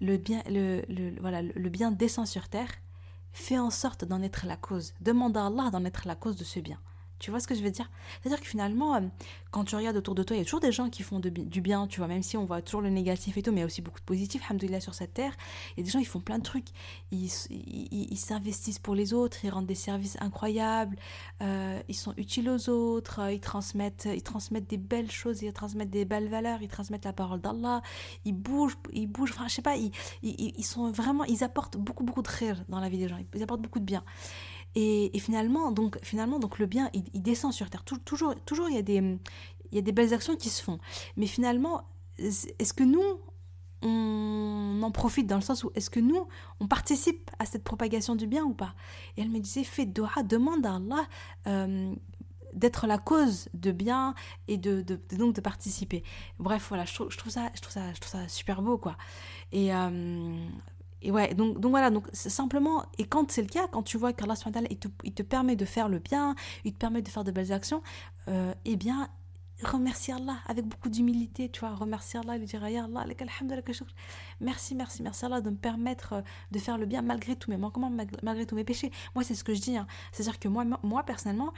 Le 0.00 0.16
bien, 0.16 0.42
le, 0.48 0.82
voilà, 1.20 1.42
le 1.42 1.68
bien 1.68 1.90
descend 1.90 2.26
sur 2.26 2.48
terre. 2.48 2.70
Fais 3.32 3.58
en 3.58 3.70
sorte 3.70 4.04
d'en 4.04 4.22
être 4.22 4.46
la 4.46 4.56
cause. 4.56 4.94
Demande 5.00 5.36
à 5.36 5.46
Allah 5.46 5.70
d'en 5.70 5.84
être 5.84 6.06
la 6.06 6.16
cause 6.16 6.36
de 6.36 6.44
ce 6.44 6.60
bien. 6.60 6.78
Tu 7.18 7.30
vois 7.30 7.40
ce 7.40 7.46
que 7.46 7.54
je 7.54 7.62
veux 7.62 7.70
dire? 7.70 7.90
C'est-à-dire 8.20 8.40
que 8.40 8.46
finalement, 8.46 8.94
euh, 8.96 9.00
quand 9.50 9.64
tu 9.64 9.74
regardes 9.74 9.96
autour 9.96 10.14
de 10.14 10.22
toi, 10.22 10.36
il 10.36 10.40
y 10.40 10.42
a 10.42 10.44
toujours 10.44 10.60
des 10.60 10.72
gens 10.72 10.90
qui 10.90 11.02
font 11.02 11.18
du 11.18 11.60
bien, 11.62 11.86
tu 11.86 12.00
vois, 12.00 12.08
même 12.08 12.22
si 12.22 12.36
on 12.36 12.44
voit 12.44 12.60
toujours 12.60 12.82
le 12.82 12.90
négatif 12.90 13.38
et 13.38 13.42
tout, 13.42 13.52
mais 13.52 13.58
il 13.58 13.60
y 13.60 13.62
a 13.62 13.66
aussi 13.66 13.80
beaucoup 13.80 14.00
de 14.00 14.04
positif, 14.04 14.42
alhamdoulilah, 14.46 14.80
sur 14.80 14.92
cette 14.94 15.14
terre. 15.14 15.32
Il 15.76 15.80
y 15.80 15.82
a 15.82 15.84
des 15.84 15.90
gens, 15.90 15.98
ils 15.98 16.06
font 16.06 16.20
plein 16.20 16.38
de 16.38 16.42
trucs. 16.42 16.68
Ils 17.10 17.30
s'investissent 18.18 18.78
pour 18.78 18.94
les 18.94 19.14
autres, 19.14 19.38
ils 19.44 19.50
rendent 19.50 19.66
des 19.66 19.74
services 19.74 20.18
incroyables, 20.20 20.96
euh, 21.42 21.80
ils 21.88 21.94
sont 21.94 22.12
utiles 22.18 22.50
aux 22.50 22.68
autres, 22.68 23.20
ils 23.30 23.40
transmettent, 23.40 24.08
ils 24.12 24.22
transmettent 24.22 24.68
des 24.68 24.76
belles 24.76 25.10
choses, 25.10 25.40
ils 25.40 25.52
transmettent 25.54 25.90
des 25.90 26.04
belles 26.04 26.28
valeurs, 26.28 26.60
ils 26.60 26.68
transmettent 26.68 27.06
la 27.06 27.14
parole 27.14 27.40
d'Allah, 27.40 27.80
ils 28.26 28.34
bougent, 28.34 28.76
ils 28.92 29.06
bougent, 29.06 29.32
enfin, 29.32 29.48
je 29.48 29.54
sais 29.54 29.62
pas, 29.62 29.76
ils, 29.76 29.90
ils, 30.22 30.64
sont 30.64 30.90
vraiment, 30.90 31.24
ils 31.24 31.44
apportent 31.44 31.78
beaucoup, 31.78 32.04
beaucoup 32.04 32.22
de 32.22 32.28
rire 32.28 32.62
dans 32.68 32.80
la 32.80 32.90
vie 32.90 32.98
des 32.98 33.08
gens, 33.08 33.18
ils 33.34 33.42
apportent 33.42 33.62
beaucoup 33.62 33.80
de 33.80 33.84
bien. 33.84 34.04
Et, 34.78 35.10
finalement, 35.18 35.72
donc, 35.72 35.98
finalement, 36.02 36.38
donc 36.38 36.58
le 36.58 36.66
bien, 36.66 36.90
il, 36.92 37.22
descend 37.22 37.52
sur 37.52 37.70
terre. 37.70 37.82
toujours, 37.82 38.34
toujours, 38.44 38.68
il 38.68 38.76
y, 38.76 38.78
a 38.78 38.82
des, 38.82 38.98
il 38.98 39.74
y 39.74 39.78
a 39.78 39.80
des 39.80 39.92
belles 39.92 40.12
actions 40.12 40.36
qui 40.36 40.50
se 40.50 40.62
font. 40.62 40.78
Mais 41.16 41.26
finalement, 41.26 41.82
est-ce 42.18 42.74
que 42.74 42.84
nous, 42.84 43.20
on 43.80 44.80
en 44.82 44.90
profite 44.90 45.26
dans 45.26 45.36
le 45.36 45.42
sens 45.42 45.64
où 45.64 45.70
est-ce 45.74 45.88
que 45.88 46.00
nous, 46.00 46.28
on 46.60 46.66
participe 46.68 47.30
à 47.38 47.46
cette 47.46 47.64
propagation 47.64 48.16
du 48.16 48.26
bien 48.26 48.44
ou 48.44 48.52
pas? 48.52 48.74
Et 49.16 49.22
elle 49.22 49.30
me 49.30 49.38
disait, 49.38 49.64
fais 49.64 49.86
doha, 49.86 50.22
demande 50.22 50.66
à 50.66 50.76
Allah 50.76 51.06
euh, 51.46 51.94
d'être 52.52 52.86
la 52.86 52.98
cause 52.98 53.48
de 53.54 53.72
bien 53.72 54.14
et 54.46 54.58
de, 54.58 54.82
donc 55.16 55.34
de 55.34 55.40
participer. 55.40 56.04
Bref, 56.38 56.66
voilà, 56.68 56.84
je 56.84 56.92
trouve, 56.92 57.10
ça, 57.30 57.50
je 57.54 57.62
trouve, 57.62 57.72
ça, 57.72 57.94
je 57.94 58.00
trouve 58.00 58.12
ça 58.12 58.28
super 58.28 58.60
beau, 58.60 58.76
quoi. 58.76 58.98
Et, 59.52 59.74
euh, 59.74 60.48
et 61.02 61.10
ouais, 61.10 61.34
donc, 61.34 61.60
donc 61.60 61.70
voilà, 61.70 61.90
donc 61.90 62.06
simplement, 62.12 62.84
et 62.98 63.04
quand 63.04 63.30
c'est 63.30 63.42
le 63.42 63.48
cas, 63.48 63.68
quand 63.68 63.82
tu 63.82 63.98
vois 63.98 64.12
qu'Allah 64.12 64.34
il 64.70 64.78
te, 64.78 64.88
il 65.04 65.12
te 65.12 65.22
permet 65.22 65.56
de 65.56 65.64
faire 65.64 65.88
le 65.88 65.98
bien, 65.98 66.34
il 66.64 66.72
te 66.72 66.78
permet 66.78 67.02
de 67.02 67.08
faire 67.08 67.24
de 67.24 67.30
belles 67.30 67.52
actions, 67.52 67.82
euh, 68.28 68.54
eh 68.64 68.76
bien, 68.76 69.08
remercie 69.62 70.12
Allah 70.12 70.38
avec 70.46 70.66
beaucoup 70.66 70.88
d'humilité, 70.88 71.50
tu 71.50 71.60
vois, 71.60 71.74
remercie 71.74 72.16
Allah, 72.16 72.38
lui 72.38 72.46
dire 72.46 72.64
Allah, 72.64 73.04
merci, 74.40 74.74
merci, 74.74 75.02
merci 75.02 75.24
Allah 75.24 75.40
de 75.40 75.50
me 75.50 75.56
permettre 75.56 76.14
euh, 76.14 76.22
de 76.50 76.58
faire 76.58 76.78
le 76.78 76.86
bien 76.86 77.02
malgré 77.02 77.36
tous 77.36 77.50
mes 77.50 77.56
manquements, 77.58 77.90
malgré 78.22 78.46
tous 78.46 78.54
mes 78.54 78.64
péchés. 78.64 78.90
Moi, 79.14 79.22
c'est 79.22 79.34
ce 79.34 79.44
que 79.44 79.54
je 79.54 79.60
dis, 79.60 79.76
hein. 79.76 79.86
c'est-à-dire 80.12 80.38
que 80.38 80.48
moi, 80.48 80.64
moi, 80.82 81.02
personnellement, 81.02 81.52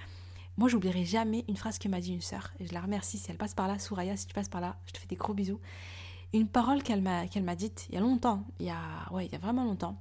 moi, 0.56 0.68
j'oublierai 0.68 1.04
jamais 1.04 1.44
une 1.48 1.56
phrase 1.56 1.78
que 1.78 1.88
m'a 1.88 2.00
dit 2.00 2.12
une 2.12 2.20
sœur, 2.20 2.52
et 2.58 2.66
je 2.66 2.74
la 2.74 2.80
remercie 2.80 3.18
si 3.18 3.30
elle 3.30 3.36
passe 3.36 3.54
par 3.54 3.68
là, 3.68 3.78
Souraya, 3.78 4.16
si 4.16 4.26
tu 4.26 4.34
passes 4.34 4.48
par 4.48 4.60
là, 4.60 4.76
je 4.86 4.92
te 4.92 4.98
fais 4.98 5.06
des 5.06 5.16
gros 5.16 5.32
bisous 5.32 5.60
une 6.32 6.48
parole 6.48 6.82
qu'elle 6.82 7.02
m'a 7.02 7.26
qu'elle 7.26 7.44
m'a 7.44 7.56
dite 7.56 7.86
il 7.88 7.94
y 7.94 7.98
a 7.98 8.00
longtemps, 8.00 8.44
il 8.58 8.66
y 8.66 8.70
a 8.70 9.10
ouais, 9.12 9.26
il 9.26 9.32
y 9.32 9.34
a 9.34 9.38
vraiment 9.38 9.64
longtemps. 9.64 10.00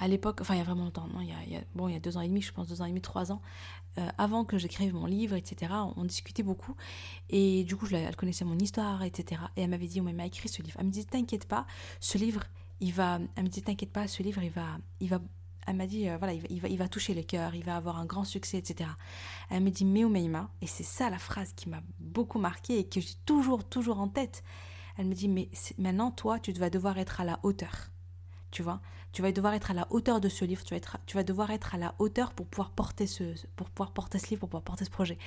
À 0.00 0.06
l'époque, 0.06 0.40
enfin 0.42 0.54
il 0.54 0.58
y 0.58 0.60
a 0.60 0.64
vraiment 0.64 0.84
longtemps, 0.84 1.08
non, 1.08 1.20
il 1.20 1.28
y 1.28 1.56
a, 1.56 1.60
bon, 1.74 1.88
il 1.88 1.94
y 1.94 1.96
a 1.96 2.00
deux 2.00 2.16
ans 2.16 2.20
et 2.20 2.28
demi, 2.28 2.40
je 2.40 2.52
pense 2.52 2.68
deux 2.68 2.80
ans 2.82 2.84
et 2.84 2.90
demi, 2.90 3.00
trois 3.00 3.32
ans, 3.32 3.42
euh, 3.98 4.08
avant 4.16 4.44
que 4.44 4.56
j'écrive 4.56 4.94
mon 4.94 5.06
livre, 5.06 5.34
etc. 5.34 5.72
On, 5.96 6.04
discutait 6.04 6.44
beaucoup 6.44 6.76
et 7.30 7.64
du 7.64 7.74
coup, 7.74 7.86
elle 7.92 8.14
connaissait 8.14 8.44
mon 8.44 8.56
histoire, 8.58 9.02
etc. 9.02 9.42
Et 9.56 9.62
elle 9.62 9.70
m'avait 9.70 9.88
dit, 9.88 10.00
on 10.00 10.04
m'a 10.04 10.26
écrit 10.26 10.48
ce 10.48 10.62
livre. 10.62 10.76
Elle 10.78 10.86
me 10.86 10.92
dit, 10.92 11.04
t'inquiète 11.04 11.46
pas, 11.46 11.66
ce 11.98 12.16
livre, 12.16 12.44
il 12.80 12.92
va, 12.92 13.18
elle 13.34 13.42
me 13.42 13.48
dit, 13.48 13.60
t'inquiète 13.60 13.92
pas, 13.92 14.06
ce 14.06 14.22
livre, 14.22 14.40
il 14.42 14.50
va, 14.50 14.78
il 15.00 15.08
va 15.08 15.20
elle 15.66 15.76
m'a 15.76 15.86
dit, 15.86 16.08
euh, 16.08 16.16
voilà, 16.16 16.32
il 16.32 16.60
va, 16.60 16.68
il 16.68 16.78
va, 16.78 16.88
toucher 16.88 17.12
les 17.12 17.24
cœurs, 17.24 17.54
il 17.54 17.62
va 17.62 17.76
avoir 17.76 17.98
un 17.98 18.06
grand 18.06 18.24
succès, 18.24 18.56
etc. 18.56 18.88
Elle 19.50 19.62
me 19.62 19.70
dit, 19.70 19.84
mais 19.84 20.00
et 20.62 20.66
c'est 20.66 20.82
ça 20.82 21.10
la 21.10 21.18
phrase 21.18 21.52
qui 21.52 21.68
m'a 21.68 21.82
beaucoup 21.98 22.38
marqué 22.38 22.78
et 22.78 22.88
que 22.88 23.00
j'ai 23.00 23.14
toujours, 23.26 23.64
toujours 23.64 24.00
en 24.00 24.08
tête. 24.08 24.42
Elle 24.98 25.06
me 25.06 25.14
dit, 25.14 25.28
mais 25.28 25.48
maintenant, 25.78 26.10
toi, 26.10 26.38
tu 26.40 26.52
vas 26.52 26.70
devoir 26.70 26.98
être 26.98 27.20
à 27.20 27.24
la 27.24 27.38
hauteur. 27.44 27.90
Tu 28.50 28.62
vois? 28.62 28.80
Tu 29.12 29.22
vas 29.22 29.32
devoir 29.32 29.54
être 29.54 29.70
à 29.70 29.74
la 29.74 29.86
hauteur 29.90 30.20
de 30.20 30.28
ce 30.28 30.44
livre, 30.44 30.62
tu 30.64 30.74
vas, 30.74 30.80
tu 31.06 31.16
vas 31.16 31.22
devoir 31.22 31.50
être 31.50 31.74
à 31.74 31.78
la 31.78 31.94
hauteur 31.98 32.32
pour 32.32 32.46
pouvoir 32.46 32.70
porter 32.70 33.06
ce, 33.06 33.34
pour 33.56 33.70
pouvoir 33.70 33.92
porter 33.92 34.18
ce 34.18 34.28
livre, 34.28 34.40
pour 34.40 34.48
pouvoir 34.48 34.62
porter 34.62 34.84
ce 34.84 34.90
projet. 34.90 35.18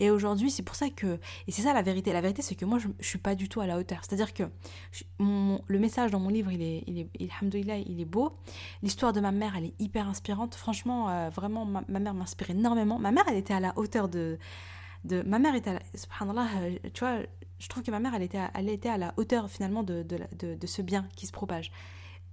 Et 0.00 0.10
aujourd'hui, 0.10 0.50
c'est 0.50 0.62
pour 0.62 0.74
ça 0.74 0.90
que, 0.90 1.18
et 1.46 1.52
c'est 1.52 1.62
ça 1.62 1.72
la 1.72 1.82
vérité, 1.82 2.12
la 2.12 2.20
vérité 2.20 2.42
c'est 2.42 2.54
que 2.56 2.64
moi 2.64 2.78
je, 2.78 2.88
je 2.98 3.06
suis 3.06 3.18
pas 3.18 3.34
du 3.34 3.48
tout 3.48 3.60
à 3.60 3.66
la 3.66 3.78
hauteur. 3.78 4.00
C'est-à-dire 4.02 4.34
que 4.34 4.44
le 5.20 5.78
message 5.78 6.10
dans 6.10 6.18
mon 6.18 6.28
livre, 6.28 6.50
il 6.50 6.62
est, 6.62 6.84
il 6.86 6.98
est, 6.98 7.08
il 7.20 8.00
est 8.00 8.04
beau. 8.04 8.36
L'histoire 8.82 9.12
de 9.12 9.20
ma 9.20 9.32
mère, 9.32 9.54
elle 9.56 9.66
est 9.66 9.74
hyper 9.80 10.08
inspirante. 10.08 10.54
Franchement, 10.54 11.08
euh, 11.10 11.28
vraiment, 11.30 11.64
ma, 11.64 11.82
mère 12.00 12.14
m'inspire 12.14 12.50
énormément. 12.50 12.98
Ma 12.98 13.12
mère, 13.12 13.24
elle 13.28 13.36
était 13.36 13.54
à 13.54 13.60
la 13.60 13.72
hauteur 13.76 14.08
de, 14.08 14.38
de 15.04 15.22
ma 15.22 15.38
mère 15.38 15.54
était 15.54 15.70
à 15.70 15.74
la, 15.74 15.80
euh, 16.60 16.76
tu 16.92 17.00
vois, 17.00 17.18
je 17.58 17.68
trouve 17.68 17.82
que 17.82 17.90
ma 17.90 18.00
mère, 18.00 18.14
elle 18.14 18.22
était 18.22 18.40
elle 18.54 18.68
était 18.68 18.88
à 18.88 18.98
la 18.98 19.14
hauteur 19.16 19.50
finalement 19.50 19.82
de, 19.82 20.04
ce 20.66 20.82
bien 20.82 21.08
qui 21.16 21.26
se 21.26 21.32
propage. 21.32 21.72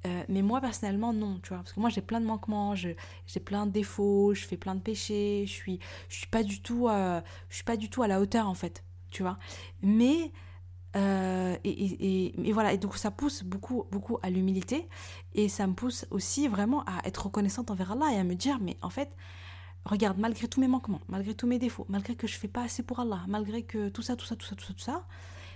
Euh, 0.06 0.24
mais 0.30 0.44
moi 0.44 0.62
personnellement 0.62 1.12
non, 1.12 1.40
tu 1.42 1.50
vois, 1.50 1.58
parce 1.58 1.74
que 1.74 1.80
moi 1.80 1.90
j'ai 1.90 2.02
plein 2.02 2.22
de 2.22 2.26
manquements, 2.26 2.76
j'ai 2.76 2.96
plein 3.44 3.66
de 3.66 3.72
défauts, 3.72 4.34
je 4.34 4.46
fais 4.46 4.58
plein 4.58 4.76
de 4.76 4.82
péchés, 4.82 5.46
je 5.48 5.52
suis, 5.52 5.80
je 6.08 6.18
suis 6.18 6.28
pas 6.28 6.44
du 6.44 6.62
tout, 6.62 6.88
euh, 6.88 7.20
je 7.50 7.56
suis 7.56 7.64
pas 7.64 7.78
du 7.78 7.90
tout 7.90 8.04
à 8.04 8.08
la 8.08 8.22
hauteur 8.22 8.48
en 8.48 8.54
fait, 8.54 8.84
tu 9.10 9.24
vois. 9.24 9.38
Mais 9.82 10.32
et, 11.64 11.70
et, 11.70 12.50
et, 12.50 12.54
voilà, 12.54 12.74
et 12.74 12.80
donc 12.80 12.98
ça 12.98 13.12
pousse 13.12 13.44
beaucoup, 13.44 13.86
beaucoup 13.92 14.18
à 14.24 14.32
l'humilité 14.32 14.90
et 15.36 15.48
ça 15.48 15.68
me 15.68 15.74
pousse 15.74 16.08
aussi 16.10 16.48
vraiment 16.48 16.84
à 16.86 17.06
être 17.06 17.26
reconnaissante 17.28 17.70
envers 17.70 17.92
Allah 17.92 18.08
et 18.14 18.18
à 18.18 18.24
me 18.24 18.34
dire 18.34 18.58
mais 18.60 18.78
en 18.82 18.90
fait 18.90 19.12
regarde 19.88 20.18
malgré 20.18 20.48
tous 20.48 20.60
mes 20.60 20.68
manquements, 20.68 21.02
malgré 21.08 21.34
tous 21.34 21.48
mes 21.48 21.60
défauts, 21.60 21.86
malgré 21.90 22.16
que 22.16 22.28
je 22.28 22.38
fais 22.38 22.48
pas 22.48 22.64
assez 22.64 22.84
pour 22.84 23.00
Allah, 23.00 23.22
malgré 23.28 23.64
que 23.64 23.90
tout 23.90 24.02
ça, 24.02 24.16
tout 24.16 24.26
ça, 24.26 24.36
tout 24.36 24.46
ça, 24.46 24.56
tout 24.56 24.66
ça, 24.66 24.74
tout 24.74 24.80
ça, 24.80 25.08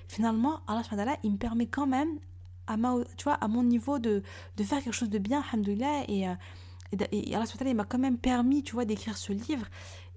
finalement 0.08 0.62
Allah 0.67 0.84
il 1.24 1.32
me 1.34 1.38
permet 1.38 1.67
quand 1.67 1.88
même 1.88 2.20
à, 2.67 2.78
ma, 2.78 2.96
tu 3.17 3.24
vois, 3.26 3.34
à 3.34 3.48
mon 3.48 3.63
niveau 3.63 4.00
de, 4.00 4.24
de 4.58 4.63
faire 4.63 4.84
quelque 4.84 4.94
chose 4.94 5.10
de 5.10 5.17
bien, 5.17 5.44
alhamdoulilah, 5.52 6.06
et, 6.08 6.28
euh, 6.28 6.34
et, 7.12 7.36
Allah 7.36 7.46
il 7.65 7.76
m'a 7.76 7.86
quand 7.86 8.00
même 8.00 8.17
permis, 8.17 8.63
tu 8.63 8.74
vois, 8.74 8.86
d'écrire 8.86 9.17
ce 9.17 9.34
livre 9.34 9.67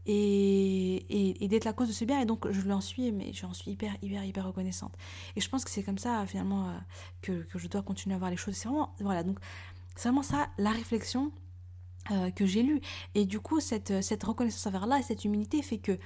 et, 0.06 1.44
et, 1.44 1.48
d'être 1.48 1.64
la 1.64 1.72
cause 1.72 1.88
de 1.88 1.92
ce 1.92 2.04
bien, 2.04 2.20
et 2.20 2.26
donc 2.26 2.50
je 2.50 2.60
l'en 2.62 2.80
suis, 2.80 3.10
mais 3.10 3.32
j'en 3.32 3.52
suis 3.54 3.72
hyper, 3.72 3.96
hyper, 4.02 4.24
hyper 4.24 4.46
reconnaissante. 4.46 4.94
Et 5.36 5.40
je 5.40 5.48
pense 5.48 5.64
que 5.64 5.70
c'est 5.70 5.82
comme 5.82 5.98
ça, 5.98 6.26
finalement, 6.26 6.68
euh, 6.68 6.72
que, 7.22 7.32
que, 7.44 7.58
je 7.58 7.68
dois 7.68 7.82
continuer 7.82 8.14
à 8.14 8.18
voir 8.18 8.30
les 8.30 8.36
choses. 8.36 8.54
C'est 8.54 8.68
vraiment, 8.68 8.94
voilà, 9.00 9.22
donc 9.22 9.38
c'est 9.96 10.08
vraiment 10.08 10.22
ça, 10.22 10.48
la 10.58 10.70
réflexion 10.70 11.32
euh, 12.10 12.30
que 12.30 12.46
j'ai 12.46 12.62
lue. 12.62 12.80
Et 13.14 13.24
du 13.24 13.40
coup, 13.40 13.60
cette, 13.60 14.02
cette 14.02 14.24
reconnaissance 14.24 14.66
envers 14.66 14.84
Allah 14.84 14.98
et 14.98 15.02
cette 15.02 15.24
humilité 15.24 15.62
fait 15.62 15.78
que 15.78 15.98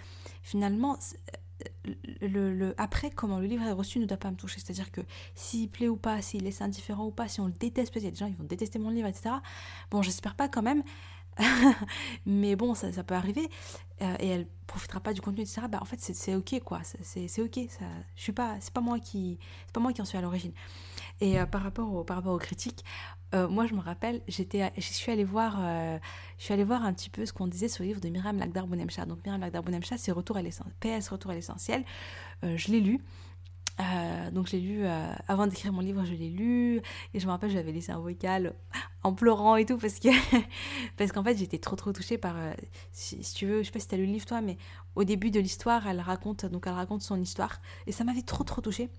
finalement, 0.42 0.96
le, 2.20 2.74
après, 2.78 3.11
comment 3.11 3.38
le 3.38 3.46
livre 3.46 3.64
est 3.64 3.72
reçu 3.72 3.98
ne 3.98 4.06
doit 4.06 4.16
pas 4.16 4.30
me 4.30 4.37
toucher. 4.37 4.61
C'est-à-dire 4.61 4.90
que 4.90 5.00
s'il 5.34 5.68
plaît 5.68 5.88
ou 5.88 5.96
pas, 5.96 6.22
s'il 6.22 6.44
laisse 6.44 6.61
indifférent 6.61 7.06
ou 7.06 7.11
pas, 7.11 7.28
si 7.28 7.40
on 7.40 7.46
le 7.46 7.52
déteste, 7.52 7.92
peut-être 7.92 8.04
il 8.04 8.06
y 8.06 8.08
a 8.08 8.12
des 8.12 8.16
gens 8.16 8.28
qui 8.28 8.37
vont 8.37 8.44
détester 8.44 8.78
mon 8.78 8.90
livre, 8.90 9.08
etc. 9.08 9.37
Bon, 9.90 10.02
j'espère 10.02 10.34
pas 10.34 10.48
quand 10.48 10.62
même. 10.62 10.82
mais 12.26 12.56
bon, 12.56 12.74
ça, 12.74 12.92
ça 12.92 13.04
peut 13.04 13.14
arriver. 13.14 13.48
Euh, 14.02 14.14
et 14.20 14.28
elle 14.28 14.46
profitera 14.66 15.00
pas 15.00 15.12
du 15.12 15.20
contenu, 15.20 15.42
etc. 15.42 15.62
Bah, 15.70 15.78
en 15.80 15.84
fait, 15.84 16.00
c'est 16.00 16.34
ok, 16.34 16.61
quoi. 16.64 16.80
C'est 17.02 17.40
ok. 17.40 17.58
Ça, 17.70 17.84
je 18.16 18.22
suis 18.22 18.32
pas, 18.32 18.56
c'est 18.61 18.72
pas 18.72 18.80
moi 18.80 18.98
qui, 18.98 19.38
c'est 19.66 19.72
pas 19.72 19.80
moi 19.80 19.92
qui 19.92 20.02
en 20.02 20.04
suis 20.04 20.18
à 20.18 20.20
l'origine. 20.20 20.52
Et 21.20 21.38
euh, 21.38 21.46
par 21.46 21.62
rapport 21.62 21.92
au, 21.92 22.04
par 22.04 22.16
rapport 22.16 22.35
aux 22.35 22.38
critiques, 22.38 22.85
euh, 23.35 23.48
moi, 23.48 23.66
je 23.66 23.74
me 23.74 23.81
rappelle, 23.81 24.22
j'étais, 24.28 24.72
je 24.76 24.83
suis 24.83 25.12
allée 25.12 25.24
voir, 25.24 25.61
je 26.38 26.44
suis 26.44 26.54
allée 26.54 26.64
voir 26.64 26.83
un 26.85 26.92
petit 26.92 27.11
peu 27.11 27.26
ce 27.26 27.33
qu'on 27.33 27.46
disait 27.46 27.68
sur 27.68 27.83
le 27.83 27.88
livre 27.88 28.00
de 28.00 28.09
Myriam 28.09 28.38
Lagdar 28.38 28.66
Bounemcha. 28.66 29.04
Donc 29.04 29.18
Myriam 29.24 29.40
Lagdar 29.40 29.62
Bounemcha, 29.62 29.98
c'est 29.98 30.12
Retour 30.12 30.37
à 30.37 30.42
l'essentiel, 30.42 30.74
PS 30.81 31.09
Retour 31.09 31.31
à 31.33 31.35
l'essentiel. 31.35 31.85
je 32.42 32.72
l'ai 32.72 32.81
lu. 32.81 33.00
Euh, 33.81 34.31
donc 34.33 34.48
j'ai 34.48 34.59
lu, 34.59 34.85
euh, 34.85 35.12
avant 35.28 35.46
d'écrire 35.46 35.72
mon 35.72 35.81
livre, 35.81 36.04
je 36.04 36.12
l'ai 36.12 36.31
lu, 36.31 36.83
et 37.14 37.20
je 37.20 37.26
me 37.26 37.31
rappelle, 37.31 37.50
j'avais 37.50 37.70
laissé 37.70 37.92
un 37.92 38.00
vocal 38.00 38.54
en 39.04 39.12
pleurant 39.12 39.57
et 39.57 39.66
tout, 39.66 39.78
parce 39.78 40.00
que 40.00 40.09
parce 40.96 41.12
qu'en 41.12 41.22
fait 41.22 41.37
j'étais 41.37 41.59
trop 41.59 41.76
trop 41.76 41.92
touchée 41.92 42.18
par, 42.18 42.37
euh, 42.37 42.52
si, 42.92 43.20
tu 43.20 43.46
veux, 43.46 43.61
je 43.61 43.66
sais 43.66 43.72
pas 43.72 43.78
si 43.78 43.87
tu 43.87 43.94
as 43.94 43.98
lu 43.98 44.07
le 44.07 44.12
livre 44.12 44.26
toi, 44.26 44.40
mais 44.40 44.57
au 44.96 45.04
début 45.04 45.31
de 45.31 45.38
l'histoire, 45.38 45.87
elle 45.87 46.00
raconte, 46.00 46.44
donc 46.46 46.66
elle 46.66 46.72
raconte 46.72 47.02
son 47.02 47.20
histoire, 47.20 47.61
et 47.87 47.92
ça 47.92 48.02
m'avait 48.04 48.22
trop 48.22 48.42
trop 48.42 48.61
touchée. 48.61 48.90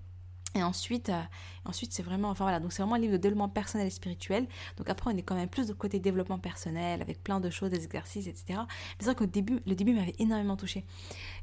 Et 0.56 0.64
ensuite, 0.64 1.10
euh, 1.10 1.22
ensuite 1.66 1.94
c'est 1.94 2.02
vraiment, 2.02 2.30
enfin 2.30 2.44
voilà, 2.44 2.60
donc 2.60 2.74
c'est 2.74 2.82
vraiment 2.82 2.96
un 2.96 3.00
livre 3.00 3.14
de 3.14 3.18
développement 3.18 3.50
personnel 3.50 3.88
et 3.88 3.92
spirituel. 3.92 4.48
Donc 4.78 4.90
après, 4.90 5.12
on 5.14 5.18
est 5.18 5.22
quand 5.22 5.36
même 5.36 5.50
plus 5.50 5.68
de 5.68 5.74
côté 5.74 6.00
développement 6.00 6.40
personnel, 6.40 7.02
avec 7.02 7.24
plein 7.24 7.40
de 7.40 7.50
choses, 7.50 7.70
des 7.70 7.84
exercices, 7.84 8.28
etc. 8.28 8.46
Mais 8.50 8.66
c'est 9.00 9.06
vrai 9.06 9.16
qu'au 9.16 9.28
début, 9.28 9.60
le 9.68 9.76
début 9.76 9.94
m'avait 9.94 10.16
énormément 10.18 10.58
touchée. 10.58 10.86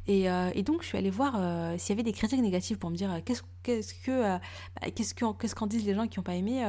Et, 0.08 0.28
euh, 0.28 0.50
et, 0.54 0.62
donc, 0.62 0.82
je 0.82 0.88
suis 0.88 0.98
allée 0.98 1.10
voir 1.10 1.34
euh, 1.36 1.78
s'il 1.78 1.90
y 1.90 1.92
avait 1.92 2.02
des 2.02 2.12
critiques 2.12 2.40
négatives 2.40 2.78
pour 2.78 2.90
me 2.90 2.96
dire 2.96 3.20
qu'est-ce 3.24 3.42
qu'est-ce 3.62 3.94
que 3.94 4.22
bah, 4.22 4.90
qu'est-ce 4.94 5.54
qu'en 5.54 5.66
disent 5.66 5.86
les 5.86 5.94
gens 5.94 6.08
qui 6.08 6.18
n'ont 6.18 6.24
pas 6.24 6.34
aimé 6.34 6.64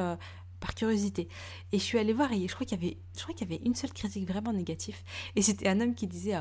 par 0.59 0.73
curiosité. 0.73 1.27
Et 1.71 1.77
je 1.77 1.83
suis 1.83 1.99
allée 1.99 2.13
voir 2.13 2.31
et 2.31 2.47
je 2.47 2.53
crois 2.53 2.65
qu'il 2.65 2.81
y 2.81 2.83
avait, 2.83 2.97
je 3.15 3.21
crois 3.21 3.35
qu'il 3.35 3.47
y 3.47 3.53
avait 3.53 3.61
une 3.63 3.75
seule 3.75 3.93
critique 3.93 4.27
vraiment 4.27 4.53
négative. 4.53 4.97
Et 5.35 5.41
c'était 5.41 5.67
un 5.67 5.79
homme 5.81 5.93
qui 5.93 6.07
disait 6.07 6.35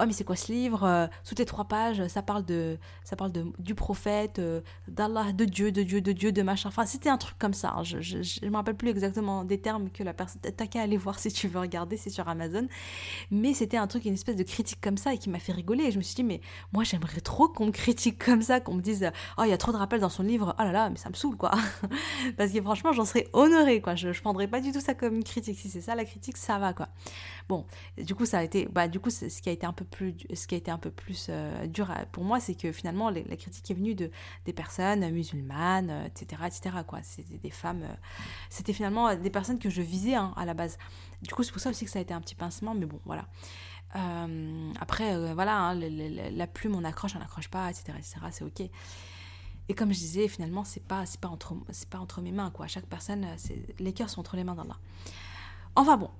oh 0.00 0.06
mais 0.06 0.12
c'est 0.12 0.24
quoi 0.24 0.36
ce 0.36 0.50
livre? 0.52 0.84
Euh, 0.84 1.06
Sous 1.24 1.34
tes 1.34 1.44
trois 1.44 1.64
pages, 1.64 2.06
ça 2.08 2.22
parle 2.22 2.44
de, 2.44 2.78
ça 3.04 3.16
parle 3.16 3.32
de 3.32 3.46
du 3.58 3.74
prophète, 3.74 4.38
euh, 4.38 4.60
d'Allah, 4.88 5.32
de 5.32 5.44
Dieu, 5.44 5.72
de 5.72 5.82
Dieu, 5.82 6.00
de 6.00 6.12
Dieu, 6.12 6.32
de 6.32 6.42
machin. 6.42 6.68
Enfin, 6.68 6.86
c'était 6.86 7.08
un 7.08 7.18
truc 7.18 7.38
comme 7.38 7.54
ça. 7.54 7.74
Hein. 7.76 7.84
Je, 7.84 8.00
je, 8.00 8.46
me 8.46 8.56
rappelle 8.56 8.76
plus 8.76 8.88
exactement 8.88 9.44
des 9.44 9.60
termes 9.60 9.90
que 9.90 10.02
la 10.02 10.12
personne. 10.12 10.40
T'as 10.40 10.66
qu'à 10.66 10.82
aller 10.82 10.96
voir 10.96 11.18
si 11.18 11.30
tu 11.30 11.48
veux 11.48 11.60
regarder, 11.60 11.96
c'est 11.96 12.10
sur 12.10 12.28
Amazon. 12.28 12.66
Mais 13.30 13.54
c'était 13.54 13.76
un 13.76 13.86
truc, 13.86 14.04
une 14.04 14.14
espèce 14.14 14.36
de 14.36 14.42
critique 14.42 14.80
comme 14.80 14.96
ça 14.96 15.14
et 15.14 15.18
qui 15.18 15.30
m'a 15.30 15.38
fait 15.38 15.52
rigoler. 15.52 15.84
Et 15.84 15.90
je 15.90 15.98
me 15.98 16.02
suis 16.02 16.14
dit 16.14 16.24
mais 16.24 16.40
moi 16.72 16.84
j'aimerais 16.84 17.20
trop 17.20 17.48
qu'on 17.48 17.66
me 17.66 17.72
critique 17.72 18.18
comme 18.24 18.42
ça, 18.42 18.60
qu'on 18.60 18.74
me 18.74 18.82
dise 18.82 19.10
oh 19.38 19.42
il 19.44 19.50
y 19.50 19.52
a 19.52 19.58
trop 19.58 19.72
de 19.72 19.76
rappels 19.76 20.00
dans 20.00 20.08
son 20.08 20.22
livre. 20.22 20.54
Oh 20.58 20.62
là 20.62 20.72
là, 20.72 20.90
mais 20.90 20.96
ça 20.96 21.10
me 21.10 21.14
saoule 21.14 21.36
quoi. 21.36 21.52
Parce 22.36 22.52
que 22.52 22.60
franchement 22.62 22.92
j'en 22.92 23.04
serais 23.04 23.28
honorée 23.32 23.80
quoi. 23.80 23.94
Je, 23.94 24.12
je 24.12 24.20
prendrais 24.20 24.48
pas 24.48 24.60
du 24.60 24.72
tout 24.72 24.80
ça 24.80 24.94
comme 24.94 25.16
une 25.16 25.24
critique. 25.24 25.58
Si 25.58 25.68
c'est 25.68 25.80
ça 25.80 25.94
la 25.94 26.04
critique, 26.04 26.36
ça 26.36 26.58
va 26.58 26.72
quoi. 26.72 26.88
Bon, 27.48 27.66
du 27.98 28.14
coup 28.14 28.26
ça 28.26 28.38
a 28.38 28.42
été, 28.42 28.68
bah 28.70 28.88
du 28.88 29.00
coup 29.00 29.10
ce 29.10 29.26
qui 29.40 29.48
a 29.48 29.52
été 29.52 29.66
un 29.66 29.72
peu 29.72 29.84
plus, 29.90 30.14
ce 30.32 30.46
qui 30.46 30.54
a 30.54 30.58
été 30.58 30.70
un 30.70 30.78
peu 30.78 30.90
plus 30.90 31.26
euh, 31.28 31.66
dur 31.66 31.92
pour 32.12 32.24
moi, 32.24 32.40
c'est 32.40 32.54
que 32.54 32.72
finalement 32.72 33.10
la 33.10 33.36
critique 33.36 33.70
est 33.70 33.74
venue 33.74 33.94
de 33.94 34.10
des 34.44 34.52
personnes 34.52 35.08
musulmanes, 35.10 35.90
etc., 36.06 36.42
euh, 36.42 36.46
etc. 36.46 37.00
C'était 37.02 37.38
des 37.38 37.50
femmes, 37.50 37.82
euh, 37.82 37.94
c'était 38.48 38.72
finalement 38.72 39.14
des 39.14 39.30
personnes 39.30 39.58
que 39.58 39.70
je 39.70 39.82
visais 39.82 40.14
hein, 40.14 40.32
à 40.36 40.44
la 40.44 40.54
base. 40.54 40.78
Du 41.22 41.34
coup, 41.34 41.42
c'est 41.42 41.52
pour 41.52 41.60
ça 41.60 41.70
aussi 41.70 41.84
que 41.84 41.90
ça 41.90 41.98
a 41.98 42.02
été 42.02 42.14
un 42.14 42.20
petit 42.20 42.34
pincement, 42.34 42.74
mais 42.74 42.86
bon, 42.86 43.00
voilà. 43.04 43.26
après, 44.80 45.34
voilà, 45.34 45.58
hein, 45.58 45.74
la, 45.74 46.46
plume, 46.46 46.74
on 46.74 46.84
accroche, 46.84 47.14
on 47.16 47.18
n'accroche 47.18 47.48
pas, 47.48 47.68
etc., 47.68 47.92
etc. 47.98 48.16
C'est 48.30 48.44
ok. 48.44 48.70
Et 49.68 49.74
comme 49.74 49.92
je 49.92 49.98
disais, 49.98 50.28
finalement, 50.28 50.64
c'est 50.64 50.82
pas, 50.82 51.04
pas 51.20 51.28
entre, 51.28 52.20
mes 52.22 52.32
mains. 52.32 52.52
Chaque 52.66 52.86
personne, 52.86 53.26
les 53.78 53.92
cœurs 53.92 54.08
sont 54.08 54.20
entre 54.20 54.36
les 54.36 54.44
mains 54.44 54.54
d'Allah. 54.54 54.78
Enfin 55.76 55.96
bon, 55.96 56.10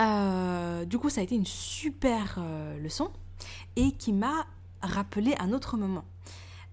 euh, 0.00 0.84
du 0.84 0.98
coup, 0.98 1.08
ça 1.08 1.20
a 1.20 1.24
été 1.24 1.34
une 1.34 1.46
super 1.46 2.36
euh, 2.38 2.78
leçon 2.78 3.10
et 3.76 3.92
qui 3.92 4.12
m'a 4.12 4.46
rappelé 4.82 5.34
un 5.38 5.52
autre 5.52 5.76
moment, 5.76 6.04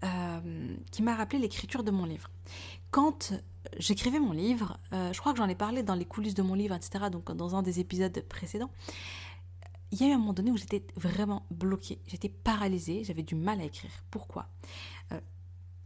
euh, 0.03 0.75
qui 0.91 1.01
m'a 1.01 1.15
rappelé 1.15 1.39
l'écriture 1.39 1.83
de 1.83 1.91
mon 1.91 2.05
livre. 2.05 2.29
Quand 2.91 3.33
j'écrivais 3.77 4.19
mon 4.19 4.33
livre, 4.33 4.77
je 4.91 5.17
crois 5.17 5.31
que 5.31 5.39
j'en 5.39 5.47
ai 5.47 5.55
parlé 5.55 5.83
dans 5.83 5.95
les 5.95 6.05
coulisses 6.05 6.35
de 6.35 6.43
mon 6.43 6.53
livre, 6.53 6.75
etc., 6.75 7.05
donc 7.11 7.31
dans 7.31 7.55
un 7.55 7.63
des 7.63 7.79
épisodes 7.79 8.23
précédents, 8.29 8.69
il 9.91 10.01
y 10.01 10.03
a 10.03 10.09
eu 10.09 10.11
un 10.11 10.17
moment 10.17 10.33
donné 10.33 10.51
où 10.51 10.57
j'étais 10.57 10.85
vraiment 10.95 11.45
bloquée, 11.49 11.99
j'étais 12.07 12.29
paralysée, 12.29 13.03
j'avais 13.03 13.23
du 13.23 13.35
mal 13.35 13.61
à 13.61 13.63
écrire. 13.63 13.91
Pourquoi? 14.11 14.47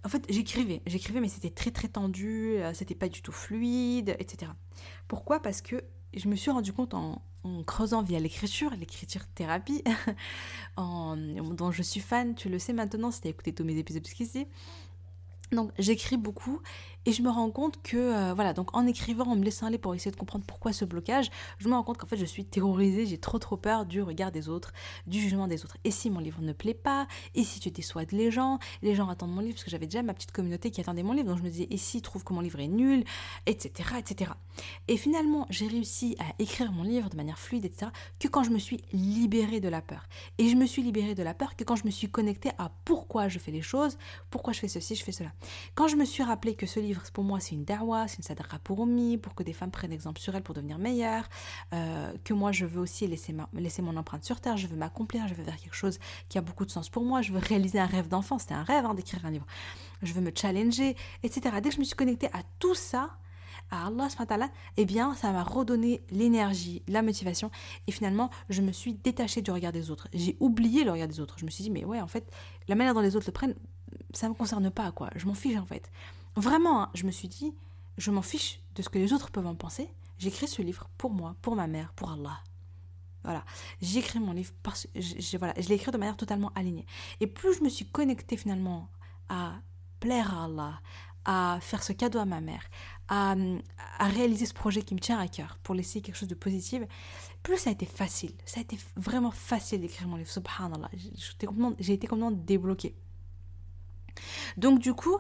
En 0.03 0.09
fait, 0.09 0.25
j'écrivais, 0.29 0.81
j'écrivais, 0.85 1.21
mais 1.21 1.29
c'était 1.29 1.49
très 1.49 1.71
très 1.71 1.87
tendu, 1.87 2.57
c'était 2.73 2.95
pas 2.95 3.09
du 3.09 3.21
tout 3.21 3.31
fluide, 3.31 4.15
etc. 4.19 4.51
Pourquoi? 5.07 5.41
Parce 5.41 5.61
que 5.61 5.81
je 6.13 6.27
me 6.27 6.35
suis 6.35 6.51
rendu 6.51 6.73
compte 6.73 6.93
en, 6.93 7.21
creusant 7.65 8.03
via 8.03 8.19
l'écriture, 8.19 8.71
l'écriture 8.77 9.25
thérapie, 9.33 9.81
dont 10.77 11.71
je 11.71 11.81
suis 11.81 12.01
fan, 12.01 12.35
tu 12.35 12.49
le 12.49 12.59
sais 12.59 12.73
maintenant 12.73 13.09
si 13.09 13.21
tu 13.21 13.27
as 13.27 13.29
écouté 13.31 13.53
tous 13.53 13.63
mes 13.63 13.77
épisodes 13.77 14.05
jusqu'ici, 14.05 14.47
donc 15.51 15.71
j'écris 15.77 16.17
beaucoup 16.17 16.61
et 17.07 17.13
je 17.13 17.21
me 17.21 17.29
rends 17.29 17.51
compte 17.51 17.81
que, 17.83 17.95
euh, 17.95 18.33
voilà, 18.33 18.51
donc 18.51 18.75
en 18.75 18.85
écrivant, 18.85 19.23
en 19.27 19.37
me 19.37 19.43
laissant 19.45 19.65
aller 19.65 19.77
pour 19.77 19.95
essayer 19.95 20.11
de 20.11 20.17
comprendre 20.17 20.43
pourquoi 20.45 20.73
ce 20.73 20.83
blocage, 20.83 21.29
je 21.57 21.69
me 21.69 21.73
rends 21.73 21.83
compte 21.83 21.97
qu'en 21.97 22.05
fait 22.05 22.17
je 22.17 22.25
suis 22.25 22.43
terrorisée, 22.43 23.05
j'ai 23.05 23.17
trop 23.17 23.39
trop 23.39 23.55
peur 23.55 23.85
du 23.85 24.01
regard 24.01 24.29
des 24.33 24.49
autres, 24.49 24.73
du 25.05 25.21
jugement 25.21 25.47
des 25.47 25.63
autres. 25.63 25.77
Et 25.85 25.91
si 25.91 26.09
mon 26.09 26.19
livre 26.19 26.41
ne 26.41 26.51
plaît 26.51 26.73
pas, 26.73 27.07
et 27.33 27.45
si 27.45 27.61
tu 27.61 27.71
déçois 27.71 28.03
les 28.11 28.29
gens, 28.29 28.59
les 28.81 28.93
gens 28.93 29.07
attendent 29.07 29.31
mon 29.31 29.39
livre, 29.39 29.53
parce 29.53 29.63
que 29.63 29.71
j'avais 29.71 29.85
déjà 29.85 30.03
ma 30.03 30.13
petite 30.13 30.33
communauté 30.33 30.69
qui 30.69 30.81
attendait 30.81 31.01
mon 31.01 31.13
livre, 31.13 31.29
donc 31.29 31.37
je 31.37 31.43
me 31.43 31.49
disais, 31.49 31.67
et 31.69 31.77
s'ils 31.77 32.01
trouvent 32.01 32.25
que 32.25 32.33
mon 32.33 32.41
livre 32.41 32.59
est 32.59 32.67
nul, 32.67 33.05
etc. 33.45 33.91
etc. 33.97 34.31
Et 34.89 34.97
finalement, 34.97 35.45
j'ai 35.49 35.67
réussi 35.67 36.17
à 36.19 36.25
écrire 36.39 36.73
mon 36.73 36.83
livre 36.83 37.09
de 37.09 37.15
manière 37.15 37.39
fluide, 37.39 37.63
etc., 37.63 37.89
que 38.19 38.27
quand 38.27 38.43
je 38.43 38.49
me 38.49 38.59
suis 38.59 38.81
libérée 38.91 39.61
de 39.61 39.69
la 39.69 39.81
peur. 39.81 40.09
Et 40.39 40.49
je 40.49 40.57
me 40.57 40.65
suis 40.65 40.83
libérée 40.83 41.15
de 41.15 41.23
la 41.23 41.33
peur 41.33 41.55
que 41.55 41.63
quand 41.63 41.77
je 41.77 41.85
me 41.85 41.91
suis 41.91 42.09
connectée 42.09 42.51
à 42.57 42.69
pourquoi 42.83 43.29
je 43.29 43.39
fais 43.39 43.51
les 43.51 43.61
choses, 43.61 43.97
pourquoi 44.29 44.51
je 44.51 44.59
fais 44.59 44.67
ceci, 44.67 44.95
je 44.95 45.05
fais 45.05 45.13
cela. 45.13 45.31
Quand 45.75 45.87
je 45.87 45.95
me 45.95 46.05
suis 46.05 46.23
rappelé 46.23 46.55
que 46.55 46.65
ce 46.65 46.79
livre, 46.79 47.01
pour 47.13 47.23
moi, 47.23 47.39
c'est 47.39 47.55
une 47.55 47.65
darwa, 47.65 48.07
c'est 48.07 48.17
une 48.17 48.23
sadra 48.23 48.59
pour 48.59 48.79
Omi, 48.79 49.17
pour 49.17 49.35
que 49.35 49.43
des 49.43 49.53
femmes 49.53 49.71
prennent 49.71 49.93
exemple 49.93 50.19
sur 50.19 50.35
elle 50.35 50.43
pour 50.43 50.55
devenir 50.55 50.77
meilleures, 50.77 51.27
euh, 51.73 52.13
que 52.23 52.33
moi, 52.33 52.51
je 52.51 52.65
veux 52.65 52.81
aussi 52.81 53.07
laisser, 53.07 53.33
mon 53.81 53.97
empreinte 53.97 54.23
sur 54.23 54.39
Terre, 54.41 54.57
je 54.57 54.67
veux 54.67 54.77
m'accomplir, 54.77 55.27
je 55.27 55.33
veux 55.33 55.43
faire 55.43 55.57
quelque 55.57 55.75
chose 55.75 55.99
qui 56.29 56.37
a 56.37 56.41
beaucoup 56.41 56.65
de 56.65 56.71
sens 56.71 56.89
pour 56.89 57.03
moi, 57.03 57.21
je 57.21 57.31
veux 57.31 57.39
réaliser 57.39 57.79
un 57.79 57.85
rêve 57.85 58.07
d'enfant, 58.07 58.39
c'était 58.39 58.53
un 58.53 58.63
rêve 58.63 58.85
hein, 58.85 58.93
d'écrire 58.93 59.25
un 59.25 59.31
livre, 59.31 59.45
je 60.01 60.13
veux 60.13 60.21
me 60.21 60.31
challenger, 60.33 60.95
etc. 61.23 61.55
Dès 61.61 61.69
que 61.69 61.75
je 61.75 61.79
me 61.79 61.85
suis 61.85 61.95
connectée 61.95 62.27
à 62.27 62.41
tout 62.59 62.75
ça, 62.75 63.17
à 63.69 63.87
Allah, 63.87 64.49
eh 64.77 64.85
bien, 64.85 65.13
ça 65.15 65.31
m'a 65.31 65.43
redonné 65.43 66.01
l'énergie, 66.09 66.83
la 66.87 67.01
motivation. 67.01 67.51
Et 67.87 67.91
finalement, 67.91 68.29
je 68.49 68.61
me 68.61 68.71
suis 68.71 68.93
détachée 68.93 69.41
du 69.41 69.51
regard 69.51 69.71
des 69.71 69.91
autres. 69.91 70.07
J'ai 70.13 70.37
oublié 70.39 70.83
le 70.83 70.91
regard 70.91 71.07
des 71.07 71.19
autres. 71.19 71.35
Je 71.37 71.45
me 71.45 71.49
suis 71.49 71.63
dit, 71.63 71.69
mais 71.69 71.83
ouais, 71.83 71.99
en 71.99 72.07
fait, 72.07 72.31
la 72.67 72.75
manière 72.75 72.93
dont 72.93 73.01
les 73.01 73.15
autres 73.15 73.27
le 73.27 73.33
prennent, 73.33 73.55
ça 74.13 74.29
me 74.29 74.33
concerne 74.33 74.69
pas, 74.71 74.91
quoi. 74.91 75.09
Je 75.15 75.25
m'en 75.25 75.33
fiche, 75.33 75.57
en 75.57 75.65
fait. 75.65 75.91
Vraiment, 76.35 76.83
hein, 76.83 76.89
je 76.93 77.05
me 77.05 77.11
suis 77.11 77.27
dit, 77.27 77.53
je 77.97 78.11
m'en 78.11 78.21
fiche 78.21 78.59
de 78.75 78.81
ce 78.81 78.89
que 78.89 78.99
les 78.99 79.13
autres 79.13 79.31
peuvent 79.31 79.47
en 79.47 79.55
penser. 79.55 79.89
J'écris 80.19 80.47
ce 80.47 80.61
livre 80.61 80.89
pour 80.97 81.11
moi, 81.11 81.35
pour 81.41 81.55
ma 81.55 81.67
mère, 81.67 81.93
pour 81.93 82.11
Allah. 82.11 82.39
Voilà, 83.23 83.43
j'écris 83.81 84.19
mon 84.19 84.31
livre 84.31 84.53
parce 84.63 84.87
que 84.87 85.01
je, 85.01 85.37
voilà, 85.37 85.53
je 85.59 85.67
l'ai 85.67 85.75
écrit 85.75 85.91
de 85.91 85.97
manière 85.97 86.15
totalement 86.15 86.51
alignée. 86.55 86.85
Et 87.19 87.27
plus 87.27 87.55
je 87.55 87.63
me 87.63 87.69
suis 87.69 87.85
connectée 87.85 88.37
finalement 88.37 88.87
à 89.27 89.55
plaire 89.99 90.33
à 90.33 90.45
Allah, 90.45 90.81
à 91.25 91.59
faire 91.61 91.83
ce 91.83 91.91
cadeau 91.91 92.19
à 92.19 92.25
ma 92.25 92.39
mère, 92.39 92.63
à, 93.09 93.35
à, 93.99 94.07
réaliser 94.07 94.45
ce 94.45 94.53
projet 94.53 94.81
qui 94.81 94.95
me 94.95 94.99
tient 94.99 95.19
à 95.19 95.27
cœur 95.27 95.59
pour 95.61 95.75
laisser 95.75 96.01
quelque 96.01 96.15
chose 96.15 96.29
de 96.29 96.35
positif, 96.35 96.83
plus 97.43 97.57
ça 97.57 97.69
a 97.69 97.73
été 97.73 97.85
facile. 97.85 98.33
Ça 98.45 98.59
a 98.59 98.63
été 98.63 98.79
vraiment 98.95 99.31
facile 99.31 99.81
d'écrire 99.81 100.07
mon 100.07 100.15
livre, 100.15 100.29
subhanallah. 100.29 100.89
J'ai 101.79 101.93
été 101.93 102.07
complètement 102.07 102.31
débloquée. 102.31 102.95
Donc 104.57 104.79
du 104.79 104.93
coup, 104.93 105.17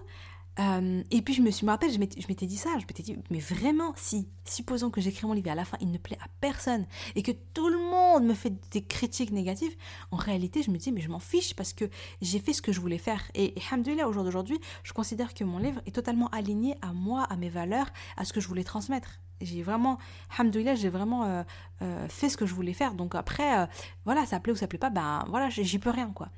euh, 0.59 1.03
et 1.11 1.21
puis 1.21 1.35
je 1.35 1.41
me 1.41 1.51
suis, 1.51 1.65
me 1.65 1.71
rappelle, 1.71 1.91
je 1.91 1.99
m'étais 1.99 2.45
dit 2.45 2.57
ça, 2.57 2.69
je 2.79 2.85
m'étais 2.85 3.03
dit, 3.03 3.15
mais 3.29 3.39
vraiment, 3.39 3.93
si, 3.95 4.27
supposons 4.45 4.89
que 4.89 5.01
j'écris 5.01 5.27
mon 5.27 5.33
livre 5.33 5.47
et 5.47 5.51
à 5.51 5.55
la 5.55 5.65
fin 5.65 5.77
il 5.81 5.91
ne 5.91 5.97
plaît 5.99 6.17
à 6.19 6.27
personne 6.41 6.85
et 7.15 7.21
que 7.21 7.31
tout 7.53 7.69
le 7.69 7.77
monde 7.77 8.23
me 8.23 8.33
fait 8.33 8.53
des 8.71 8.83
critiques 8.83 9.31
négatives, 9.31 9.75
en 10.09 10.17
réalité 10.17 10.63
je 10.63 10.71
me 10.71 10.77
dis, 10.77 10.91
mais 10.91 11.01
je 11.01 11.09
m'en 11.09 11.19
fiche 11.19 11.53
parce 11.53 11.73
que 11.73 11.85
j'ai 12.21 12.39
fait 12.39 12.53
ce 12.53 12.61
que 12.61 12.71
je 12.71 12.79
voulais 12.79 12.97
faire. 12.97 13.23
Et, 13.35 13.53
et 13.57 14.03
au 14.03 14.11
jour 14.11 14.23
d'aujourd'hui, 14.23 14.59
je 14.83 14.93
considère 14.93 15.33
que 15.33 15.43
mon 15.43 15.59
livre 15.59 15.81
est 15.85 15.91
totalement 15.91 16.27
aligné 16.29 16.75
à 16.81 16.91
moi, 16.91 17.23
à 17.23 17.35
mes 17.35 17.49
valeurs, 17.49 17.87
à 18.15 18.25
ce 18.25 18.33
que 18.33 18.41
je 18.41 18.47
voulais 18.47 18.63
transmettre. 18.63 19.19
J'ai 19.39 19.61
vraiment, 19.61 19.99
hamdoulilah, 20.39 20.73
j'ai 20.73 20.89
vraiment 20.89 21.25
euh, 21.25 21.43
euh, 21.83 22.07
fait 22.09 22.29
ce 22.29 22.37
que 22.37 22.47
je 22.47 22.55
voulais 22.55 22.73
faire. 22.73 22.95
Donc 22.95 23.13
après, 23.13 23.67
voilà, 24.05 24.25
ça 24.25 24.39
plaît 24.39 24.53
ou 24.53 24.55
ça 24.55 24.67
plaît 24.67 24.79
pas, 24.79 24.89
ben 24.89 25.23
voilà, 25.29 25.49
j'y 25.49 25.77
peux 25.77 25.91
rien 25.91 26.11
quoi. 26.15 26.29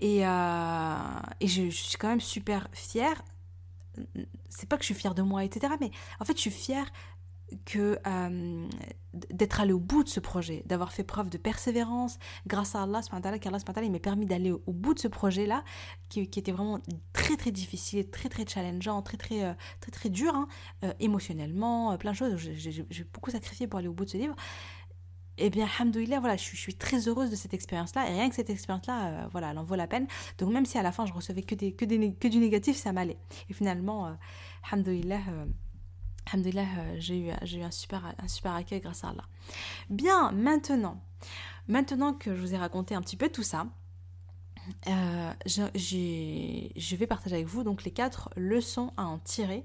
Et, 0.00 0.20
et 0.20 1.48
je, 1.48 1.70
suis 1.70 1.98
quand 1.98 2.08
même 2.08 2.20
super 2.20 2.68
fière 2.72 3.22
c'est 4.48 4.68
pas 4.68 4.76
que 4.76 4.82
je 4.82 4.86
suis 4.86 4.94
fière 4.94 5.14
de 5.14 5.22
moi, 5.22 5.44
etc. 5.44 5.72
Mais 5.80 5.90
en 6.20 6.24
fait, 6.24 6.36
je 6.36 6.40
suis 6.40 6.50
fière 6.50 6.86
euh, 7.76 8.68
d'être 9.14 9.60
allée 9.60 9.72
au 9.72 9.78
bout 9.78 10.04
de 10.04 10.08
ce 10.08 10.20
projet, 10.20 10.62
d'avoir 10.66 10.92
fait 10.92 11.02
preuve 11.02 11.30
de 11.30 11.38
persévérance 11.38 12.18
grâce 12.46 12.74
à 12.74 12.82
Allah, 12.82 13.00
qu'Allah 13.40 13.58
il 13.82 13.90
m'a 13.90 13.98
permis 13.98 14.26
d'aller 14.26 14.52
au, 14.52 14.72
bout 14.72 14.94
de 14.94 14.98
ce 14.98 15.08
projet-là, 15.08 15.64
qui, 16.10 16.20
était 16.20 16.52
vraiment 16.52 16.78
très 17.12 17.36
très 17.36 17.50
difficile, 17.50 18.10
très 18.10 18.28
très 18.28 18.46
challengeant, 18.46 19.00
très 19.00 19.16
très 19.16 19.44
euh, 19.44 19.54
très 19.80 19.90
très, 19.90 20.10
dur, 20.10 20.34
hein, 20.34 20.46
euh, 20.84 20.92
émotionnellement, 21.00 21.96
plein 21.96 22.12
de 22.12 22.16
choses. 22.16 22.36
J'ai 22.36 23.04
beaucoup 23.04 23.30
sacrifié 23.30 23.66
pour 23.66 23.78
aller 23.78 23.88
au 23.88 23.94
bout 23.94 24.04
de 24.04 24.10
ce 24.10 24.18
livre 24.18 24.36
eh 25.38 25.50
bien, 25.50 25.66
alhamdoulilah, 25.66 26.20
voilà, 26.20 26.36
je 26.36 26.42
suis, 26.42 26.74
très 26.74 27.08
heureuse 27.08 27.30
de 27.30 27.36
cette 27.36 27.54
expérience-là. 27.54 28.08
Et 28.10 28.12
rien 28.12 28.28
que 28.28 28.34
cette 28.34 28.50
expérience-là, 28.50 29.06
euh, 29.06 29.28
voilà, 29.32 29.50
elle 29.50 29.58
en 29.58 29.64
vaut 29.64 29.76
la 29.76 29.86
peine. 29.86 30.06
Donc, 30.38 30.52
même 30.52 30.66
si 30.66 30.78
à 30.78 30.82
la 30.82 30.92
fin, 30.92 31.06
je 31.06 31.12
recevais 31.12 31.42
que, 31.42 31.54
du 31.84 32.38
négatif, 32.38 32.76
ça 32.76 32.92
m'allait. 32.92 33.18
Et 33.48 33.54
finalement, 33.54 34.06
euh, 34.06 34.12
alhamdoulilah, 34.70 35.20
euh, 36.34 36.96
j'ai 36.98 37.18
eu, 37.18 37.28
eu 37.28 37.62
un, 37.62 37.70
super, 37.70 38.14
un 38.18 38.28
super 38.28 38.54
accueil 38.54 38.80
grâce 38.80 39.04
à 39.04 39.08
Allah. 39.08 39.24
Bien, 39.90 40.32
maintenant, 40.32 41.00
maintenant 41.68 42.12
que 42.12 42.34
je 42.34 42.40
vous 42.40 42.54
ai 42.54 42.58
raconté 42.58 42.94
un 42.94 43.00
petit 43.00 43.16
peu 43.16 43.28
tout 43.28 43.42
ça, 43.42 43.66
je, 44.84 45.62
je 46.76 46.96
vais 46.96 47.06
partager 47.06 47.36
avec 47.36 47.46
vous 47.46 47.64
donc 47.64 47.84
les 47.84 47.90
quatre 47.90 48.28
leçons 48.36 48.92
à 48.98 49.06
en 49.06 49.18
tirer. 49.18 49.64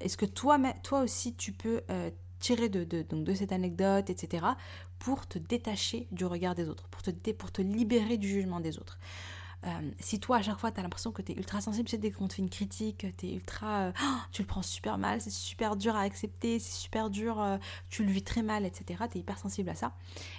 Est-ce 0.00 0.18
que 0.18 0.26
toi, 0.26 0.58
toi 0.82 1.00
aussi, 1.00 1.34
tu 1.34 1.52
peux 1.52 1.80
tirer 2.40 2.68
de, 2.68 2.84
donc 3.02 3.24
de 3.24 3.34
cette 3.34 3.52
anecdote, 3.52 4.10
etc., 4.10 4.46
pour 4.98 5.26
te 5.26 5.38
détacher 5.38 6.06
du 6.12 6.24
regard 6.24 6.54
des 6.54 6.68
autres, 6.68 6.88
pour 6.88 7.02
te, 7.02 7.10
pour 7.32 7.50
libérer 7.58 8.16
du 8.16 8.28
jugement 8.28 8.60
des 8.60 8.78
autres. 8.78 8.98
Euh, 9.66 9.90
si 9.98 10.20
toi, 10.20 10.38
à 10.38 10.42
chaque 10.42 10.58
fois, 10.58 10.70
tu 10.70 10.80
as 10.80 10.82
l'impression 10.82 11.10
que 11.10 11.22
tu 11.22 11.32
es 11.32 11.34
ultra 11.36 11.60
sensible, 11.60 11.88
c'est 11.88 11.98
dès 11.98 12.10
qu'on 12.10 12.28
te 12.28 12.34
fait 12.34 12.42
une 12.42 12.50
critique, 12.50 13.06
tu 13.16 13.26
ultra. 13.28 13.86
Euh, 13.86 13.92
oh, 14.02 14.16
tu 14.32 14.42
le 14.42 14.46
prends 14.46 14.62
super 14.62 14.98
mal, 14.98 15.20
c'est 15.20 15.30
super 15.30 15.76
dur 15.76 15.96
à 15.96 16.00
accepter, 16.00 16.58
c'est 16.58 16.74
super 16.74 17.08
dur, 17.08 17.40
euh, 17.40 17.56
tu 17.88 18.04
le 18.04 18.10
vis 18.10 18.22
très 18.22 18.42
mal, 18.42 18.66
etc. 18.66 19.04
Tu 19.10 19.18
es 19.18 19.20
hyper 19.20 19.38
sensible 19.38 19.70
à 19.70 19.74
ça. 19.74 19.94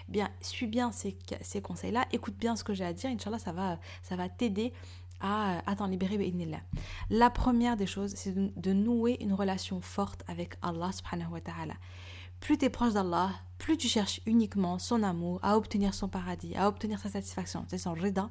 Eh 0.08 0.12
bien, 0.12 0.30
suis 0.42 0.68
bien 0.68 0.92
ces, 0.92 1.18
ces 1.42 1.62
conseils-là, 1.62 2.06
écoute 2.12 2.36
bien 2.36 2.56
ce 2.56 2.64
que 2.64 2.74
j'ai 2.74 2.86
à 2.86 2.94
dire, 2.94 3.10
Inch'Allah, 3.10 3.40
ça 3.40 3.52
va, 3.52 3.80
ça 4.04 4.16
va 4.16 4.30
t'aider 4.30 4.74
à, 5.22 5.76
t'en 5.78 5.88
libérer. 5.88 6.20
La 7.10 7.30
première 7.30 7.78
des 7.78 7.88
choses, 7.88 8.14
c'est 8.16 8.34
de, 8.36 8.74
nouer 8.74 9.18
une 9.22 9.34
relation 9.34 9.82
forte 9.82 10.24
avec 10.28 10.56
Allah. 10.62 10.92
Plus 12.40 12.58
tu 12.58 12.66
es 12.66 12.70
proche 12.70 12.94
d'Allah, 12.94 13.32
plus 13.58 13.78
tu 13.78 13.88
cherches 13.88 14.22
uniquement 14.26 14.78
son 14.78 15.04
amour, 15.04 15.40
à 15.42 15.58
obtenir 15.58 15.94
son 15.94 16.08
paradis, 16.08 16.56
à 16.56 16.68
obtenir 16.68 17.00
sa 17.00 17.10
satisfaction, 17.10 17.66
c'est 17.70 17.78
son 17.78 17.94
rida. 17.94 18.30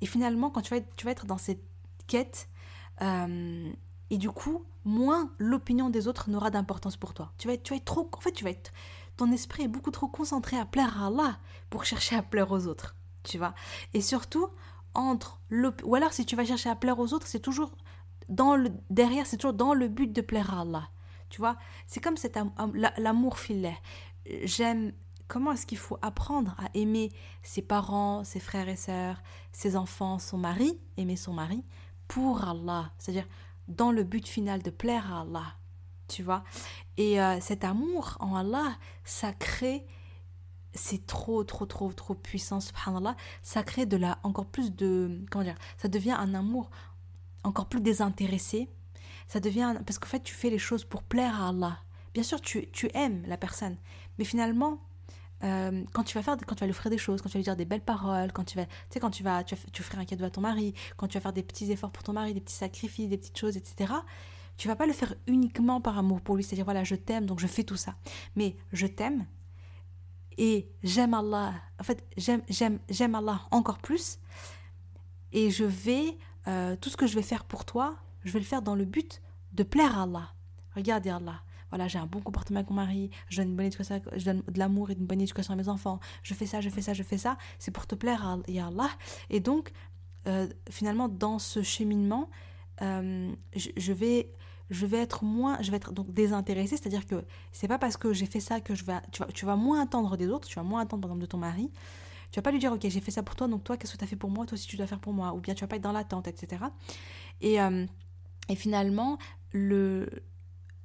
Et 0.00 0.06
finalement, 0.06 0.50
quand 0.50 0.62
tu 0.62 0.70
vas 0.70 0.78
être, 0.78 0.94
tu 0.96 1.06
vas 1.06 1.12
être 1.12 1.26
dans 1.26 1.38
cette 1.38 1.62
quête, 2.06 2.48
euh, 3.02 3.70
et 4.10 4.18
du 4.18 4.30
coup, 4.30 4.64
moins 4.84 5.30
l'opinion 5.38 5.90
des 5.90 6.08
autres 6.08 6.30
n'aura 6.30 6.50
d'importance 6.50 6.96
pour 6.96 7.14
toi. 7.14 7.32
Tu 7.38 7.46
vas, 7.48 7.54
être, 7.54 7.62
tu 7.62 7.72
vas 7.72 7.76
être 7.76 7.84
trop. 7.84 8.08
En 8.12 8.20
fait, 8.20 8.32
tu 8.32 8.44
vas 8.44 8.50
être. 8.50 8.72
Ton 9.16 9.30
esprit 9.32 9.64
est 9.64 9.68
beaucoup 9.68 9.90
trop 9.90 10.08
concentré 10.08 10.58
à 10.58 10.64
plaire 10.64 11.02
à 11.02 11.06
Allah 11.06 11.38
pour 11.68 11.84
chercher 11.84 12.16
à 12.16 12.22
plaire 12.22 12.50
aux 12.50 12.66
autres. 12.66 12.96
Tu 13.22 13.38
vois 13.38 13.54
Et 13.94 14.00
surtout, 14.00 14.48
entre 14.94 15.40
le 15.48 15.74
ou 15.84 15.94
alors 15.94 16.12
si 16.12 16.26
tu 16.26 16.36
vas 16.36 16.44
chercher 16.44 16.70
à 16.70 16.76
plaire 16.76 16.98
aux 16.98 17.12
autres, 17.12 17.26
c'est 17.26 17.40
toujours 17.40 17.72
dans 18.28 18.56
le 18.56 18.70
derrière, 18.90 19.26
c'est 19.26 19.36
toujours 19.36 19.54
dans 19.54 19.74
le 19.74 19.88
but 19.88 20.12
de 20.12 20.20
plaire 20.20 20.54
à 20.54 20.62
Allah. 20.62 20.88
Tu 21.28 21.40
vois, 21.40 21.56
c'est 21.86 22.00
comme 22.00 22.16
cet 22.16 22.38
l'amour 22.98 23.38
filet. 23.38 23.76
J'aime 24.44 24.92
comment 25.28 25.52
est-ce 25.52 25.66
qu'il 25.66 25.78
faut 25.78 25.98
apprendre 26.02 26.56
à 26.58 26.68
aimer 26.74 27.12
ses 27.42 27.62
parents, 27.62 28.24
ses 28.24 28.40
frères 28.40 28.68
et 28.68 28.76
sœurs, 28.76 29.22
ses 29.52 29.76
enfants, 29.76 30.18
son 30.18 30.38
mari, 30.38 30.80
aimer 30.96 31.16
son 31.16 31.32
mari 31.32 31.64
pour 32.08 32.44
Allah, 32.44 32.90
c'est-à-dire 32.98 33.28
dans 33.68 33.92
le 33.92 34.02
but 34.02 34.26
final 34.26 34.62
de 34.62 34.70
plaire 34.70 35.14
à 35.14 35.20
Allah. 35.20 35.54
Tu 36.08 36.24
vois? 36.24 36.42
Et 36.96 37.22
euh, 37.22 37.40
cet 37.40 37.62
amour 37.62 38.16
en 38.18 38.34
Allah, 38.34 38.76
ça 39.04 39.32
crée 39.32 39.86
c'est 40.74 41.06
trop, 41.06 41.44
trop, 41.44 41.66
trop, 41.66 41.92
trop 41.92 42.14
puissant, 42.14 42.60
subhanallah. 42.60 43.16
Ça 43.42 43.62
crée 43.62 43.86
de 43.86 43.96
la, 43.96 44.18
encore 44.22 44.46
plus 44.46 44.74
de, 44.74 45.24
comment 45.30 45.44
dire, 45.44 45.56
ça 45.78 45.88
devient 45.88 46.16
un 46.18 46.34
amour 46.34 46.70
encore 47.44 47.66
plus 47.66 47.80
désintéressé. 47.80 48.68
Ça 49.28 49.40
devient, 49.40 49.74
parce 49.86 49.98
qu'en 49.98 50.08
fait, 50.08 50.22
tu 50.22 50.34
fais 50.34 50.50
les 50.50 50.58
choses 50.58 50.84
pour 50.84 51.02
plaire 51.02 51.40
à 51.40 51.48
Allah. 51.48 51.78
Bien 52.14 52.22
sûr, 52.22 52.40
tu, 52.40 52.68
tu 52.70 52.90
aimes 52.94 53.22
la 53.26 53.36
personne, 53.36 53.76
mais 54.18 54.24
finalement, 54.24 54.80
euh, 55.42 55.84
quand 55.92 56.02
tu 56.02 56.14
vas 56.16 56.22
faire, 56.22 56.36
quand 56.46 56.54
tu 56.54 56.60
vas 56.60 56.66
lui 56.66 56.72
offrir 56.72 56.90
des 56.90 56.98
choses, 56.98 57.22
quand 57.22 57.28
tu 57.28 57.34
vas 57.34 57.38
lui 57.38 57.44
dire 57.44 57.56
des 57.56 57.64
belles 57.64 57.80
paroles, 57.80 58.32
quand 58.32 58.44
tu 58.44 58.56
vas, 58.56 58.66
tu 58.66 58.72
sais, 58.90 59.00
quand 59.00 59.10
tu 59.10 59.22
vas, 59.22 59.44
tu, 59.44 59.54
vas, 59.54 59.60
offrir 59.78 60.00
un 60.00 60.04
cadeau 60.04 60.24
à 60.24 60.30
ton 60.30 60.40
mari, 60.40 60.74
quand 60.96 61.08
tu 61.08 61.16
vas 61.16 61.22
faire 61.22 61.32
des 61.32 61.42
petits 61.42 61.70
efforts 61.70 61.90
pour 61.90 62.02
ton 62.02 62.12
mari, 62.12 62.34
des 62.34 62.40
petits 62.40 62.54
sacrifices, 62.54 63.08
des 63.08 63.16
petites 63.16 63.38
choses, 63.38 63.56
etc. 63.56 63.92
Tu 64.56 64.68
vas 64.68 64.76
pas 64.76 64.86
le 64.86 64.92
faire 64.92 65.14
uniquement 65.26 65.80
par 65.80 65.96
amour 65.96 66.20
pour 66.20 66.36
lui, 66.36 66.44
c'est-à-dire 66.44 66.66
voilà, 66.66 66.84
je 66.84 66.94
t'aime, 66.94 67.24
donc 67.24 67.40
je 67.40 67.46
fais 67.46 67.64
tout 67.64 67.76
ça. 67.76 67.94
Mais 68.36 68.56
je 68.72 68.86
t'aime, 68.86 69.26
et 70.42 70.66
j'aime 70.82 71.12
Allah, 71.12 71.52
en 71.78 71.84
fait, 71.84 72.02
j'aime, 72.16 72.40
j'aime, 72.48 72.78
j'aime 72.88 73.14
Allah 73.14 73.42
encore 73.50 73.76
plus. 73.76 74.18
Et 75.32 75.50
je 75.50 75.64
vais, 75.64 76.16
euh, 76.48 76.76
tout 76.76 76.88
ce 76.88 76.96
que 76.96 77.06
je 77.06 77.14
vais 77.14 77.22
faire 77.22 77.44
pour 77.44 77.66
toi, 77.66 77.96
je 78.24 78.32
vais 78.32 78.38
le 78.38 78.46
faire 78.46 78.62
dans 78.62 78.74
le 78.74 78.86
but 78.86 79.20
de 79.52 79.64
plaire 79.64 79.98
à 79.98 80.04
Allah. 80.04 80.32
Regardez 80.74 81.10
Allah. 81.10 81.42
Voilà, 81.68 81.88
j'ai 81.88 81.98
un 81.98 82.06
bon 82.06 82.22
comportement 82.22 82.60
avec 82.60 82.70
mon 82.70 82.76
mari, 82.76 83.10
je 83.28 83.36
donne, 83.36 83.50
une 83.50 83.56
bonne 83.56 83.66
éducation, 83.66 84.00
je 84.16 84.24
donne 84.24 84.42
de 84.48 84.58
l'amour 84.58 84.88
et 84.90 84.94
une 84.94 85.04
bonne 85.04 85.20
éducation 85.20 85.52
à 85.52 85.56
mes 85.56 85.68
enfants, 85.68 86.00
je 86.22 86.32
fais 86.32 86.46
ça, 86.46 86.62
je 86.62 86.70
fais 86.70 86.80
ça, 86.80 86.94
je 86.94 87.02
fais 87.02 87.18
ça, 87.18 87.36
c'est 87.58 87.70
pour 87.70 87.86
te 87.86 87.94
plaire 87.94 88.26
à 88.26 88.38
Allah. 88.66 88.88
Et 89.28 89.40
donc, 89.40 89.72
euh, 90.26 90.48
finalement, 90.70 91.08
dans 91.08 91.38
ce 91.38 91.62
cheminement, 91.62 92.30
euh, 92.80 93.30
je, 93.54 93.92
vais 93.92 94.32
je 94.70 94.86
vais 94.86 94.98
être 94.98 95.24
moins, 95.24 95.60
je 95.60 95.70
vais 95.70 95.76
être 95.76 95.92
donc 95.92 96.12
désintéressée, 96.12 96.76
c'est-à-dire 96.76 97.06
que 97.06 97.24
c'est 97.52 97.68
pas 97.68 97.78
parce 97.78 97.96
que 97.96 98.12
j'ai 98.12 98.26
fait 98.26 98.40
ça 98.40 98.60
que 98.60 98.72
tu 98.72 99.44
vas 99.44 99.56
moins 99.56 99.82
attendre 99.82 100.16
des 100.16 100.28
autres, 100.28 100.48
tu 100.48 100.54
vas 100.54 100.62
moins 100.62 100.80
attendre 100.80 101.02
par 101.02 101.10
exemple 101.10 101.22
de 101.22 101.26
ton 101.26 101.38
mari. 101.38 101.70
Tu 102.30 102.36
vas 102.36 102.42
pas 102.42 102.52
lui 102.52 102.60
dire 102.60 102.72
ok 102.72 102.80
j'ai 102.82 103.00
fait 103.00 103.10
ça 103.10 103.24
pour 103.24 103.34
toi 103.34 103.48
donc 103.48 103.64
toi 103.64 103.76
qu'est-ce 103.76 103.92
que 103.92 103.98
tu 103.98 104.04
as 104.04 104.06
fait 104.06 104.16
pour 104.16 104.30
moi? 104.30 104.46
Toi 104.46 104.54
aussi 104.54 104.68
tu 104.68 104.76
dois 104.76 104.86
faire 104.86 105.00
pour 105.00 105.12
moi 105.12 105.34
ou 105.34 105.40
bien 105.40 105.54
tu 105.54 105.62
vas 105.62 105.66
pas 105.66 105.76
être 105.76 105.82
dans 105.82 105.92
l'attente 105.92 106.28
etc. 106.28 106.64
Et, 107.40 107.60
euh, 107.60 107.86
et 108.48 108.54
finalement 108.54 109.18
le 109.52 110.08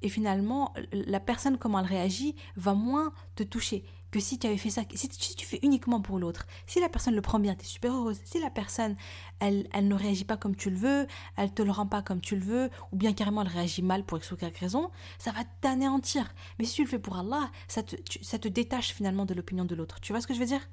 et 0.02 0.08
finalement 0.08 0.74
la 0.92 1.20
personne 1.20 1.56
comment 1.56 1.78
elle 1.78 1.86
réagit 1.86 2.34
va 2.56 2.74
moins 2.74 3.12
te 3.36 3.44
toucher 3.44 3.84
que 4.10 4.20
si 4.20 4.38
tu 4.38 4.46
avais 4.46 4.56
fait 4.56 4.70
ça, 4.70 4.82
si, 4.94 5.08
tu 5.08 5.46
fais 5.46 5.58
uniquement 5.62 6.00
pour 6.00 6.18
l'autre, 6.18 6.46
si 6.66 6.80
la 6.80 6.88
personne 6.88 7.14
le 7.14 7.22
prend 7.22 7.38
bien, 7.38 7.54
tu 7.54 7.62
es 7.62 7.64
super 7.64 7.92
heureuse. 7.92 8.20
Si 8.24 8.38
la 8.40 8.50
personne, 8.50 8.96
elle, 9.40 9.68
elle 9.72 9.88
ne 9.88 9.94
réagit 9.94 10.24
pas 10.24 10.36
comme 10.36 10.56
tu 10.56 10.70
le 10.70 10.76
veux, 10.76 11.06
elle 11.36 11.52
te 11.52 11.62
le 11.62 11.70
rend 11.70 11.86
pas 11.86 12.02
comme 12.02 12.20
tu 12.20 12.36
le 12.36 12.42
veux, 12.42 12.70
ou 12.92 12.96
bien 12.96 13.12
carrément 13.12 13.42
elle 13.42 13.48
réagit 13.48 13.82
mal 13.82 14.04
pour 14.04 14.18
X 14.18 14.32
ou 14.32 14.36
quelque 14.36 14.60
raison, 14.60 14.90
ça 15.18 15.32
va 15.32 15.40
t'anéantir. 15.60 16.32
Mais 16.58 16.64
si 16.64 16.74
tu 16.76 16.82
le 16.82 16.88
fais 16.88 16.98
pour 16.98 17.16
Allah, 17.16 17.50
ça 17.68 17.82
te, 17.82 17.96
ça 18.22 18.38
te 18.38 18.48
détache 18.48 18.92
finalement 18.92 19.24
de 19.26 19.34
l'opinion 19.34 19.64
de 19.64 19.74
l'autre. 19.74 20.00
Tu 20.00 20.12
vois 20.12 20.20
ce 20.20 20.26
que 20.26 20.34
je 20.34 20.40
veux 20.40 20.46
dire? 20.46 20.66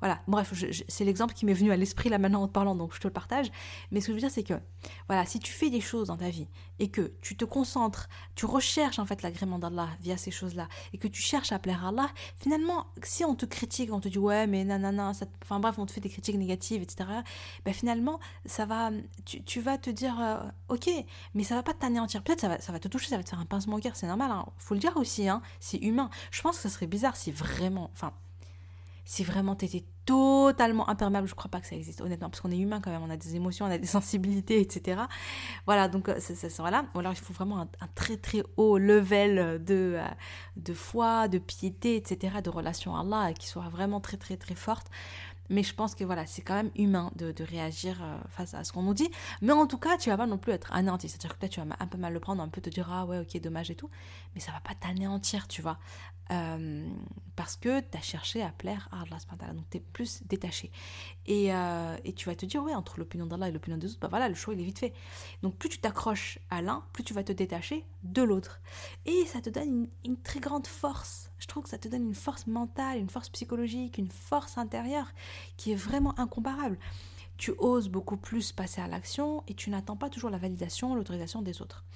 Voilà, 0.00 0.20
bref, 0.26 0.52
c'est 0.88 1.04
l'exemple 1.04 1.34
qui 1.34 1.44
m'est 1.44 1.54
venu 1.54 1.72
à 1.72 1.76
l'esprit 1.76 2.08
là 2.08 2.18
maintenant 2.18 2.42
en 2.42 2.48
te 2.48 2.52
parlant, 2.52 2.74
donc 2.74 2.94
je 2.94 3.00
te 3.00 3.06
le 3.06 3.12
partage. 3.12 3.50
Mais 3.90 4.00
ce 4.00 4.06
que 4.06 4.12
je 4.12 4.16
veux 4.16 4.20
dire, 4.20 4.30
c'est 4.30 4.42
que, 4.42 4.54
voilà, 5.08 5.26
si 5.26 5.38
tu 5.38 5.52
fais 5.52 5.68
des 5.68 5.80
choses 5.80 6.08
dans 6.08 6.16
ta 6.16 6.30
vie 6.30 6.48
et 6.78 6.88
que 6.88 7.12
tu 7.20 7.36
te 7.36 7.44
concentres, 7.44 8.08
tu 8.34 8.46
recherches 8.46 8.98
en 8.98 9.04
fait 9.04 9.22
l'agrément 9.22 9.58
d'Allah 9.58 9.88
via 10.00 10.16
ces 10.16 10.30
choses-là, 10.30 10.68
et 10.92 10.98
que 10.98 11.08
tu 11.08 11.20
cherches 11.20 11.52
à 11.52 11.58
plaire 11.58 11.84
à 11.84 11.88
Allah, 11.88 12.08
finalement, 12.36 12.86
si 13.02 13.24
on 13.24 13.34
te 13.34 13.44
critique, 13.44 13.92
on 13.92 14.00
te 14.00 14.08
dit 14.08 14.18
ouais, 14.18 14.46
mais 14.46 14.64
nanana, 14.64 15.12
ça 15.12 15.26
enfin 15.42 15.60
bref, 15.60 15.78
on 15.78 15.86
te 15.86 15.92
fait 15.92 16.00
des 16.00 16.08
critiques 16.08 16.36
négatives, 16.36 16.82
etc., 16.82 17.08
ben 17.64 17.74
finalement, 17.74 18.20
ça 18.46 18.64
va, 18.64 18.90
tu, 19.24 19.60
vas 19.60 19.76
te 19.76 19.90
dire 19.90 20.18
euh, 20.20 20.38
ok, 20.68 20.88
mais 21.34 21.44
ça 21.44 21.54
va 21.54 21.62
pas 21.62 21.74
t'anéantir. 21.74 22.22
Peut-être 22.22 22.40
ça 22.40 22.48
va, 22.48 22.60
ça 22.60 22.72
va 22.72 22.78
te 22.78 22.88
toucher, 22.88 23.08
ça 23.08 23.16
va 23.18 23.22
te 23.22 23.28
faire 23.28 23.40
un 23.40 23.46
pincement 23.46 23.76
au 23.76 23.80
cœur, 23.80 23.96
c'est 23.96 24.06
normal, 24.06 24.30
hein. 24.30 24.46
faut 24.56 24.74
le 24.74 24.80
dire 24.80 24.96
aussi, 24.96 25.28
hein, 25.28 25.42
c'est 25.60 25.78
humain. 25.78 26.08
Je 26.30 26.40
pense 26.40 26.56
que 26.56 26.62
ça 26.62 26.70
serait 26.70 26.86
bizarre 26.86 27.16
si 27.16 27.30
vraiment, 27.32 27.90
enfin, 27.92 28.12
si 29.10 29.24
vraiment 29.24 29.56
tu 29.56 29.64
étais 29.64 29.84
totalement 30.06 30.88
imperméable, 30.88 31.26
je 31.26 31.34
crois 31.34 31.50
pas 31.50 31.60
que 31.60 31.66
ça 31.66 31.74
existe, 31.74 32.00
honnêtement, 32.00 32.30
parce 32.30 32.40
qu'on 32.40 32.52
est 32.52 32.58
humain 32.58 32.80
quand 32.80 32.92
même, 32.92 33.02
on 33.02 33.10
a 33.10 33.16
des 33.16 33.34
émotions, 33.34 33.66
on 33.66 33.68
a 33.68 33.76
des 33.76 33.86
sensibilités, 33.98 34.60
etc. 34.60 35.02
Voilà, 35.66 35.88
donc 35.88 36.08
euh, 36.08 36.20
ça, 36.20 36.48
voilà. 36.58 36.84
Ou 36.94 37.00
alors 37.00 37.12
il 37.12 37.18
faut 37.18 37.32
vraiment 37.32 37.58
un, 37.58 37.86
très 37.96 38.16
très 38.16 38.44
haut 38.56 38.78
level 38.78 39.64
de, 39.64 39.96
euh, 39.98 40.06
de 40.56 40.72
foi, 40.72 41.26
de 41.26 41.38
piété, 41.38 41.96
etc., 41.96 42.36
de 42.44 42.50
relation 42.50 42.94
à 42.94 43.00
Allah, 43.00 43.32
qui 43.32 43.48
soit 43.48 43.68
vraiment 43.68 43.98
très 43.98 44.16
très 44.16 44.36
très 44.36 44.54
forte. 44.54 44.86
Mais 45.50 45.64
je 45.64 45.74
pense 45.74 45.96
que 45.96 46.04
voilà, 46.04 46.26
c'est 46.26 46.42
quand 46.42 46.54
même 46.54 46.70
humain 46.76 47.10
de, 47.16 47.34
réagir 47.42 48.00
euh, 48.00 48.16
face 48.28 48.54
à 48.54 48.62
ce 48.62 48.72
qu'on 48.72 48.82
nous 48.82 48.94
dit. 48.94 49.10
Mais 49.42 49.52
en 49.52 49.66
tout 49.66 49.78
cas, 49.78 49.98
tu 49.98 50.08
vas 50.08 50.16
pas 50.16 50.26
non 50.26 50.38
plus 50.38 50.52
être 50.52 50.72
anéanti. 50.72 51.08
C'est-à-dire 51.08 51.34
que 51.34 51.40
peut-être 51.40 51.52
tu 51.52 51.60
vas 51.60 51.66
un 51.78 51.86
peu 51.88 51.98
mal 51.98 52.12
le 52.12 52.20
prendre, 52.20 52.40
un 52.40 52.48
peu 52.48 52.60
te 52.60 52.70
dire 52.70 52.88
ah 52.92 53.04
ouais, 53.04 53.18
ok, 53.18 53.40
dommage 53.40 53.70
et 53.70 53.74
tout. 53.74 53.90
Mais 54.34 54.40
ça 54.40 54.52
va 54.52 54.60
pas 54.60 54.74
t'anéantir, 54.74 55.48
tu 55.48 55.62
vois. 55.62 55.78
Euh, 56.30 56.88
parce 57.34 57.56
que 57.56 57.80
tu 57.80 57.98
as 57.98 58.02
cherché 58.02 58.42
à 58.42 58.50
plaire 58.50 58.88
à 58.92 59.02
Allah. 59.02 59.52
Donc 59.52 59.64
tu 59.70 59.78
es 59.78 59.80
plus 59.80 60.22
détaché. 60.26 60.70
Et, 61.26 61.52
euh, 61.52 61.96
et, 62.04 62.12
tu 62.12 62.28
vas 62.28 62.36
te 62.36 62.46
dire, 62.46 62.62
ouais, 62.62 62.74
entre 62.74 62.98
l'opinion 62.98 63.26
d'Allah 63.26 63.48
et 63.48 63.52
l'opinion 63.52 63.78
des 63.78 63.88
autres, 63.88 63.98
bah 64.00 64.08
voilà, 64.08 64.28
le 64.28 64.34
choix 64.34 64.54
il 64.54 64.60
est 64.60 64.64
vite 64.64 64.78
fait. 64.78 64.92
Donc 65.42 65.56
plus 65.56 65.68
tu 65.68 65.78
t'accroches 65.78 66.38
à 66.50 66.62
l'un, 66.62 66.84
plus 66.92 67.02
tu 67.02 67.14
vas 67.14 67.24
te 67.24 67.32
détacher 67.32 67.84
de 68.04 68.22
l'autre. 68.22 68.60
Et 69.06 69.24
ça 69.26 69.40
te 69.40 69.50
donne 69.50 69.68
une, 69.68 69.88
une, 70.04 70.16
très 70.18 70.38
grande 70.38 70.66
force. 70.66 71.32
Je 71.38 71.46
trouve 71.46 71.64
que 71.64 71.70
ça 71.70 71.78
te 71.78 71.88
donne 71.88 72.04
une 72.04 72.14
force 72.14 72.46
mentale, 72.46 72.98
une 72.98 73.10
force 73.10 73.30
psychologique, 73.30 73.98
une 73.98 74.10
force 74.10 74.58
intérieure 74.58 75.10
qui 75.56 75.72
est 75.72 75.76
vraiment 75.76 76.18
incomparable. 76.20 76.78
Tu 77.40 77.54
oses 77.56 77.88
beaucoup 77.88 78.18
plus 78.18 78.52
passer 78.52 78.82
à 78.82 78.86
l'action 78.86 79.42
et 79.48 79.54
tu 79.54 79.70
n'attends 79.70 79.96
pas 79.96 80.10
toujours 80.10 80.28
la 80.28 80.36
validation, 80.36 80.94
l'autorisation 80.94 81.40
des 81.40 81.62
autres. 81.62 81.86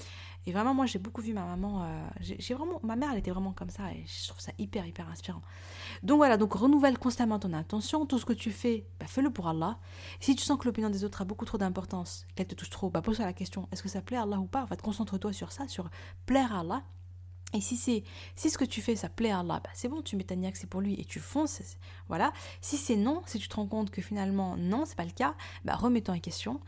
Et 0.47 0.53
vraiment, 0.53 0.73
moi, 0.73 0.87
j'ai 0.87 0.99
beaucoup 0.99 1.21
vu 1.21 1.35
ma 1.35 1.45
maman. 1.45 1.85
Euh, 1.85 2.09
j'ai 2.19 2.55
vraiment, 2.55 2.81
ma 2.83 2.97
mère, 2.97 3.11
elle 3.13 3.19
était 3.19 3.31
vraiment 3.31 3.53
comme 3.53 3.69
ça, 3.69 3.93
et 3.93 4.07
je 4.07 4.29
trouve 4.29 4.41
ça 4.41 4.53
hyper, 4.57 4.87
hyper 4.87 5.07
inspirant. 5.11 5.43
Donc 6.03 6.17
voilà, 6.17 6.39
donc 6.39 6.55
renouvelle 6.55 6.99
constamment 6.99 7.39
ton 7.39 7.53
intention. 7.53 8.07
Tout 8.07 8.19
ce 8.19 8.25
que 8.25 8.33
tu 8.33 8.53
fais, 8.53 8.87
bah, 8.99 9.05
fais-le 9.07 9.29
pour 9.29 9.47
Allah. 9.47 9.79
Si 10.19 10.35
tu 10.35 10.43
sens 10.43 10.59
que 10.59 10.65
l'opinion 10.65 10.89
des 10.89 11.05
autres 11.05 11.21
a 11.21 11.27
beaucoup 11.27 11.45
trop 11.45 11.59
d'importance, 11.59 12.27
qu'elle 12.35 12.47
te 12.47 12.55
touche 12.55 12.71
trop, 12.71 12.89
bah, 12.89 13.03
pose-toi 13.03 13.27
la 13.27 13.35
question 13.35 13.69
est-ce 13.71 13.83
que 13.83 13.91
ça 13.91 14.01
plaît 14.01 14.17
à 14.17 14.23
Allah 14.23 14.39
ou 14.39 14.47
pas? 14.47 14.63
En 14.63 14.67
fait, 14.67 14.81
concentre-toi 14.81 15.35
sur 15.35 15.53
ça, 15.53 15.69
sur 15.69 15.91
plaire 16.25 16.55
à 16.55 16.61
Allah. 16.61 16.83
Et 17.55 17.61
si 17.61 17.77
c'est 17.77 18.03
si 18.35 18.51
ce 18.51 18.59
que 18.59 18.65
tu 18.65 18.83
fais 18.83 18.97
ça 18.97 19.09
plaît 19.09 19.31
à 19.31 19.39
Allah, 19.39 19.61
bah 19.63 19.71
c'est 19.75 19.89
bon, 19.89 20.03
tu 20.03 20.17
mets 20.17 20.25
ta 20.25 20.35
c'est 20.55 20.69
pour 20.69 20.81
lui 20.81 21.01
et 21.01 21.05
tu 21.05 21.21
fonces, 21.21 21.63
voilà. 22.09 22.33
Si 22.61 22.77
c'est 22.77 22.97
non, 22.97 23.23
si 23.27 23.39
tu 23.39 23.49
te 23.49 23.55
rends 23.55 23.69
compte 23.69 23.91
que 23.91 24.03
finalement 24.03 24.57
non, 24.57 24.85
c'est 24.85 24.97
pas 24.97 25.05
le 25.05 25.13
cas, 25.13 25.37
bah 25.65 25.77
remets-toi 25.77 26.17
en 26.17 26.21
question 26.21 26.61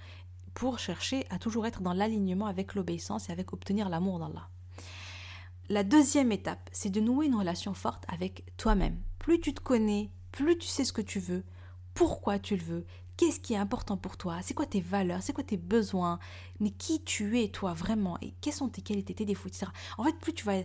pour 0.54 0.78
chercher 0.78 1.26
à 1.28 1.38
toujours 1.38 1.66
être 1.66 1.82
dans 1.82 1.92
l'alignement 1.92 2.46
avec 2.46 2.74
l'obéissance 2.74 3.28
et 3.28 3.32
avec 3.32 3.52
obtenir 3.52 3.88
l'amour 3.88 4.20
d'Allah. 4.20 4.48
La 5.68 5.82
deuxième 5.82 6.30
étape, 6.30 6.70
c'est 6.72 6.90
de 6.90 7.00
nouer 7.00 7.26
une 7.26 7.34
relation 7.34 7.74
forte 7.74 8.04
avec 8.06 8.44
toi-même. 8.56 9.02
Plus 9.18 9.40
tu 9.40 9.52
te 9.52 9.60
connais, 9.60 10.10
plus 10.30 10.56
tu 10.56 10.68
sais 10.68 10.84
ce 10.84 10.92
que 10.92 11.02
tu 11.02 11.18
veux, 11.18 11.42
pourquoi 11.92 12.38
tu 12.38 12.56
le 12.56 12.62
veux, 12.62 12.86
qu'est-ce 13.16 13.40
qui 13.40 13.54
est 13.54 13.58
important 13.58 13.96
pour 13.96 14.16
toi, 14.16 14.38
c'est 14.42 14.54
quoi 14.54 14.66
tes 14.66 14.80
valeurs, 14.80 15.22
c'est 15.22 15.32
quoi 15.32 15.44
tes 15.44 15.56
besoins, 15.56 16.18
mais 16.60 16.70
qui 16.70 17.02
tu 17.02 17.40
es 17.40 17.48
toi 17.48 17.72
vraiment? 17.72 18.18
Et 18.22 18.34
quelles 18.40 18.52
sont 18.52 18.68
tes 18.68 18.82
qualités, 18.82 19.14
tes 19.14 19.24
défauts, 19.24 19.48
etc. 19.48 19.66
En 19.98 20.04
fait, 20.04 20.16
plus 20.18 20.34
tu 20.34 20.44
vas 20.44 20.62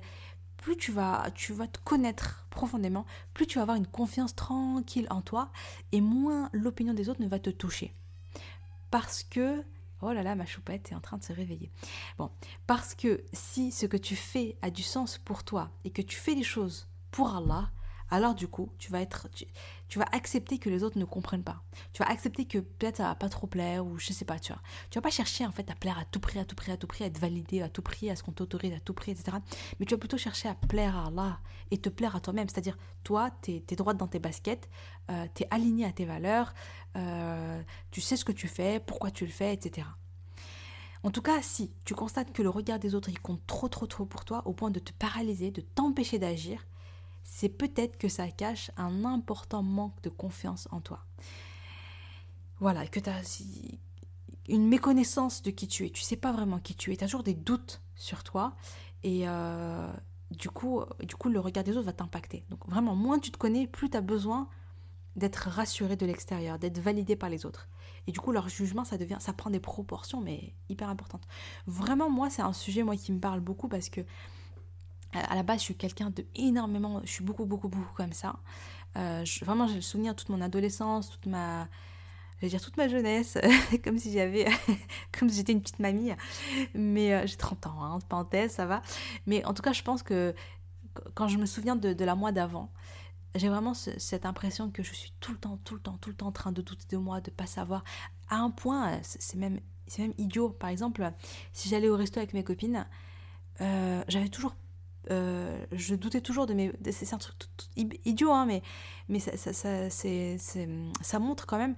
plus 0.57 0.77
tu 0.77 0.91
vas, 0.91 1.31
tu 1.33 1.53
vas 1.53 1.67
te 1.67 1.79
connaître 1.79 2.45
profondément, 2.51 3.07
plus 3.33 3.47
tu 3.47 3.57
vas 3.57 3.63
avoir 3.63 3.77
une 3.77 3.87
confiance 3.87 4.35
tranquille 4.35 5.07
en 5.09 5.21
toi 5.21 5.49
et 5.91 6.01
moins 6.01 6.49
l'opinion 6.53 6.93
des 6.93 7.09
autres 7.09 7.21
ne 7.21 7.27
va 7.27 7.39
te 7.39 7.49
toucher. 7.49 7.95
Parce 8.91 9.23
que 9.23 9.63
Oh 10.03 10.13
là 10.13 10.23
là, 10.23 10.33
ma 10.33 10.47
choupette 10.47 10.91
est 10.91 10.95
en 10.95 10.99
train 10.99 11.17
de 11.17 11.23
se 11.23 11.31
réveiller. 11.31 11.71
Bon, 12.17 12.31
parce 12.65 12.95
que 12.95 13.23
si 13.33 13.71
ce 13.71 13.85
que 13.85 13.97
tu 13.97 14.15
fais 14.15 14.57
a 14.63 14.71
du 14.71 14.81
sens 14.81 15.19
pour 15.19 15.43
toi 15.43 15.69
et 15.83 15.91
que 15.91 16.01
tu 16.01 16.17
fais 16.17 16.33
les 16.33 16.43
choses 16.43 16.87
pour 17.11 17.35
Allah, 17.35 17.69
alors 18.11 18.35
du 18.35 18.47
coup, 18.47 18.69
tu 18.77 18.91
vas 18.91 19.01
être, 19.01 19.29
tu, 19.87 19.97
vas 19.97 20.05
accepter 20.11 20.57
que 20.57 20.69
les 20.69 20.83
autres 20.83 20.99
ne 20.99 21.05
comprennent 21.05 21.43
pas. 21.43 21.63
Tu 21.93 22.03
vas 22.03 22.09
accepter 22.09 22.45
que 22.45 22.59
peut-être 22.59 22.97
ça 22.97 23.03
va 23.03 23.15
pas 23.15 23.29
trop 23.29 23.47
plaire 23.47 23.85
ou 23.85 23.97
je 23.97 24.11
sais 24.11 24.25
pas, 24.25 24.37
tu 24.37 24.51
vois. 24.51 24.61
Tu 24.89 24.97
vas 24.97 25.01
pas 25.01 25.09
chercher 25.09 25.45
en 25.45 25.51
fait 25.51 25.71
à 25.71 25.75
plaire 25.75 25.97
à 25.97 26.03
tout 26.03 26.19
prix, 26.19 26.37
à 26.37 26.45
tout 26.45 26.55
prix, 26.55 26.73
à 26.73 26.77
tout 26.77 26.87
prix, 26.87 27.05
à 27.05 27.07
être 27.07 27.17
validé 27.17 27.61
à 27.61 27.69
tout 27.69 27.81
prix, 27.81 28.09
à 28.09 28.15
ce 28.17 28.23
qu'on 28.23 28.33
t'autorise 28.33 28.73
à 28.73 28.79
tout 28.81 28.93
prix, 28.93 29.11
etc. 29.11 29.37
Mais 29.79 29.85
tu 29.85 29.95
vas 29.95 29.99
plutôt 29.99 30.17
chercher 30.17 30.49
à 30.49 30.55
plaire 30.55 30.97
à 30.97 31.07
Allah 31.07 31.39
et 31.71 31.77
te 31.77 31.87
plaire 31.87 32.15
à 32.15 32.19
toi-même. 32.19 32.49
C'est-à-dire, 32.49 32.77
toi, 33.03 33.31
tu 33.41 33.51
es, 33.51 33.75
droite 33.75 33.95
dans 33.95 34.07
tes 34.07 34.19
baskets, 34.19 34.69
euh, 35.09 35.25
tu 35.33 35.43
es 35.43 35.47
aligné 35.49 35.85
à 35.85 35.93
tes 35.93 36.05
valeurs, 36.05 36.53
euh, 36.97 37.61
tu 37.91 38.01
sais 38.01 38.17
ce 38.17 38.25
que 38.25 38.33
tu 38.33 38.49
fais, 38.49 38.81
pourquoi 38.81 39.09
tu 39.09 39.25
le 39.25 39.31
fais, 39.31 39.53
etc. 39.53 39.87
En 41.03 41.11
tout 41.11 41.21
cas, 41.21 41.41
si 41.41 41.71
tu 41.85 41.95
constates 41.95 42.31
que 42.31 42.43
le 42.43 42.49
regard 42.49 42.77
des 42.77 42.93
autres 42.93 43.09
il 43.09 43.19
compte 43.19 43.41
trop 43.47 43.67
trop 43.69 43.87
trop 43.87 44.05
pour 44.05 44.25
toi 44.25 44.43
au 44.45 44.53
point 44.53 44.69
de 44.69 44.79
te 44.79 44.91
paralyser, 44.91 45.49
de 45.49 45.61
t'empêcher 45.61 46.19
d'agir, 46.19 46.67
c'est 47.23 47.49
peut-être 47.49 47.97
que 47.97 48.07
ça 48.07 48.27
cache 48.29 48.71
un 48.77 49.05
important 49.05 49.63
manque 49.63 50.01
de 50.01 50.09
confiance 50.09 50.67
en 50.71 50.81
toi. 50.81 51.05
Voilà, 52.59 52.85
que 52.87 52.99
tu 52.99 53.09
as 53.09 53.21
une 54.47 54.67
méconnaissance 54.67 55.41
de 55.41 55.51
qui 55.51 55.67
tu 55.67 55.85
es. 55.85 55.89
Tu 55.89 56.01
sais 56.01 56.15
pas 56.15 56.31
vraiment 56.31 56.59
qui 56.59 56.75
tu 56.75 56.91
es. 56.91 56.97
Tu 56.97 57.03
as 57.03 57.07
toujours 57.07 57.23
des 57.23 57.33
doutes 57.33 57.81
sur 57.95 58.23
toi. 58.23 58.55
Et 59.03 59.27
euh, 59.27 59.91
du, 60.29 60.49
coup, 60.49 60.81
du 61.01 61.15
coup, 61.15 61.29
le 61.29 61.39
regard 61.39 61.63
des 61.63 61.71
autres 61.77 61.85
va 61.85 61.93
t'impacter. 61.93 62.45
Donc 62.49 62.67
vraiment, 62.67 62.95
moins 62.95 63.19
tu 63.19 63.31
te 63.31 63.37
connais, 63.37 63.67
plus 63.67 63.89
tu 63.89 63.97
as 63.97 64.01
besoin 64.01 64.47
d'être 65.15 65.49
rassuré 65.49 65.95
de 65.95 66.05
l'extérieur, 66.05 66.57
d'être 66.57 66.79
validé 66.79 67.15
par 67.15 67.29
les 67.29 67.45
autres. 67.45 67.67
Et 68.07 68.11
du 68.11 68.19
coup, 68.19 68.31
leur 68.31 68.47
jugement, 68.47 68.85
ça 68.85 68.97
devient, 68.97 69.17
ça 69.19 69.33
prend 69.33 69.49
des 69.49 69.59
proportions, 69.59 70.21
mais 70.21 70.53
hyper 70.69 70.89
importantes. 70.89 71.27
Vraiment, 71.67 72.09
moi, 72.09 72.29
c'est 72.29 72.41
un 72.41 72.53
sujet 72.53 72.83
moi 72.83 72.95
qui 72.95 73.11
me 73.11 73.19
parle 73.19 73.41
beaucoup 73.41 73.67
parce 73.67 73.89
que 73.89 74.01
à 75.13 75.35
la 75.35 75.43
base, 75.43 75.59
je 75.59 75.65
suis 75.65 75.75
quelqu'un 75.75 76.09
de 76.09 76.25
énormément, 76.35 77.01
je 77.03 77.11
suis 77.11 77.23
beaucoup, 77.23 77.45
beaucoup, 77.45 77.67
beaucoup 77.67 77.93
comme 77.95 78.13
ça. 78.13 78.35
Euh, 78.97 79.23
vraiment, 79.41 79.67
j'ai 79.67 79.75
le 79.75 79.81
souvenir 79.81 80.15
toute 80.15 80.29
mon 80.29 80.41
adolescence, 80.41 81.09
toute 81.09 81.25
ma, 81.25 81.67
je 82.37 82.41
vais 82.41 82.49
dire 82.49 82.61
toute 82.61 82.77
ma 82.77 82.87
jeunesse, 82.87 83.37
comme 83.83 83.97
si 83.97 84.11
j'avais, 84.11 84.45
comme 85.17 85.29
si 85.29 85.37
j'étais 85.37 85.53
une 85.53 85.61
petite 85.61 85.79
mamie. 85.79 86.11
Mais 86.73 87.13
euh, 87.13 87.27
j'ai 87.27 87.37
30 87.37 87.67
ans, 87.67 87.83
hein, 87.83 87.99
parenthèse, 88.09 88.51
ça 88.51 88.65
va. 88.65 88.81
Mais 89.25 89.45
en 89.45 89.53
tout 89.53 89.61
cas, 89.61 89.73
je 89.73 89.83
pense 89.83 90.03
que 90.03 90.33
quand 91.13 91.27
je 91.27 91.37
me 91.37 91.45
souviens 91.45 91.75
de, 91.75 91.93
de 91.93 92.05
la 92.05 92.15
moi 92.15 92.31
d'avant, 92.31 92.71
j'ai 93.35 93.47
vraiment 93.47 93.73
cette 93.73 94.25
impression 94.25 94.69
que 94.69 94.83
je 94.83 94.93
suis 94.93 95.13
tout 95.19 95.31
le 95.31 95.37
temps, 95.37 95.57
tout 95.63 95.75
le 95.75 95.81
temps, 95.81 95.97
tout 96.01 96.09
le 96.09 96.15
temps 96.15 96.27
en 96.27 96.31
train 96.31 96.51
de 96.51 96.61
douter 96.61 96.85
de 96.89 96.97
moi, 96.97 97.21
de 97.21 97.31
pas 97.31 97.45
savoir. 97.45 97.83
À 98.29 98.37
un 98.37 98.49
point, 98.49 98.99
c'est 99.03 99.35
même, 99.35 99.59
c'est 99.87 100.01
même 100.01 100.13
idiot. 100.17 100.49
Par 100.49 100.69
exemple, 100.69 101.09
si 101.53 101.69
j'allais 101.69 101.87
au 101.87 101.95
resto 101.95 102.19
avec 102.19 102.33
mes 102.33 102.43
copines, 102.43 102.85
euh, 103.61 104.03
j'avais 104.07 104.27
toujours, 104.27 104.55
euh, 105.09 105.65
je 105.71 105.95
doutais 105.95 106.21
toujours 106.21 106.45
de 106.45 106.53
mes. 106.53 106.71
C'est 106.91 107.13
un 107.13 107.17
truc 107.17 107.35
idiot, 108.05 108.31
hein, 108.31 108.45
mais, 108.45 108.61
mais 109.09 109.19
ça, 109.19 109.35
ça, 109.37 109.89
ça, 109.89 110.09
ça 111.01 111.19
montre 111.19 111.45
quand 111.45 111.57
même 111.57 111.75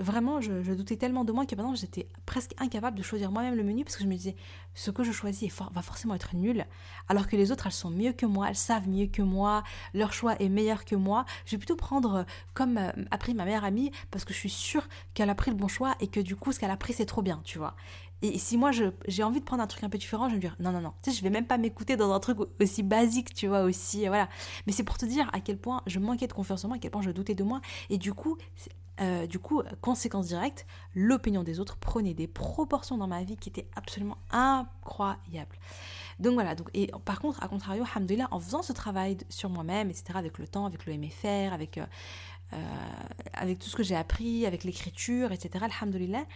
vraiment, 0.00 0.40
je, 0.40 0.72
doutais 0.72 0.96
tellement 0.96 1.24
de 1.24 1.32
moi 1.32 1.46
que 1.46 1.54
maintenant 1.54 1.74
j'étais 1.74 2.08
presque 2.26 2.54
incapable 2.58 2.96
de 2.96 3.02
choisir 3.02 3.30
moi-même 3.30 3.54
le 3.54 3.62
menu 3.62 3.84
parce 3.84 3.96
que 3.96 4.02
je 4.02 4.08
me 4.08 4.14
disais, 4.14 4.34
ce 4.74 4.90
que 4.90 5.04
je 5.04 5.12
choisis 5.12 5.52
va 5.72 5.82
forcément 5.82 6.14
être 6.14 6.34
nul, 6.34 6.64
alors 7.08 7.28
que 7.28 7.36
les 7.36 7.52
autres, 7.52 7.66
elles 7.66 7.72
sont 7.72 7.90
mieux 7.90 8.12
que 8.12 8.26
moi, 8.26 8.48
elles 8.48 8.56
savent 8.56 8.88
mieux 8.88 9.06
que 9.06 9.22
moi, 9.22 9.62
leur 9.94 10.12
choix 10.12 10.40
est 10.40 10.48
meilleur 10.48 10.84
que 10.84 10.96
moi. 10.96 11.24
Je 11.44 11.52
vais 11.52 11.58
plutôt 11.58 11.76
prendre 11.76 12.14
euh, 12.14 12.24
comme 12.54 12.78
euh, 12.78 12.90
a 13.10 13.18
pris 13.18 13.34
ma 13.34 13.44
meilleure 13.44 13.64
amie 13.64 13.90
parce 14.10 14.24
que 14.24 14.32
je 14.32 14.38
suis 14.38 14.50
sûre 14.50 14.88
qu'elle 15.14 15.30
a 15.30 15.34
pris 15.34 15.50
le 15.50 15.56
bon 15.56 15.68
choix 15.68 15.94
et 16.00 16.08
que 16.08 16.20
du 16.20 16.36
coup, 16.36 16.52
ce 16.52 16.58
qu'elle 16.58 16.70
a 16.70 16.76
pris, 16.76 16.92
c'est 16.92 17.06
trop 17.06 17.22
bien, 17.22 17.40
tu 17.44 17.58
vois. 17.58 17.76
Et 18.22 18.38
si 18.38 18.56
moi 18.56 18.70
j'ai 18.72 19.22
envie 19.22 19.40
de 19.40 19.44
prendre 19.44 19.62
un 19.62 19.66
truc 19.66 19.82
un 19.84 19.88
peu 19.88 19.98
différent, 19.98 20.28
je 20.28 20.30
vais 20.30 20.36
me 20.36 20.40
dire 20.40 20.56
non, 20.60 20.72
non, 20.72 20.80
non, 20.80 20.92
tu 21.02 21.10
sais, 21.10 21.16
je 21.16 21.22
vais 21.22 21.30
même 21.30 21.46
pas 21.46 21.58
m'écouter 21.58 21.96
dans 21.96 22.12
un 22.12 22.20
truc 22.20 22.38
aussi 22.60 22.82
basique, 22.82 23.34
tu 23.34 23.46
vois, 23.46 23.62
aussi, 23.62 24.06
voilà. 24.08 24.28
Mais 24.66 24.72
c'est 24.72 24.84
pour 24.84 24.98
te 24.98 25.06
dire 25.06 25.30
à 25.32 25.40
quel 25.40 25.58
point 25.58 25.82
je 25.86 25.98
manquais 25.98 26.26
de 26.26 26.32
confiance 26.32 26.64
en 26.64 26.68
moi, 26.68 26.76
à 26.76 26.80
quel 26.80 26.90
point 26.90 27.02
je 27.02 27.10
doutais 27.10 27.34
de 27.34 27.44
moi. 27.44 27.60
Et 27.88 27.98
du 27.98 28.12
coup, 28.12 28.36
euh, 29.00 29.26
du 29.26 29.38
coup, 29.38 29.62
conséquence 29.80 30.26
directe, 30.26 30.66
l'opinion 30.94 31.42
des 31.42 31.58
autres 31.58 31.76
prenait 31.78 32.12
des 32.12 32.26
proportions 32.26 32.98
dans 32.98 33.06
ma 33.06 33.22
vie 33.22 33.36
qui 33.36 33.48
étaient 33.48 33.68
absolument 33.74 34.18
incroyables. 34.30 35.56
Donc 36.18 36.34
voilà, 36.34 36.54
donc, 36.54 36.68
et 36.74 36.90
par 37.06 37.18
contre, 37.20 37.42
à 37.42 37.48
contrario, 37.48 37.82
alhamdoulilah, 37.94 38.28
en 38.30 38.38
faisant 38.38 38.62
ce 38.62 38.74
travail 38.74 39.16
sur 39.30 39.48
moi-même, 39.48 39.88
etc., 39.88 40.12
avec 40.16 40.38
le 40.38 40.46
temps, 40.46 40.66
avec 40.66 40.84
le 40.84 40.92
MFR, 40.98 41.54
avec, 41.54 41.78
euh, 41.78 41.86
euh, 42.52 42.56
avec 43.32 43.58
tout 43.58 43.70
ce 43.70 43.76
que 43.76 43.82
j'ai 43.82 43.96
appris, 43.96 44.44
avec 44.44 44.64
l'écriture, 44.64 45.32
etc., 45.32 45.64
alhamdoulilah, 45.80 46.26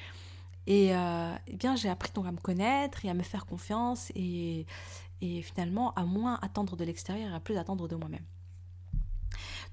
et 0.67 0.91
eh 0.91 1.57
bien 1.57 1.77
j'ai 1.77 1.89
appris 1.89 2.11
donc 2.15 2.27
à 2.27 2.33
me 2.33 2.39
connaître 2.39 3.05
et 3.05 3.11
à 3.11 3.15
me 3.15 3.23
faire 3.23 3.47
confiance 3.47 4.11
et, 4.15 4.67
et 5.21 5.43
finalement 5.43 5.93
à 5.95 6.05
moins 6.05 6.39
attendre 6.43 6.77
de 6.77 6.85
l'extérieur 6.85 7.33
et 7.33 7.35
à 7.35 7.41
plus 7.41 7.57
attendre 7.57 7.89
de 7.89 7.97
moi-même. 7.97 8.25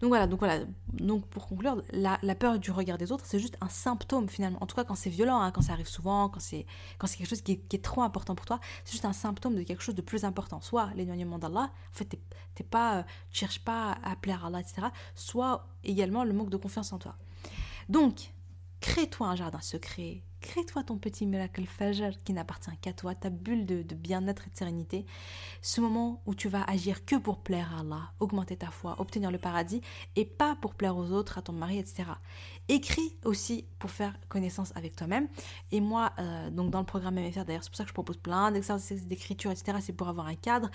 Donc 0.02 0.10
voilà, 0.10 0.26
donc 0.26 0.39
voilà. 0.39 0.66
Donc 0.94 1.28
pour 1.28 1.48
conclure, 1.48 1.82
la, 1.94 2.18
peur 2.36 2.58
du 2.58 2.72
regard 2.72 2.98
des 2.98 3.12
autres, 3.12 3.26
c'est 3.26 3.39
juste 3.39 3.56
un 3.62 3.70
symptôme 3.70 4.28
finalement. 4.28 4.58
En 4.62 4.66
tout 4.66 4.76
cas, 4.76 4.84
quand 4.84 4.96
c'est 4.96 5.12
violent, 5.12 5.39
hein, 5.39 5.52
quand 5.52 5.62
ça 5.62 5.74
arrive 5.74 5.88
souvent, 5.88 6.28
quand 6.28 6.39
c'est 6.39 6.66
quelque 7.00 7.26
chose 7.28 7.42
qui 7.42 7.62
est, 7.72 7.84
trop 7.84 8.02
important 8.02 8.34
pour 8.34 8.46
toi, 8.46 8.60
c'est 8.84 8.94
juste 8.94 9.06
un 9.06 9.14
symptôme 9.14 9.56
de 9.56 9.64
quelque 9.64 9.84
chose 9.84 9.96
de 9.96 10.02
plus 10.02 10.26
important. 10.26 10.60
Soit 10.62 10.89
l'éloignement 10.96 11.38
d'Allah, 11.38 11.70
en 11.72 11.96
fait, 11.96 12.18
t'es 12.56 12.64
pas, 12.64 12.98
euh, 12.98 13.04
cherches 13.32 13.64
pas 13.64 13.98
à 14.04 14.16
plaire 14.16 14.44
à 14.44 14.48
Allah, 14.48 14.62
etc. 14.62 14.88
Soit 15.14 15.68
également 15.84 16.24
le 16.24 16.34
manque 16.34 16.50
de 16.50 16.58
confiance 16.58 16.92
en 16.94 16.98
toi. 16.98 17.16
Donc, 17.88 18.34
crée-toi 18.80 19.28
un 19.28 19.36
jardin 19.36 19.62
secret, 19.62 20.24
crée-toi 20.42 20.84
ton 20.84 20.98
petit 20.98 21.26
miracle 21.26 21.66
fajr 21.66 22.12
qui 22.24 22.34
n'appartient 22.34 22.76
qu'à 22.82 22.94
toi, 22.94 23.16
ta 23.16 23.30
bulle 23.30 23.66
de, 23.66 23.84
bien-être 23.96 24.48
et 24.48 24.50
de 24.50 24.56
sérénité. 24.56 25.06
Ce 25.62 25.80
moment 25.80 26.22
où 26.26 26.36
tu 26.36 26.50
vas 26.50 26.64
agir 26.64 27.06
que 27.06 27.16
pour 27.16 27.39
plaire 27.39 27.74
à 27.76 27.82
Allah, 27.82 28.12
augmenter 28.20 28.58
ta 28.58 28.72
foi, 28.72 28.96
obtenir 29.00 29.32
le 29.32 29.38
paradis 29.38 29.82
et 30.16 30.26
pas 30.26 30.56
pour 30.56 30.74
plaire 30.74 30.98
aux 30.98 31.12
autres, 31.12 31.38
à 31.38 31.42
ton 31.42 31.54
mari, 31.54 31.78
etc. 31.78 32.04
Écris 32.68 33.16
aussi 33.24 33.66
pour 33.80 33.92
faire 33.92 34.16
connaissance 34.28 34.72
avec 34.76 34.96
toi-même. 34.96 35.28
Et 35.72 35.82
moi, 35.82 36.12
euh, 36.20 36.50
donc 36.50 36.72
dans 36.72 36.80
le 36.80 36.86
programme 36.86 37.16
MFR, 37.16 37.46
d'ailleurs, 37.46 37.64
c'est 37.64 37.70
pour 37.70 37.78
ça 37.78 37.84
que 37.84 37.89
je 37.89 37.94
propose 37.94 38.18
plein 38.18 38.52
d'exercices 38.52 39.06
d'écriture, 39.06 39.52
etc. 39.52 39.78
C'est 39.82 39.94
pour 39.94 40.10
avoir 40.10 40.28
un 40.28 40.36
cadre 40.36 40.70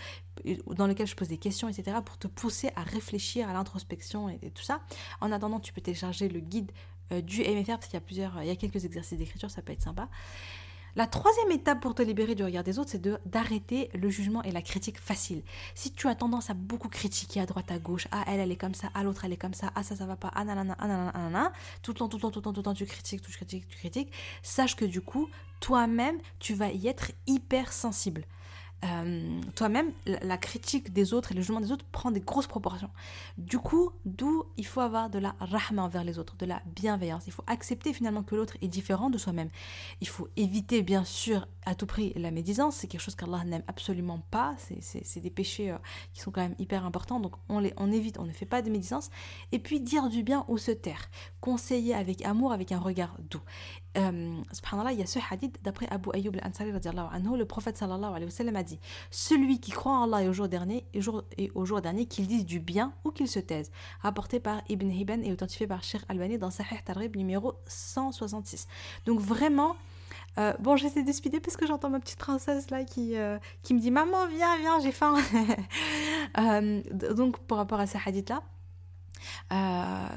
dans 0.75 0.87
lequel 0.87 1.07
je 1.07 1.17
pose 1.17 1.29
des 1.29 1.39
questions, 1.39 1.69
etc. 1.69 1.99
pour 2.05 2.19
te 2.19 2.29
pousser 2.29 2.71
à 2.77 2.83
réfléchir 2.83 3.49
à 3.49 3.53
l'introspection 3.53 4.29
et 4.29 4.51
tout 4.51 4.63
ça. 4.63 4.81
En 5.21 5.33
attendant, 5.33 5.61
tu 5.61 5.73
peux 5.73 5.81
télécharger 5.81 6.29
le 6.29 6.41
guide 6.41 6.71
euh, 6.71 6.96
du 7.11 7.43
MFR, 7.43 7.73
parce 7.73 7.87
qu'il 7.87 7.95
y 7.95 7.97
a 7.97 8.01
plusieurs, 8.01 8.43
il 8.43 8.49
y 8.49 8.51
a 8.51 8.57
quelques 8.57 8.85
exercices 8.85 9.19
d'écriture, 9.19 9.51
ça 9.51 9.63
peut 9.63 9.73
être 9.73 9.83
sympa. 9.83 10.09
La 10.97 11.07
troisième 11.07 11.51
étape 11.51 11.81
pour 11.83 11.95
te 11.95 12.01
libérer 12.01 12.35
du 12.35 12.43
regard 12.43 12.65
des 12.65 12.79
autres, 12.79 12.91
c'est 12.93 13.29
d'arrêter 13.29 13.91
le 13.93 14.09
jugement 14.09 14.43
et 14.45 14.51
la 14.51 14.63
critique 14.63 14.99
facile. 14.99 15.43
Si 15.75 15.93
tu 15.93 16.09
as 16.09 16.15
tendance 16.15 16.49
à 16.49 16.55
beaucoup 16.55 16.89
critiquer 16.89 17.39
à 17.39 17.45
droite, 17.45 17.71
à 17.71 17.79
gauche, 17.79 18.09
ah 18.13 18.25
elle, 18.27 18.41
elle 18.41 18.51
est 18.51 18.57
comme 18.57 18.75
ça, 18.75 18.89
ah 18.95 19.03
l'autre, 19.03 19.27
elle 19.27 19.35
est 19.35 19.37
comme 19.37 19.53
ça, 19.53 19.71
ah 19.75 19.83
ça, 19.83 19.95
ça 19.95 20.07
va 20.07 20.17
pas, 20.17 20.31
ah 20.35 20.43
nanana, 20.43 20.75
ah 20.79 20.89
nanana, 20.89 21.13
ah 21.15 21.19
nanana, 21.19 21.53
tout 21.83 21.93
le 21.93 21.99
temps, 21.99 22.09
tout 22.09 22.17
le 22.17 22.23
temps, 22.23 22.31
tout 22.31 22.39
le 22.39 22.45
temps, 22.45 22.53
tout 22.55 22.61
le 22.61 22.65
temps, 22.65 22.73
tu 22.73 22.87
critiques, 22.87 23.21
tu 23.21 23.31
critiques, 23.31 23.69
tu 23.69 23.77
critiques, 23.77 24.11
sache 24.43 24.75
que 24.75 24.87
du 24.87 25.03
coup, 25.03 25.29
toi-même, 25.61 26.19
tu 26.39 26.55
vas 26.55 26.71
y 26.71 26.89
être 26.89 27.13
hyper 27.27 27.75
sensible. 27.75 28.25
Euh, 28.85 29.41
toi-même, 29.55 29.91
la, 30.05 30.37
critique 30.37 30.93
des 30.93 31.15
autres 31.15 31.33
et 31.33 31.35
le 31.35 31.41
jugement 31.41 31.61
des 31.61 31.73
autres 31.73 31.85
prend 31.93 32.11
des 32.11 32.21
grosses 32.21 32.47
proportions. 32.47 32.91
Du 33.39 33.59
coup, 33.59 33.91
d'où 34.05 34.45
il 34.59 34.67
faut 34.67 34.81
avoir 34.81 35.09
de 35.09 35.19
la 35.19 35.35
rahma 35.41 35.83
envers 35.83 36.05
les 36.05 36.19
autres, 36.19 36.37
de 36.37 36.45
la 36.45 36.63
bienveillance. 36.67 37.25
Il 37.27 37.33
faut 37.33 37.45
accepter 37.47 37.95
finalement 37.95 38.23
que 38.23 38.35
l'autre 38.35 38.57
est 38.61 38.69
différent 38.69 39.09
de 39.09 39.17
soi-même. 39.17 39.49
Il 40.03 40.09
faut 40.09 40.29
éviter, 40.37 40.83
bien 40.83 41.05
sûr, 41.05 41.49
à 41.65 41.75
tout 41.75 41.87
prix 41.87 42.13
la 42.17 42.31
médisance. 42.31 42.77
C'est 42.77 42.87
quelque 42.87 43.01
chose 43.01 43.15
qu'Allah 43.15 43.45
n'aime 43.45 43.65
absolument 43.67 44.23
pas. 44.31 44.55
C'est 44.83 45.21
des 45.21 45.31
péchés 45.31 45.71
euh, 45.71 45.79
qui 46.13 46.21
sont 46.21 46.31
quand 46.31 46.43
même 46.43 46.55
hyper 46.59 46.85
importants. 46.85 47.19
Donc 47.19 47.33
on, 47.49 47.59
les, 47.59 47.73
on 47.79 47.91
évite, 47.91 48.19
on 48.19 48.25
ne 48.25 48.33
fait 48.33 48.47
pas 48.47 48.61
de 48.61 48.71
médisance. 48.71 49.11
Et 49.53 49.59
puis 49.59 49.81
dire 49.81 50.09
du 50.11 50.23
bien 50.23 50.45
ou 50.49 50.59
se 50.59 50.71
taire. 50.71 51.11
Conseiller 51.41 51.95
avec 51.95 52.25
amour, 52.25 52.53
avec 52.53 52.73
un 52.73 52.79
regard 52.79 53.17
doux. 53.31 53.43
Euh, 53.97 54.43
subhanallah, 54.53 54.93
il 54.93 54.99
y 54.99 55.03
a 55.03 55.07
ce 55.07 55.19
hadith 55.31 55.59
d'après 55.63 55.87
Abu 55.91 56.11
Ayyub 56.13 56.37
al-Ansari, 56.37 56.71
le 56.71 57.45
prophète 57.45 57.79
sallallahu 57.79 58.11
alayhi 58.11 58.25
wa 58.27 58.31
sallam 58.31 58.57
a 58.57 58.63
dit 58.63 58.79
Celui 59.11 59.59
qui 59.59 59.71
croit 59.71 59.93
en 59.93 60.05
Allah 60.05 60.25
et 60.25 60.29
au 60.29 60.33
jour 60.33 60.49
dernier, 60.49 60.85
et, 60.93 61.51
au 61.55 61.65
jour 61.65 61.81
dernier 61.81 62.07
qu'il 62.07 62.27
dise 62.27 62.45
du 62.45 62.61
bien 62.61 62.93
ou 63.05 63.11
qu'il 63.11 63.29
se 63.29 63.39
taise. 63.39 63.71
Rapporté 64.01 64.41
par 64.41 64.63
Ibn 64.69 64.91
Hibban 64.91 65.23
et 65.23 65.33
authentifié 65.33 65.67
par 65.67 65.83
Sheikh 65.83 66.03
Albani 66.09 66.39
dans 66.39 66.51
Sahih 66.51 66.83
Tarib 66.85 67.17
numéro 67.17 67.55
166. 67.67 68.67
Donc 69.07 69.21
vraiment, 69.21 69.77
euh, 70.39 70.53
bon, 70.59 70.77
j'essaie 70.77 71.03
de 71.03 71.13
speeder 71.13 71.41
parce 71.41 71.57
que 71.57 71.67
j'entends 71.67 71.91
ma 71.91 72.01
petite 72.01 72.19
princesse 72.19 72.71
là 72.71 72.85
qui, 72.85 73.17
euh, 73.17 73.39
qui 73.63 73.73
me 73.73 73.81
dit 73.81 73.91
Maman, 73.91 74.27
viens, 74.27 74.59
viens, 74.59 74.81
j'ai 74.81 74.93
faim. 74.93 75.17
donc, 77.15 77.39
par 77.47 77.59
rapport 77.59 77.81
à 77.81 77.87
ce 77.87 77.97
hadith 78.05 78.29
là, 78.29 78.43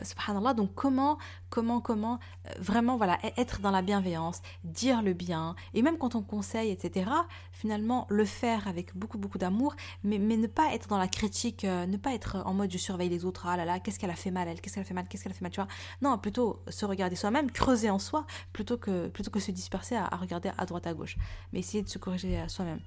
subhanallah, 0.03 0.53
donc 0.53 0.73
comment, 0.75 1.17
comment, 1.49 1.81
comment 1.81 2.19
euh, 2.47 2.51
vraiment 2.59 2.97
voilà 2.97 3.17
e-, 3.23 3.31
être 3.37 3.61
dans 3.61 3.71
la 3.71 3.81
bienveillance, 3.81 4.41
dire 4.63 5.01
le 5.01 5.13
bien, 5.13 5.55
et 5.73 5.81
même 5.81 5.97
quand 5.97 6.15
on 6.15 6.21
conseille, 6.21 6.69
etc., 6.71 7.09
finalement 7.51 8.07
le 8.09 8.25
faire 8.25 8.67
avec 8.67 8.95
beaucoup, 8.95 9.17
beaucoup 9.17 9.37
d'amour, 9.37 9.75
mais, 10.03 10.17
mais 10.17 10.37
ne 10.37 10.47
pas 10.47 10.73
être 10.73 10.87
dans 10.87 10.97
la 10.97 11.07
critique, 11.07 11.65
euh, 11.65 11.85
ne 11.85 11.97
pas 11.97 12.13
être 12.13 12.37
en 12.45 12.53
mode 12.53 12.71
je 12.71 12.77
surveille 12.77 13.09
les 13.09 13.25
autres, 13.25 13.45
ah 13.47 13.57
là 13.57 13.65
là, 13.65 13.79
qu'est-ce 13.79 13.99
qu'elle 13.99 14.09
a 14.09 14.15
fait 14.15 14.31
mal, 14.31 14.47
elle, 14.47 14.61
qu'est-ce 14.61 14.75
qu'elle 14.75 14.83
a 14.83 14.85
fait 14.85 14.93
mal, 14.93 15.07
qu'est-ce 15.07 15.23
qu'elle 15.23 15.31
a 15.31 15.35
fait 15.35 15.43
mal, 15.43 15.51
tu 15.51 15.61
vois. 15.61 15.69
Non, 16.01 16.17
plutôt 16.17 16.61
se 16.67 16.85
regarder 16.85 17.15
soi-même, 17.15 17.51
creuser 17.51 17.89
en 17.89 17.99
soi, 17.99 18.25
plutôt 18.53 18.77
que, 18.77 19.07
plutôt 19.07 19.31
que 19.31 19.39
se 19.39 19.51
disperser 19.51 19.95
à, 19.95 20.07
regarder 20.15 20.51
à 20.57 20.65
droite, 20.65 20.87
à 20.87 20.93
gauche, 20.93 21.17
mais 21.51 21.59
essayer 21.59 21.83
de 21.83 21.89
se 21.89 21.97
corriger 21.97 22.39
à 22.39 22.49
soi-même. 22.49 22.79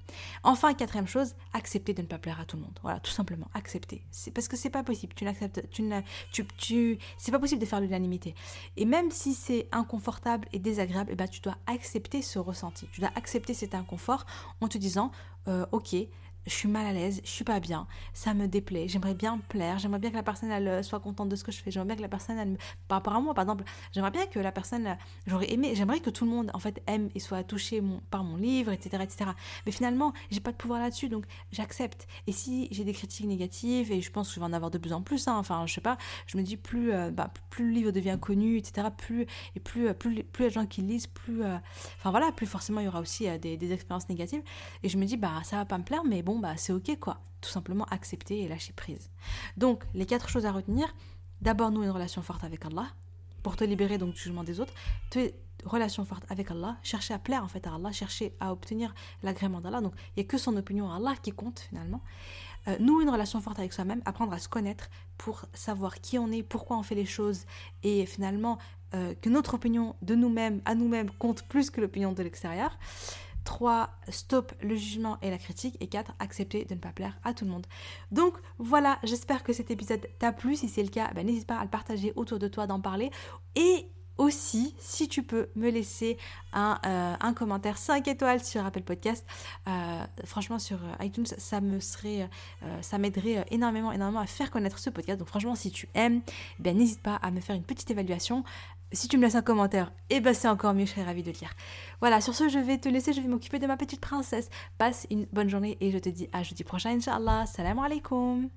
Enfin, 0.43 0.73
quatrième 0.73 1.07
chose, 1.07 1.35
accepter 1.53 1.93
de 1.93 2.01
ne 2.01 2.07
pas 2.07 2.17
plaire 2.17 2.39
à 2.39 2.45
tout 2.45 2.57
le 2.57 2.63
monde. 2.63 2.79
Voilà, 2.81 2.99
tout 2.99 3.11
simplement, 3.11 3.47
accepter. 3.53 4.03
Parce 4.33 4.47
que 4.47 4.57
c'est 4.57 4.69
pas 4.69 4.83
possible, 4.83 5.13
tu 5.15 5.25
n'acceptes, 5.25 5.69
tu 5.69 5.83
tu, 6.31 6.45
tu 6.57 6.97
c'est 7.17 7.31
pas 7.31 7.39
possible 7.39 7.61
de 7.61 7.65
faire 7.65 7.81
l'unanimité. 7.81 8.35
Et 8.77 8.85
même 8.85 9.11
si 9.11 9.33
c'est 9.33 9.67
inconfortable 9.71 10.47
et 10.53 10.59
désagréable, 10.59 11.11
et 11.11 11.13
eh 11.13 11.15
ben, 11.15 11.27
tu 11.27 11.41
dois 11.41 11.57
accepter 11.67 12.21
ce 12.21 12.39
ressenti. 12.39 12.87
Tu 12.91 13.01
dois 13.01 13.11
accepter 13.15 13.53
cet 13.53 13.75
inconfort 13.75 14.25
en 14.61 14.67
te 14.67 14.77
disant, 14.77 15.11
euh, 15.47 15.65
ok, 15.71 15.95
je 16.45 16.53
suis 16.53 16.67
mal 16.67 16.85
à 16.85 16.93
l'aise, 16.93 17.21
je 17.23 17.29
suis 17.29 17.43
pas 17.43 17.59
bien, 17.59 17.87
ça 18.13 18.33
me 18.33 18.47
déplaît, 18.47 18.87
j'aimerais 18.87 19.13
bien 19.13 19.37
plaire, 19.49 19.79
j'aimerais 19.79 19.99
bien 19.99 20.09
que 20.09 20.15
la 20.15 20.23
personne 20.23 20.51
euh, 20.51 20.83
soit 20.83 20.99
contente 20.99 21.29
de 21.29 21.35
ce 21.35 21.43
que 21.43 21.51
je 21.51 21.61
fais, 21.61 21.71
j'aimerais 21.71 21.87
bien 21.87 21.95
que 21.95 22.01
la 22.01 22.09
personne 22.09 22.37
elle 22.37 22.57
par 22.87 22.97
rapport 22.97 23.13
à 23.13 23.21
moi 23.21 23.33
par 23.33 23.43
exemple, 23.43 23.63
j'aimerais 23.91 24.11
bien 24.11 24.25
que 24.25 24.39
la 24.39 24.51
personne 24.51 24.97
j'aurais 25.25 25.51
aimé, 25.51 25.73
j'aimerais 25.75 25.99
que 25.99 26.09
tout 26.09 26.25
le 26.25 26.31
monde 26.31 26.51
en 26.53 26.59
fait 26.59 26.81
aime 26.87 27.09
et 27.15 27.19
soit 27.19 27.43
touché 27.43 27.81
par 28.09 28.23
mon 28.23 28.37
livre, 28.37 28.71
etc., 28.71 29.03
etc. 29.03 29.31
Mais 29.65 29.71
finalement, 29.71 30.13
j'ai 30.31 30.39
pas 30.39 30.51
de 30.51 30.57
pouvoir 30.57 30.79
là-dessus, 30.79 31.09
donc 31.09 31.25
j'accepte. 31.51 32.07
Et 32.27 32.31
si 32.31 32.67
j'ai 32.71 32.83
des 32.83 32.93
critiques 32.93 33.27
négatives 33.27 33.91
et 33.91 34.01
je 34.01 34.11
pense 34.11 34.29
que 34.29 34.35
je 34.35 34.39
vais 34.39 34.45
en 34.45 34.53
avoir 34.53 34.71
de 34.71 34.77
plus 34.77 34.93
en 34.93 35.01
plus, 35.01 35.27
hein, 35.27 35.37
enfin 35.37 35.65
je 35.65 35.73
sais 35.73 35.81
pas, 35.81 35.97
je 36.27 36.37
me 36.37 36.43
dis 36.43 36.57
plus, 36.57 36.91
euh, 36.91 37.11
bah, 37.11 37.31
plus 37.49 37.67
le 37.67 37.71
livre 37.71 37.91
devient 37.91 38.17
connu, 38.19 38.57
etc. 38.57 38.87
Plus 38.95 39.25
et 39.55 39.59
plus 39.59 39.87
euh, 39.87 39.93
plus 39.93 40.23
plus 40.23 40.45
de 40.45 40.49
gens 40.49 40.65
qui 40.65 40.81
lisent, 40.81 41.07
plus, 41.07 41.43
enfin 41.43 42.11
voilà, 42.11 42.31
plus 42.31 42.47
forcément 42.47 42.81
il 42.81 42.85
y 42.85 42.87
aura 42.87 42.99
aussi 42.99 43.27
des, 43.39 43.57
des 43.57 43.71
expériences 43.71 44.09
négatives. 44.09 44.41
Et 44.83 44.89
je 44.89 44.97
me 44.97 45.05
dis 45.05 45.17
bah 45.17 45.41
ça 45.43 45.57
va 45.57 45.65
pas 45.65 45.77
me 45.77 45.83
plaire, 45.83 46.03
mais 46.03 46.21
bon 46.21 46.32
bah 46.39 46.55
c'est 46.57 46.73
ok 46.73 46.99
quoi. 46.99 47.19
Tout 47.41 47.49
simplement 47.49 47.85
accepter 47.85 48.41
et 48.41 48.47
lâcher 48.47 48.73
prise. 48.73 49.09
Donc, 49.57 49.83
les 49.93 50.05
quatre 50.05 50.29
choses 50.29 50.45
à 50.45 50.51
retenir. 50.51 50.95
D'abord, 51.41 51.71
nous, 51.71 51.83
une 51.83 51.89
relation 51.89 52.21
forte 52.21 52.45
avec 52.45 52.65
Allah. 52.65 52.87
Pour 53.41 53.57
te 53.57 53.65
libérer 53.65 53.97
donc 53.97 54.13
du 54.13 54.19
jugement 54.19 54.45
des 54.45 54.61
autres. 54.61 54.73
Te, 55.09 55.31
relation 55.65 56.05
forte 56.05 56.23
avec 56.29 56.51
Allah. 56.51 56.77
Chercher 56.83 57.13
à 57.13 57.19
plaire 57.19 57.43
en 57.43 57.49
fait 57.49 57.67
à 57.67 57.75
Allah. 57.75 57.91
Chercher 57.91 58.33
à 58.39 58.53
obtenir 58.53 58.95
l'agrément 59.23 59.59
d'Allah. 59.59 59.81
Donc, 59.81 59.93
il 60.15 60.21
n'y 60.21 60.25
a 60.25 60.29
que 60.29 60.37
son 60.37 60.55
opinion 60.55 60.89
à 60.89 60.95
Allah 60.95 61.15
qui 61.21 61.31
compte 61.31 61.59
finalement. 61.59 62.01
Euh, 62.69 62.77
nous, 62.79 63.01
une 63.01 63.09
relation 63.09 63.41
forte 63.41 63.59
avec 63.59 63.73
soi-même. 63.73 64.01
Apprendre 64.05 64.31
à 64.31 64.39
se 64.39 64.47
connaître 64.47 64.89
pour 65.17 65.45
savoir 65.53 65.99
qui 65.99 66.17
on 66.17 66.31
est, 66.31 66.43
pourquoi 66.43 66.77
on 66.77 66.83
fait 66.83 66.95
les 66.95 67.05
choses. 67.05 67.45
Et 67.83 68.05
finalement, 68.05 68.57
euh, 68.93 69.15
que 69.21 69.29
notre 69.29 69.55
opinion 69.55 69.95
de 70.01 70.15
nous-mêmes, 70.15 70.61
à 70.65 70.75
nous-mêmes, 70.75 71.09
compte 71.11 71.43
plus 71.43 71.69
que 71.69 71.81
l'opinion 71.81 72.13
de 72.13 72.21
l'extérieur. 72.21 72.77
3. 73.43 73.89
Stop 74.09 74.53
le 74.61 74.75
jugement 74.75 75.17
et 75.21 75.29
la 75.29 75.37
critique. 75.37 75.77
Et 75.79 75.87
4. 75.87 76.13
Accepter 76.19 76.65
de 76.65 76.73
ne 76.73 76.79
pas 76.79 76.91
plaire 76.91 77.17
à 77.23 77.33
tout 77.33 77.45
le 77.45 77.51
monde. 77.51 77.67
Donc 78.11 78.35
voilà, 78.57 78.99
j'espère 79.03 79.43
que 79.43 79.53
cet 79.53 79.71
épisode 79.71 80.07
t'a 80.19 80.31
plu. 80.31 80.55
Si 80.55 80.69
c'est 80.69 80.83
le 80.83 80.89
cas, 80.89 81.11
ben, 81.13 81.25
n'hésite 81.25 81.47
pas 81.47 81.57
à 81.57 81.63
le 81.63 81.69
partager 81.69 82.13
autour 82.15 82.39
de 82.39 82.47
toi, 82.47 82.67
d'en 82.67 82.79
parler. 82.79 83.11
Et 83.55 83.87
aussi, 84.17 84.75
si 84.77 85.07
tu 85.07 85.23
peux 85.23 85.49
me 85.55 85.69
laisser 85.69 86.17
un, 86.53 86.79
euh, 86.85 87.33
commentaire 87.33 87.77
5 87.77 88.07
étoiles 88.07 88.43
sur 88.43 88.63
Apple 88.63 88.83
Podcast, 88.83 89.25
euh, 89.67 90.03
franchement 90.25 90.59
sur 90.59 90.77
euh, 90.77 91.03
iTunes, 91.03 91.25
ça 91.25 91.59
m'aiderait 91.61 93.45
énormément, 93.49 93.91
énormément 93.91 94.19
à 94.19 94.27
faire 94.27 94.51
connaître 94.51 94.77
ce 94.77 94.89
podcast. 94.91 95.17
Donc 95.17 95.27
franchement, 95.27 95.55
si 95.55 95.71
tu 95.71 95.89
aimes, 95.95 96.21
ben 96.59 96.77
n'hésite 96.77 97.01
pas 97.01 97.15
à 97.15 97.31
me 97.31 97.39
faire 97.39 97.55
une 97.55 97.63
petite 97.63 97.89
évaluation 97.89 98.43
si 98.93 99.07
tu 99.07 99.17
me 99.17 99.23
laisses 99.23 99.35
un 99.35 99.41
commentaire, 99.41 99.91
eh 100.09 100.21
ben 100.21 100.33
c'est 100.33 100.47
encore 100.47 100.73
mieux, 100.73 100.85
je 100.85 100.91
serais 100.91 101.03
ravie 101.03 101.23
de 101.23 101.31
lire. 101.31 101.53
Voilà, 101.99 102.21
sur 102.21 102.33
ce, 102.33 102.47
je 102.47 102.59
vais 102.59 102.77
te 102.77 102.87
laisser, 102.87 103.13
je 103.13 103.21
vais 103.21 103.27
m'occuper 103.27 103.59
de 103.59 103.67
ma 103.67 103.77
petite 103.77 103.99
princesse. 104.01 104.49
Passe 104.77 105.07
une 105.09 105.25
bonne 105.33 105.49
journée 105.49 105.77
et 105.81 105.91
je 105.91 105.97
te 105.97 106.09
dis 106.09 106.29
à 106.31 106.43
jeudi 106.43 106.63
prochain, 106.63 106.91
Inch'Allah. 106.91 107.45
Salam 107.45 107.79
alaikum. 107.79 108.49